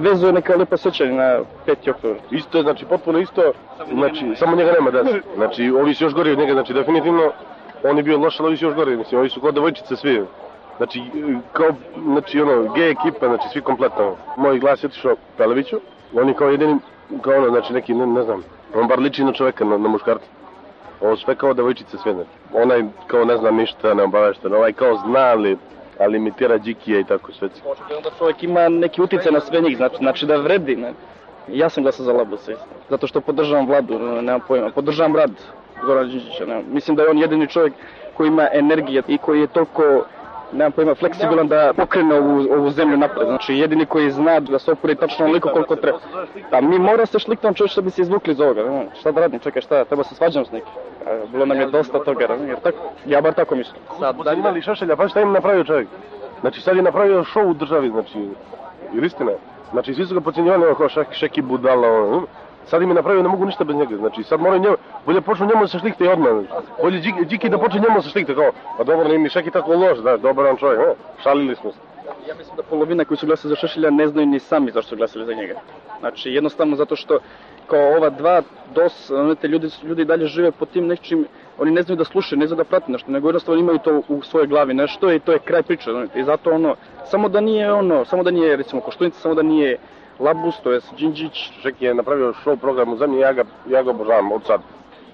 vezuje 0.00 0.32
neka 0.32 0.56
lepa 0.56 0.76
sećanja 0.76 1.12
na 1.12 1.40
5. 1.66 1.90
oktober. 1.90 2.16
Isto 2.30 2.58
je, 2.58 2.62
znači, 2.62 2.84
potpuno 2.84 3.18
isto, 3.18 3.52
znači, 3.92 4.32
samo 4.36 4.56
njega 4.56 4.72
nema 4.72 4.90
da 4.90 5.04
Znači, 5.34 5.70
ovi 5.70 5.94
su 5.94 6.04
još 6.04 6.14
gori 6.14 6.32
od 6.32 6.38
njega, 6.38 6.52
znači, 6.52 6.72
definitivno, 6.72 7.32
on 7.84 7.96
je 7.96 8.02
bio 8.02 8.18
loš, 8.18 8.40
ali 8.40 8.46
ovi 8.46 8.56
su 8.56 8.64
još 8.64 8.74
gori, 8.74 8.96
mislim, 8.96 9.20
ovi 9.20 9.28
su 9.28 9.40
kod 9.40 9.54
devojčice 9.54 9.96
svi. 9.96 10.24
Znači, 10.76 11.02
kao, 11.52 11.68
znači, 12.04 12.40
ono, 12.40 12.72
gej 12.72 12.90
ekipa, 12.90 13.26
znači, 13.26 13.48
svi 13.52 13.60
kompletno. 13.60 14.16
Moj 14.36 14.58
glas 14.58 14.82
je 14.82 14.86
otišao 14.86 15.16
Peleviću, 15.36 15.80
on 16.14 16.28
je 16.28 16.34
kao 16.34 16.48
jedini, 16.48 16.78
kao 17.20 17.34
ono, 17.36 17.50
znači, 17.50 17.72
neki, 17.72 17.94
ne, 17.94 18.06
ne 18.06 18.22
znam, 18.22 18.42
on 18.74 18.88
bar 18.88 18.98
liči 18.98 19.24
na 19.24 19.32
čoveka, 19.32 19.64
na, 19.64 19.78
na 19.78 19.88
muškarca. 19.88 20.26
Ovo 21.00 21.16
sve 21.16 21.34
kao 21.34 21.54
devojčice 21.54 21.98
sve, 21.98 22.14
znači. 22.14 22.30
Onaj, 22.52 22.82
kao 23.06 23.24
ne 23.24 23.36
zna 23.36 23.50
ništa, 23.50 23.94
ne 23.94 24.02
obavešten, 24.02 24.54
ovaj 24.54 24.72
kao 24.72 24.96
zna, 24.96 25.20
ali 25.20 25.56
ali 25.98 26.16
imitira 26.16 26.58
Đikija 26.58 27.00
i 27.00 27.04
tako 27.04 27.32
sve. 27.32 27.48
Očekujem 27.48 28.02
da 28.02 28.10
čovjek 28.18 28.42
ima 28.42 28.68
neki 28.68 29.02
uticaj 29.02 29.32
na 29.32 29.40
sve 29.40 29.60
njih, 29.60 29.76
znači, 29.76 29.96
znači 29.98 30.26
da 30.26 30.36
vredi. 30.36 30.76
Ne? 30.76 30.92
Ja 31.48 31.68
sam 31.68 31.82
glasao 31.82 32.04
za 32.04 32.12
Labusa, 32.12 32.52
zato 32.90 33.06
što 33.06 33.20
podržavam 33.20 33.66
vladu, 33.66 33.98
nemam 33.98 34.40
pojma, 34.48 34.70
podržavam 34.70 35.16
rad 35.16 35.30
Goran 35.82 36.08
Đinđića. 36.08 36.60
Mislim 36.72 36.96
da 36.96 37.02
je 37.02 37.10
on 37.10 37.18
jedini 37.18 37.46
čovjek 37.46 37.72
koji 38.14 38.28
ima 38.28 38.48
energije 38.52 39.02
i 39.08 39.18
koji 39.18 39.40
je 39.40 39.46
toliko 39.46 40.04
nemam 40.52 40.72
pojma, 40.72 40.94
fleksibilan 40.94 41.48
da 41.48 41.72
pokrene 41.76 42.14
ovu, 42.14 42.46
ovu 42.50 42.70
zemlju 42.70 42.96
napred. 42.96 43.26
Znači, 43.26 43.54
jedini 43.54 43.86
koji 43.86 44.10
zna 44.10 44.40
da 44.40 44.58
se 44.58 44.72
opuri 44.72 44.94
tačno 44.94 45.24
onoliko 45.24 45.48
koliko 45.48 45.76
treba. 45.76 45.98
A 46.50 46.60
mi 46.60 46.78
mora 46.78 47.06
se 47.06 47.18
šliktom 47.18 47.54
čovječ 47.54 47.76
da 47.76 47.82
bi 47.82 47.90
se 47.90 48.02
izvukli 48.02 48.32
iz 48.32 48.40
ovoga. 48.40 48.62
Ne? 48.62 48.86
Šta 49.00 49.12
da 49.12 49.20
radim, 49.20 49.40
čekaj, 49.40 49.62
šta, 49.62 49.84
treba 49.84 50.04
se 50.04 50.14
svađam 50.14 50.44
s 50.44 50.52
nekim. 50.52 50.72
Bilo 51.32 51.46
nam 51.46 51.60
je 51.60 51.66
dosta 51.66 51.98
toga, 51.98 52.26
ne? 52.28 52.48
jer 52.48 52.60
tako, 52.60 52.78
ja 53.06 53.20
bar 53.20 53.34
tako 53.34 53.54
mislim. 53.54 53.82
Sad, 53.98 54.16
da 54.24 54.32
imali 54.32 54.62
šešelja, 54.62 54.96
pa 54.96 55.08
šta 55.08 55.20
im 55.20 55.32
napravio 55.32 55.64
čovjek? 55.64 55.88
Znači, 56.40 56.60
sad 56.60 56.76
je 56.76 56.82
napravio 56.82 57.24
show 57.24 57.50
u 57.50 57.54
državi, 57.54 57.90
znači, 57.90 58.28
jer 58.94 59.04
istina. 59.04 59.32
Znači, 59.72 59.94
svi 59.94 60.06
su 60.06 60.14
ga 60.14 60.20
pocenjivali, 60.20 60.74
kao 60.76 60.88
šek, 60.88 61.12
šeki 61.12 61.42
budala, 61.42 61.88
ono, 61.88 62.26
sad 62.66 62.82
im 62.82 62.88
je 62.88 62.94
napravio, 62.94 63.22
ne 63.22 63.28
mogu 63.28 63.44
ništa 63.44 63.64
bez 63.64 63.76
njega, 63.76 63.96
znači 63.96 64.22
sad 64.22 64.40
moraju 64.40 64.62
njemu, 64.62 64.76
bolje 65.06 65.20
počnu 65.20 65.46
njemu 65.46 65.60
da 65.60 65.68
se 65.68 65.78
šlikte 65.78 66.04
i 66.04 66.08
odmah, 66.08 66.30
znači. 66.32 66.66
bolje 66.82 67.00
Điki 67.24 67.48
da 67.48 67.58
počne 67.58 67.80
njemu 67.80 67.94
da 67.94 68.02
se 68.02 68.10
šlikte, 68.10 68.34
kao, 68.34 68.50
pa 68.78 68.84
dobro, 68.84 69.08
nije 69.08 69.18
mi 69.18 69.28
Šeki 69.28 69.50
tako 69.50 69.74
loš, 69.74 69.98
da, 69.98 70.16
dobar 70.16 70.56
čovjek, 70.58 70.80
ne, 70.80 70.94
šalili 71.22 71.56
smo 71.56 71.72
se. 71.72 71.78
Ja 72.28 72.34
mislim 72.34 72.56
da 72.56 72.62
polovina 72.62 73.04
koji 73.04 73.18
su 73.18 73.26
glasali 73.26 73.50
za 73.50 73.56
Šešelja 73.56 73.90
ne 73.90 74.08
znaju 74.08 74.26
ni 74.26 74.38
sami 74.38 74.70
zašto 74.70 74.88
su 74.88 74.96
glasali 74.96 75.26
za 75.26 75.34
njega. 75.34 75.54
Znači, 76.00 76.30
jednostavno 76.30 76.76
zato 76.76 76.96
što 76.96 77.18
kao 77.66 77.96
ova 77.96 78.10
dva 78.10 78.42
DOS, 78.74 79.10
te 79.40 79.48
ljudi, 79.48 79.68
ljudi 79.82 80.04
dalje 80.04 80.26
žive 80.26 80.50
po 80.50 80.66
tim 80.66 80.86
nečim, 80.86 81.26
oni 81.58 81.70
ne 81.70 81.82
znaju 81.82 81.96
da 81.96 82.04
slušaju, 82.04 82.38
ne 82.38 82.46
znaju 82.46 82.56
da 82.56 82.64
prate 82.64 82.92
nešto, 82.92 83.10
nego 83.10 83.28
jednostavno 83.28 83.60
imaju 83.60 83.78
to 83.78 84.02
u 84.08 84.22
svojoj 84.22 84.46
glavi 84.46 84.74
nešto 84.74 85.12
i 85.12 85.20
to 85.20 85.32
je 85.32 85.38
kraj 85.38 85.62
priče. 85.62 85.90
I 86.14 86.24
zato 86.24 86.50
ono, 86.50 86.76
samo 87.04 87.28
da 87.28 87.40
nije 87.40 87.72
ono, 87.72 88.04
samo 88.04 88.22
da 88.22 88.30
nije 88.30 88.56
recimo 88.56 88.80
Koštunica, 88.80 89.20
samo 89.20 89.34
da 89.34 89.42
nije 89.42 89.78
Labus, 90.18 90.60
to 90.60 90.72
je 90.72 90.80
Đinđić. 90.98 91.50
Šeki 91.62 91.84
je 91.84 91.94
napravio 91.94 92.32
show 92.44 92.56
program 92.56 92.92
u 92.92 92.96
zemlji, 92.96 93.20
ja 93.20 93.32
ga, 93.32 93.44
ja 93.68 93.82
ga 93.82 93.90
obožavam 93.90 94.32
od 94.32 94.44
sad. 94.46 94.60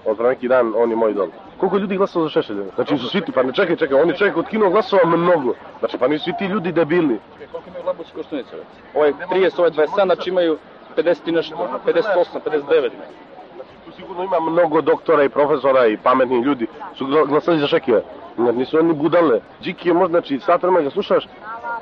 Od 0.05 0.19
neki 0.19 0.47
dan, 0.47 0.73
on 0.77 0.89
je 0.89 0.95
moj 0.95 1.13
dol. 1.13 1.27
Koliko 1.57 1.77
ljudi 1.77 1.97
glasalo 1.97 2.25
za 2.25 2.29
Šešelja? 2.29 2.63
Znači 2.75 2.97
su 2.97 3.09
svi 3.09 3.21
ti, 3.21 3.31
pa 3.31 3.43
ne 3.43 3.53
čekaj, 3.53 3.75
čekaj, 3.75 4.01
on 4.01 4.09
je 4.09 4.17
čovjek 4.17 4.37
od 4.37 4.47
kino 4.47 4.69
glasova 4.69 5.05
mnogo. 5.05 5.53
Znači 5.79 5.97
pa 5.97 6.07
nisu 6.07 6.23
svi 6.23 6.33
ti 6.37 6.45
ljudi 6.45 6.71
debili. 6.71 7.19
Koliko 7.51 7.69
imaju 7.69 7.85
Labus 7.85 8.09
i 8.09 8.13
Koštunica? 8.13 8.55
Ovo 8.93 9.05
je 9.05 9.13
30, 9.13 9.51
ovo 9.57 9.65
je 9.65 9.71
27, 9.71 10.05
znači 10.05 10.29
imaju 10.29 10.57
50 10.97 11.17
i 11.25 11.31
nešto, 11.31 11.55
58, 11.85 12.39
59. 12.45 12.89
Tu 13.85 13.91
sigurno 13.91 14.23
ima 14.23 14.39
mnogo 14.39 14.81
doktora 14.81 15.23
i 15.23 15.29
profesora 15.29 15.87
i 15.87 15.97
pametnih 15.97 16.43
ljudi 16.43 16.67
su 16.97 17.05
glasali 17.27 17.59
za 17.59 17.67
Šekija. 17.67 18.01
Nisu 18.37 18.79
oni 18.79 18.93
budale. 18.93 19.39
Điki 19.63 19.89
je 19.89 19.93
možda, 19.93 20.19
znači, 20.19 20.39
sat 20.39 20.61
vremena 20.61 20.83
ga 20.83 20.89
slušaš, 20.89 21.27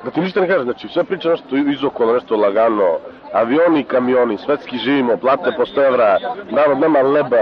da 0.04 0.10
ti 0.10 0.20
ništa 0.20 0.40
ne 0.40 0.48
kaže, 0.48 0.64
znači, 0.64 0.88
sve 0.88 1.04
priča 1.04 1.30
nešto 1.30 1.56
izokolo, 1.56 2.12
nešto 2.12 2.36
lagano, 2.36 2.98
avioni, 3.32 3.84
kamioni, 3.84 4.38
svetski 4.38 4.78
živimo, 4.78 5.16
plate 5.16 5.52
po 5.56 5.62
100 5.62 5.86
evra, 5.86 6.18
narod 6.50 6.78
nema 6.78 7.02
leba 7.02 7.36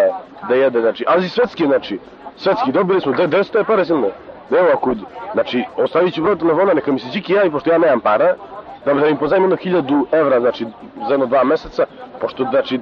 da 0.49 0.55
jede, 0.55 0.81
znači, 0.81 1.05
ali 1.09 1.29
svetski, 1.29 1.67
znači, 1.67 1.99
svetski, 2.37 2.73
dobili 2.73 3.01
smo, 3.01 3.13
gde 3.13 3.43
te 3.43 3.65
pare 3.65 3.85
silne? 3.85 4.11
Evo 4.51 4.79
kud, 4.81 4.99
znači, 5.33 5.65
ostavit 5.77 6.15
ću 6.15 6.23
broj 6.23 6.39
telefona, 6.39 6.75
neka 6.75 6.93
mi 6.93 6.99
se 6.99 7.11
Điki 7.13 7.33
javi, 7.33 7.51
pošto 7.51 7.71
ja 7.71 7.79
nemam 7.79 8.01
para, 8.01 8.35
da 8.85 8.95
da 8.95 9.07
im 9.09 9.19
jedno 9.33 9.57
hiljadu 9.57 10.07
evra, 10.13 10.41
znači, 10.41 10.67
za 11.07 11.11
jedno 11.11 11.27
dva 11.27 11.45
meseca, 11.45 11.85
pošto, 12.21 12.45
znači, 12.51 12.81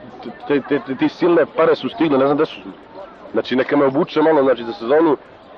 te, 0.48 0.60
te, 0.60 0.80
te, 0.98 1.08
silne 1.08 1.46
pare 1.56 1.74
su 1.74 1.88
stigle, 1.88 2.18
ne 2.18 2.26
znam 2.26 2.36
gde 2.36 2.46
su. 2.46 2.60
Znači, 3.32 3.56
neka 3.56 3.76
me 3.76 3.84
obuče 3.84 4.22
malo, 4.22 4.42
znači, 4.42 4.64
za 4.64 4.72
sezonu, 4.72 5.16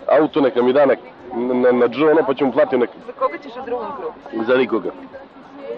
auto 0.08 0.40
neka 0.40 0.62
mi 0.62 0.72
da 0.72 0.86
nek, 0.86 0.98
na, 1.34 1.72
na 1.72 1.88
džu, 1.88 2.06
ono, 2.06 2.22
pa 2.26 2.34
ću 2.34 2.46
mu 2.46 2.52
platiti 2.52 2.78
nek... 2.78 2.90
Za 3.06 3.12
koga 3.12 3.38
ćeš 3.38 3.52
u 3.62 3.64
drugom 3.66 3.86
krugu? 3.96 4.44
Za 4.44 4.56
nikoga. 4.56 4.90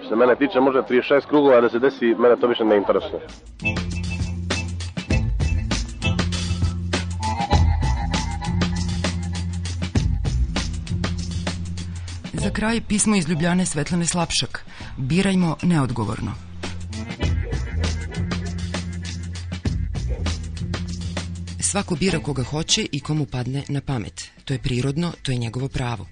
Što 0.06 0.16
mene 0.16 0.36
tiče, 0.36 0.60
može 0.60 0.78
36 0.78 1.26
krugova 1.26 1.60
da 1.60 1.68
se 1.68 1.78
desi, 1.78 2.14
mene 2.18 2.36
to 2.36 2.46
više 2.46 2.64
ne 2.64 2.76
interesuje. 2.76 3.20
Za 12.32 12.50
kraj 12.50 12.80
pismo 12.88 13.16
iz 13.16 13.28
Ljubljane 13.28 13.66
Svetlane 13.66 14.06
Slapšak. 14.06 14.64
Birajmo 14.96 15.56
neodgovorno. 15.62 16.51
Svako 21.72 21.96
bira 21.96 22.18
koga 22.18 22.42
hoće 22.42 22.86
i 22.92 23.00
komu 23.00 23.26
padne 23.26 23.62
na 23.68 23.80
pamet. 23.80 24.30
To 24.44 24.54
je 24.54 24.58
prirodno, 24.58 25.12
to 25.22 25.32
je 25.32 25.38
njegovo 25.38 25.68
pravo, 25.68 26.06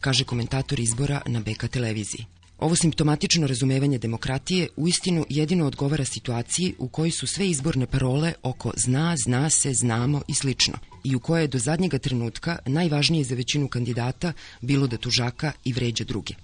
kaže 0.00 0.24
komentator 0.24 0.80
izbora 0.80 1.22
na 1.26 1.40
BK 1.40 1.68
televiziji. 1.70 2.26
Ovo 2.58 2.76
simptomatično 2.76 3.46
razumevanje 3.46 3.98
demokratije 3.98 4.68
uistinu 4.76 5.26
jedino 5.28 5.66
odgovara 5.66 6.04
situaciji 6.04 6.74
u 6.78 6.88
kojoj 6.88 7.10
su 7.10 7.26
sve 7.26 7.48
izborne 7.48 7.86
parole 7.86 8.32
oko 8.42 8.72
zna, 8.76 9.16
zna 9.24 9.50
se, 9.50 9.74
znamo 9.74 10.22
i 10.28 10.34
slično 10.34 10.74
i 11.04 11.16
u 11.16 11.20
kojoj 11.20 11.42
je 11.42 11.48
do 11.48 11.58
zadnjega 11.58 11.98
trenutka 11.98 12.58
najvažnije 12.66 13.24
za 13.24 13.34
većinu 13.34 13.68
kandidata 13.68 14.32
bilo 14.60 14.86
da 14.86 14.96
tužaka 14.96 15.52
i 15.64 15.72
vređa 15.72 16.04
druge. 16.04 16.34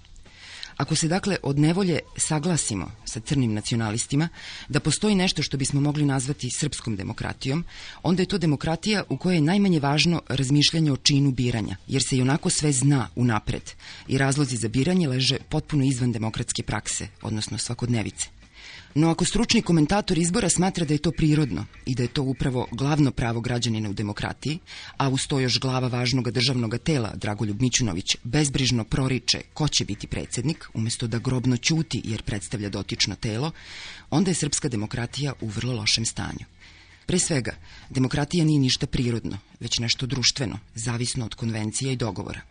Ako 0.77 0.95
se 0.95 1.07
dakle 1.07 1.37
od 1.43 1.59
nevolje 1.59 1.99
saglasimo 2.17 2.91
sa 3.05 3.19
crnim 3.19 3.53
nacionalistima 3.53 4.29
da 4.69 4.79
postoji 4.79 5.15
nešto 5.15 5.43
što 5.43 5.57
bismo 5.57 5.81
mogli 5.81 6.05
nazvati 6.05 6.49
srpskom 6.49 6.95
demokratijom, 6.95 7.65
onda 8.03 8.21
je 8.21 8.27
to 8.27 8.37
demokratija 8.37 9.03
u 9.09 9.17
kojoj 9.17 9.35
je 9.35 9.41
najmanje 9.41 9.79
važno 9.79 10.21
razmišljanje 10.27 10.91
o 10.91 10.97
činu 10.97 11.31
biranja, 11.31 11.75
jer 11.87 12.03
se 12.03 12.17
i 12.17 12.21
onako 12.21 12.49
sve 12.49 12.71
zna 12.71 13.09
unapred 13.15 13.71
i 14.07 14.17
razlozi 14.17 14.57
za 14.57 14.67
biranje 14.67 15.07
leže 15.07 15.37
potpuno 15.49 15.83
izvan 15.85 16.11
demokratske 16.11 16.63
prakse, 16.63 17.07
odnosno 17.21 17.57
svakodnevice. 17.57 18.36
No 18.97 19.09
ako 19.09 19.25
stručni 19.25 19.61
komentator 19.61 20.17
izbora 20.17 20.49
smatra 20.49 20.85
da 20.85 20.93
je 20.93 20.97
to 20.97 21.11
prirodno 21.11 21.65
i 21.85 21.95
da 21.95 22.03
je 22.03 22.09
to 22.09 22.23
upravo 22.23 22.67
glavno 22.71 23.11
pravo 23.11 23.41
građanina 23.41 23.89
u 23.89 23.93
demokratiji, 23.93 24.59
a 24.97 25.09
uz 25.09 25.27
to 25.27 25.39
još 25.39 25.59
glava 25.59 25.87
važnog 25.87 26.31
državnog 26.31 26.77
tela, 26.83 27.11
Dragoljub 27.15 27.61
Mićunović, 27.61 28.15
bezbrižno 28.23 28.83
proriče 28.83 29.41
ko 29.53 29.67
će 29.67 29.85
biti 29.85 30.07
predsednik, 30.07 30.65
umesto 30.73 31.07
da 31.07 31.19
grobno 31.19 31.57
ćuti 31.57 32.01
jer 32.05 32.23
predstavlja 32.23 32.69
dotično 32.69 33.15
telo, 33.15 33.51
onda 34.09 34.31
je 34.31 34.35
srpska 34.35 34.69
demokratija 34.69 35.33
u 35.41 35.47
vrlo 35.47 35.73
lošem 35.73 36.05
stanju. 36.05 36.45
Pre 37.05 37.19
svega, 37.19 37.55
demokratija 37.89 38.45
nije 38.45 38.59
ništa 38.59 38.87
prirodno, 38.87 39.37
već 39.59 39.79
nešto 39.79 40.05
društveno, 40.05 40.59
zavisno 40.75 41.25
od 41.25 41.35
konvencija 41.35 41.91
i 41.91 41.95
dogovora. 41.95 42.41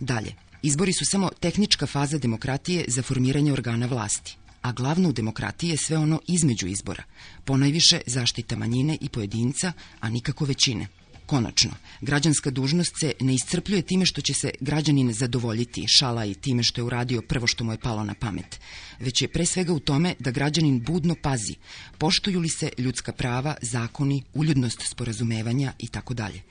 Dalje, 0.00 0.34
izbori 0.62 0.92
su 0.92 1.04
samo 1.04 1.30
tehnička 1.40 1.86
faza 1.86 2.18
demokratije 2.18 2.84
za 2.88 3.02
formiranje 3.02 3.52
organa 3.52 3.86
vlasti 3.86 4.36
a 4.62 4.72
glavno 4.72 5.08
u 5.08 5.12
demokratiji 5.12 5.70
je 5.70 5.76
sve 5.76 5.98
ono 5.98 6.20
između 6.28 6.66
izbora, 6.66 7.02
ponajviše 7.44 8.00
zaštita 8.06 8.56
manjine 8.56 8.98
i 9.00 9.08
pojedinca, 9.08 9.72
a 10.00 10.10
nikako 10.10 10.44
većine. 10.44 10.86
Konačno, 11.26 11.70
građanska 12.00 12.50
dužnost 12.50 12.92
se 13.00 13.12
ne 13.20 13.34
iscrpljuje 13.34 13.82
time 13.82 14.06
što 14.06 14.20
će 14.20 14.34
se 14.34 14.50
građanin 14.60 15.12
zadovoljiti 15.12 15.88
šala 15.88 16.24
i 16.24 16.34
time 16.34 16.62
što 16.62 16.80
je 16.80 16.84
uradio 16.84 17.22
prvo 17.22 17.46
što 17.46 17.64
mu 17.64 17.72
je 17.72 17.78
palo 17.78 18.04
na 18.04 18.14
pamet, 18.14 18.60
već 19.00 19.22
je 19.22 19.28
pre 19.28 19.46
svega 19.46 19.72
u 19.72 19.78
tome 19.78 20.14
da 20.18 20.30
građanin 20.30 20.80
budno 20.80 21.14
pazi, 21.22 21.54
poštuju 21.98 22.40
li 22.40 22.48
se 22.48 22.70
ljudska 22.78 23.12
prava, 23.12 23.54
zakoni, 23.62 24.22
uljudnost 24.34 24.82
sporazumevanja 24.82 25.72
i 25.78 25.86
tako 25.86 26.14
dalje. 26.14 26.42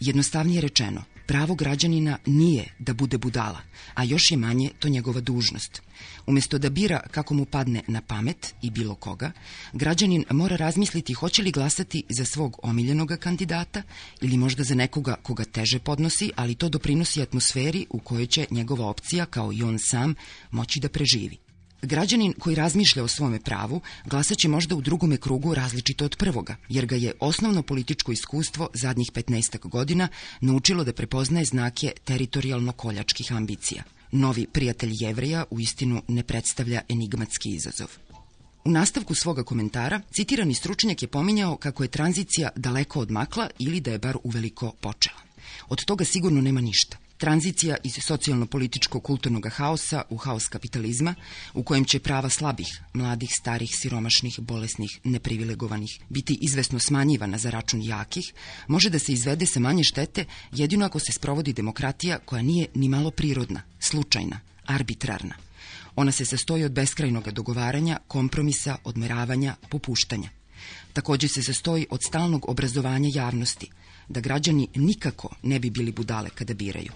Jednostavnije 0.00 0.60
rečeno, 0.60 1.02
pravo 1.26 1.54
građanina 1.54 2.18
nije 2.26 2.64
da 2.78 2.94
bude 2.94 3.18
budala, 3.18 3.60
a 3.94 4.04
još 4.04 4.30
je 4.30 4.36
manje 4.36 4.70
to 4.78 4.88
njegova 4.88 5.20
dužnost. 5.20 5.82
Umesto 6.26 6.58
da 6.58 6.70
bira 6.70 7.00
kako 7.10 7.34
mu 7.34 7.44
padne 7.44 7.82
na 7.88 8.00
pamet 8.00 8.54
i 8.62 8.70
bilo 8.70 8.94
koga, 8.94 9.32
građanin 9.72 10.24
mora 10.30 10.56
razmisliti 10.56 11.14
hoće 11.14 11.42
li 11.42 11.50
glasati 11.50 12.02
za 12.08 12.24
svog 12.24 12.56
omiljenog 12.62 13.12
kandidata 13.20 13.82
ili 14.20 14.36
možda 14.36 14.64
za 14.64 14.74
nekoga 14.74 15.14
koga 15.22 15.44
teže 15.44 15.78
podnosi, 15.78 16.30
ali 16.36 16.54
to 16.54 16.68
doprinosi 16.68 17.22
atmosferi 17.22 17.86
u 17.90 17.98
kojoj 17.98 18.26
će 18.26 18.46
njegova 18.50 18.86
opcija, 18.86 19.26
kao 19.26 19.52
i 19.52 19.62
on 19.62 19.78
sam, 19.78 20.14
moći 20.50 20.80
da 20.80 20.88
preživi. 20.88 21.45
Građanin 21.82 22.32
koji 22.38 22.56
razmišlja 22.56 23.04
o 23.04 23.08
svome 23.08 23.40
pravu 23.40 23.80
glasaće 24.04 24.48
možda 24.48 24.76
u 24.76 24.80
drugome 24.80 25.16
krugu 25.16 25.54
različito 25.54 26.04
od 26.04 26.16
prvoga, 26.16 26.56
jer 26.68 26.86
ga 26.86 26.96
je 26.96 27.12
osnovno 27.20 27.62
političko 27.62 28.12
iskustvo 28.12 28.68
zadnjih 28.74 29.12
15 29.12 29.68
godina 29.68 30.08
naučilo 30.40 30.84
da 30.84 30.92
prepoznaje 30.92 31.44
znake 31.44 31.92
teritorijalno-koljačkih 32.04 33.32
ambicija. 33.32 33.82
Novi 34.12 34.46
prijatelj 34.46 34.92
jevreja 35.00 35.44
u 35.50 35.60
istinu 35.60 36.02
ne 36.08 36.22
predstavlja 36.22 36.80
enigmatski 36.88 37.50
izazov. 37.50 37.88
U 38.64 38.70
nastavku 38.70 39.14
svoga 39.14 39.42
komentara, 39.42 40.00
citirani 40.10 40.54
stručnjak 40.54 41.02
je 41.02 41.08
pominjao 41.08 41.56
kako 41.56 41.82
je 41.82 41.88
tranzicija 41.88 42.50
daleko 42.56 43.00
odmakla 43.00 43.50
ili 43.58 43.80
da 43.80 43.90
je 43.90 43.98
bar 43.98 44.16
uveliko 44.24 44.72
počela. 44.80 45.18
Od 45.68 45.84
toga 45.84 46.04
sigurno 46.04 46.40
nema 46.40 46.60
ništa. 46.60 46.96
Tranzicija 47.18 47.76
iz 47.84 47.92
socijalno-političkog 47.92 49.02
kulturnog 49.02 49.46
haosa 49.52 50.02
u 50.10 50.16
haos 50.16 50.48
kapitalizma, 50.48 51.14
u 51.54 51.62
kojem 51.62 51.84
će 51.84 51.98
prava 51.98 52.28
slabih, 52.30 52.66
mladih, 52.92 53.30
starih, 53.38 53.70
siromašnih, 53.76 54.40
bolesnih, 54.40 55.00
neprivilegovanih 55.04 56.00
biti 56.08 56.38
izvesno 56.40 56.78
smanjivana 56.78 57.38
za 57.38 57.50
račun 57.50 57.82
jakih, 57.82 58.32
može 58.68 58.90
da 58.90 58.98
se 58.98 59.12
izvede 59.12 59.46
sa 59.46 59.60
manje 59.60 59.84
štete 59.84 60.24
jedino 60.52 60.86
ako 60.86 60.98
se 60.98 61.12
sprovodi 61.12 61.52
demokratija 61.52 62.18
koja 62.18 62.42
nije 62.42 62.66
ni 62.74 62.88
malo 62.88 63.10
prirodna, 63.10 63.62
slučajna, 63.80 64.40
arbitrarna. 64.66 65.34
Ona 65.96 66.12
se 66.12 66.24
sastoji 66.24 66.64
od 66.64 66.72
beskrajnog 66.72 67.30
dogovaranja, 67.30 67.98
kompromisa, 68.08 68.76
odmeravanja, 68.84 69.54
popuštanja. 69.70 70.30
Takođe 70.96 71.28
se 71.28 71.42
sastoji 71.42 71.86
od 71.90 72.02
stalnog 72.02 72.48
obrazovanja 72.48 73.10
javnosti– 73.14 73.70
da 74.08 74.20
građani 74.20 74.68
nikako 74.74 75.28
ne 75.42 75.58
bi 75.58 75.70
bili 75.70 75.92
budale 75.92 76.30
kada 76.30 76.54
biraju. 76.54 76.92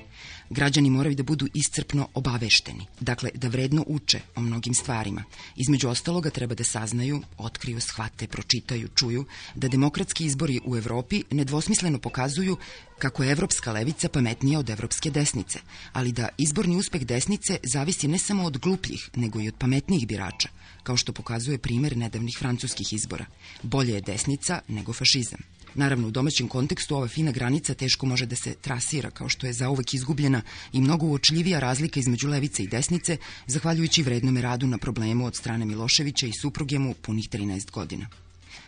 Građani 0.50 0.90
moraju 0.90 1.14
da 1.14 1.22
budu 1.22 1.46
iscrpno 1.54 2.08
obavešteni, 2.14 2.86
dakle 3.00 3.30
da 3.34 3.48
vredno 3.48 3.84
uče 3.86 4.20
o 4.36 4.40
mnogim 4.40 4.74
stvarima. 4.74 5.24
Između 5.56 5.88
ostaloga 5.88 6.30
treba 6.30 6.54
da 6.54 6.64
saznaju, 6.64 7.22
otkriju, 7.38 7.80
shvate, 7.80 8.26
pročitaju, 8.26 8.88
čuju 8.94 9.24
da 9.54 9.68
demokratski 9.68 10.24
izbori 10.24 10.60
u 10.64 10.76
Evropi 10.76 11.22
nedvosmisleno 11.30 11.98
pokazuju 11.98 12.56
kako 13.00 13.22
je 13.22 13.32
evropska 13.32 13.72
levica 13.72 14.08
pametnija 14.08 14.58
od 14.58 14.70
evropske 14.70 15.10
desnice, 15.10 15.58
ali 15.92 16.12
da 16.12 16.28
izborni 16.38 16.76
uspeh 16.76 17.06
desnice 17.06 17.58
zavisi 17.62 18.08
ne 18.08 18.18
samo 18.18 18.44
od 18.44 18.58
glupljih, 18.58 19.10
nego 19.16 19.40
i 19.40 19.48
od 19.48 19.54
pametnijih 19.58 20.06
birača, 20.06 20.48
kao 20.82 20.96
što 20.96 21.12
pokazuje 21.12 21.58
primer 21.58 21.96
nedavnih 21.96 22.36
francuskih 22.38 22.92
izbora. 22.92 23.24
Bolje 23.62 23.94
je 23.94 24.00
desnica 24.00 24.60
nego 24.68 24.92
fašizam. 24.92 25.40
Naravno, 25.74 26.08
u 26.08 26.10
domaćem 26.10 26.48
kontekstu 26.48 26.96
ova 26.96 27.08
fina 27.08 27.32
granica 27.32 27.74
teško 27.74 28.06
može 28.06 28.26
da 28.26 28.36
se 28.36 28.54
trasira, 28.54 29.10
kao 29.10 29.28
što 29.28 29.46
je 29.46 29.52
zauvek 29.52 29.94
izgubljena 29.94 30.42
i 30.72 30.80
mnogo 30.80 31.06
uočljivija 31.06 31.60
razlika 31.60 32.00
između 32.00 32.28
levice 32.28 32.64
i 32.64 32.68
desnice, 32.68 33.16
zahvaljujući 33.46 34.02
vrednome 34.02 34.42
radu 34.42 34.66
na 34.66 34.78
problemu 34.78 35.26
od 35.26 35.36
strane 35.36 35.64
Miloševića 35.64 36.26
i 36.26 36.38
supruge 36.40 36.78
mu 36.78 36.94
punih 36.94 37.28
13 37.28 37.70
godina. 37.70 38.06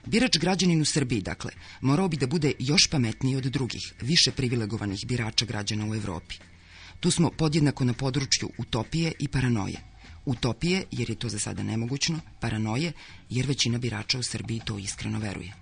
Birač 0.07 0.39
građanin 0.39 0.83
u 0.83 0.85
Srbiji, 0.85 1.21
dakle, 1.21 1.51
morao 1.81 2.09
bi 2.09 2.17
da 2.17 2.27
bude 2.27 2.53
još 2.59 2.87
pametniji 2.91 3.37
od 3.37 3.45
drugih, 3.45 3.93
više 4.01 4.31
privilegovanih 4.33 5.01
birača 5.07 5.45
građana 5.45 5.87
u 5.87 5.95
Evropi. 5.95 6.35
Tu 7.01 7.11
smo 7.11 7.31
podjednako 7.31 7.85
na 7.85 7.93
području 7.93 8.51
utopije 8.59 9.13
i 9.19 9.29
paranoje. 9.29 9.81
Utopije, 10.25 10.85
jer 10.91 11.11
je 11.11 11.17
to 11.17 11.29
za 11.29 11.39
sada 11.39 11.63
nemogućno, 11.63 12.21
paranoje, 12.41 12.93
jer 13.31 13.47
većina 13.47 13.79
birača 13.79 14.19
u 14.19 14.23
Srbiji 14.23 14.61
to 14.65 14.79
iskreno 14.79 15.19
veruje. 15.19 15.53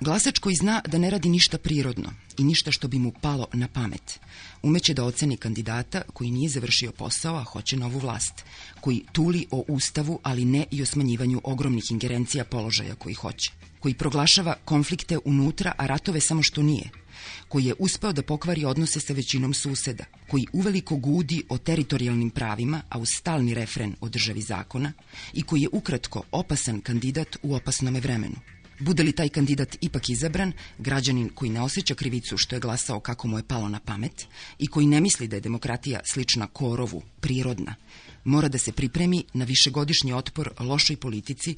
Glasač 0.00 0.38
koji 0.38 0.56
zna 0.56 0.80
da 0.86 0.98
ne 0.98 1.10
radi 1.10 1.28
ništa 1.28 1.58
prirodno 1.58 2.12
i 2.38 2.44
ništa 2.44 2.72
što 2.72 2.88
bi 2.88 2.98
mu 2.98 3.12
palo 3.20 3.46
na 3.52 3.68
pamet, 3.68 4.20
umeće 4.62 4.94
da 4.94 5.04
oceni 5.04 5.36
kandidata 5.36 6.02
koji 6.12 6.30
nije 6.30 6.48
završio 6.48 6.92
posao, 6.92 7.36
a 7.36 7.44
hoće 7.44 7.76
novu 7.76 7.98
vlast, 7.98 8.44
koji 8.80 9.04
tuli 9.12 9.46
o 9.50 9.64
ustavu, 9.68 10.20
ali 10.22 10.44
ne 10.44 10.64
i 10.70 10.82
o 10.82 10.86
smanjivanju 10.86 11.40
ogromnih 11.44 11.90
ingerencija 11.90 12.44
položaja 12.44 12.94
koji 12.94 13.14
hoće, 13.14 13.52
koji 13.80 13.94
proglašava 13.94 14.54
konflikte 14.64 15.18
unutra, 15.24 15.72
a 15.78 15.86
ratove 15.86 16.20
samo 16.20 16.42
što 16.42 16.62
nije, 16.62 16.90
koji 17.48 17.64
je 17.64 17.74
uspeo 17.78 18.12
da 18.12 18.22
pokvari 18.22 18.64
odnose 18.64 19.00
sa 19.00 19.12
većinom 19.12 19.54
suseda, 19.54 20.04
koji 20.30 20.46
uveliko 20.52 20.96
gudi 20.96 21.42
o 21.48 21.58
teritorijalnim 21.58 22.30
pravima, 22.30 22.82
a 22.88 22.98
uz 22.98 23.08
stalni 23.16 23.54
refren 23.54 23.94
o 24.00 24.08
državi 24.08 24.42
zakona 24.42 24.92
i 25.32 25.42
koji 25.42 25.62
je 25.62 25.68
ukratko 25.72 26.22
opasan 26.32 26.80
kandidat 26.80 27.36
u 27.42 27.54
opasnome 27.54 28.00
vremenu. 28.00 28.36
Bude 28.78 29.02
li 29.02 29.12
taj 29.12 29.28
kandidat 29.28 29.76
ipak 29.80 30.08
izabran, 30.08 30.52
građanin 30.78 31.28
koji 31.34 31.50
ne 31.50 31.60
osjeća 31.60 31.94
krivicu 31.94 32.36
što 32.36 32.56
je 32.56 32.60
glasao 32.60 33.00
kako 33.00 33.28
mu 33.28 33.38
je 33.38 33.42
palo 33.42 33.68
na 33.68 33.80
pamet 33.80 34.26
i 34.58 34.66
koji 34.66 34.86
ne 34.86 35.00
misli 35.00 35.28
da 35.28 35.36
je 35.36 35.40
demokratija 35.40 36.00
slična 36.04 36.46
korovu, 36.46 37.02
prirodna, 37.20 37.74
mora 38.24 38.48
da 38.48 38.58
se 38.58 38.72
pripremi 38.72 39.24
na 39.34 39.44
višegodišnji 39.44 40.12
otpor 40.12 40.50
lošoj 40.60 40.96
politici 40.96 41.56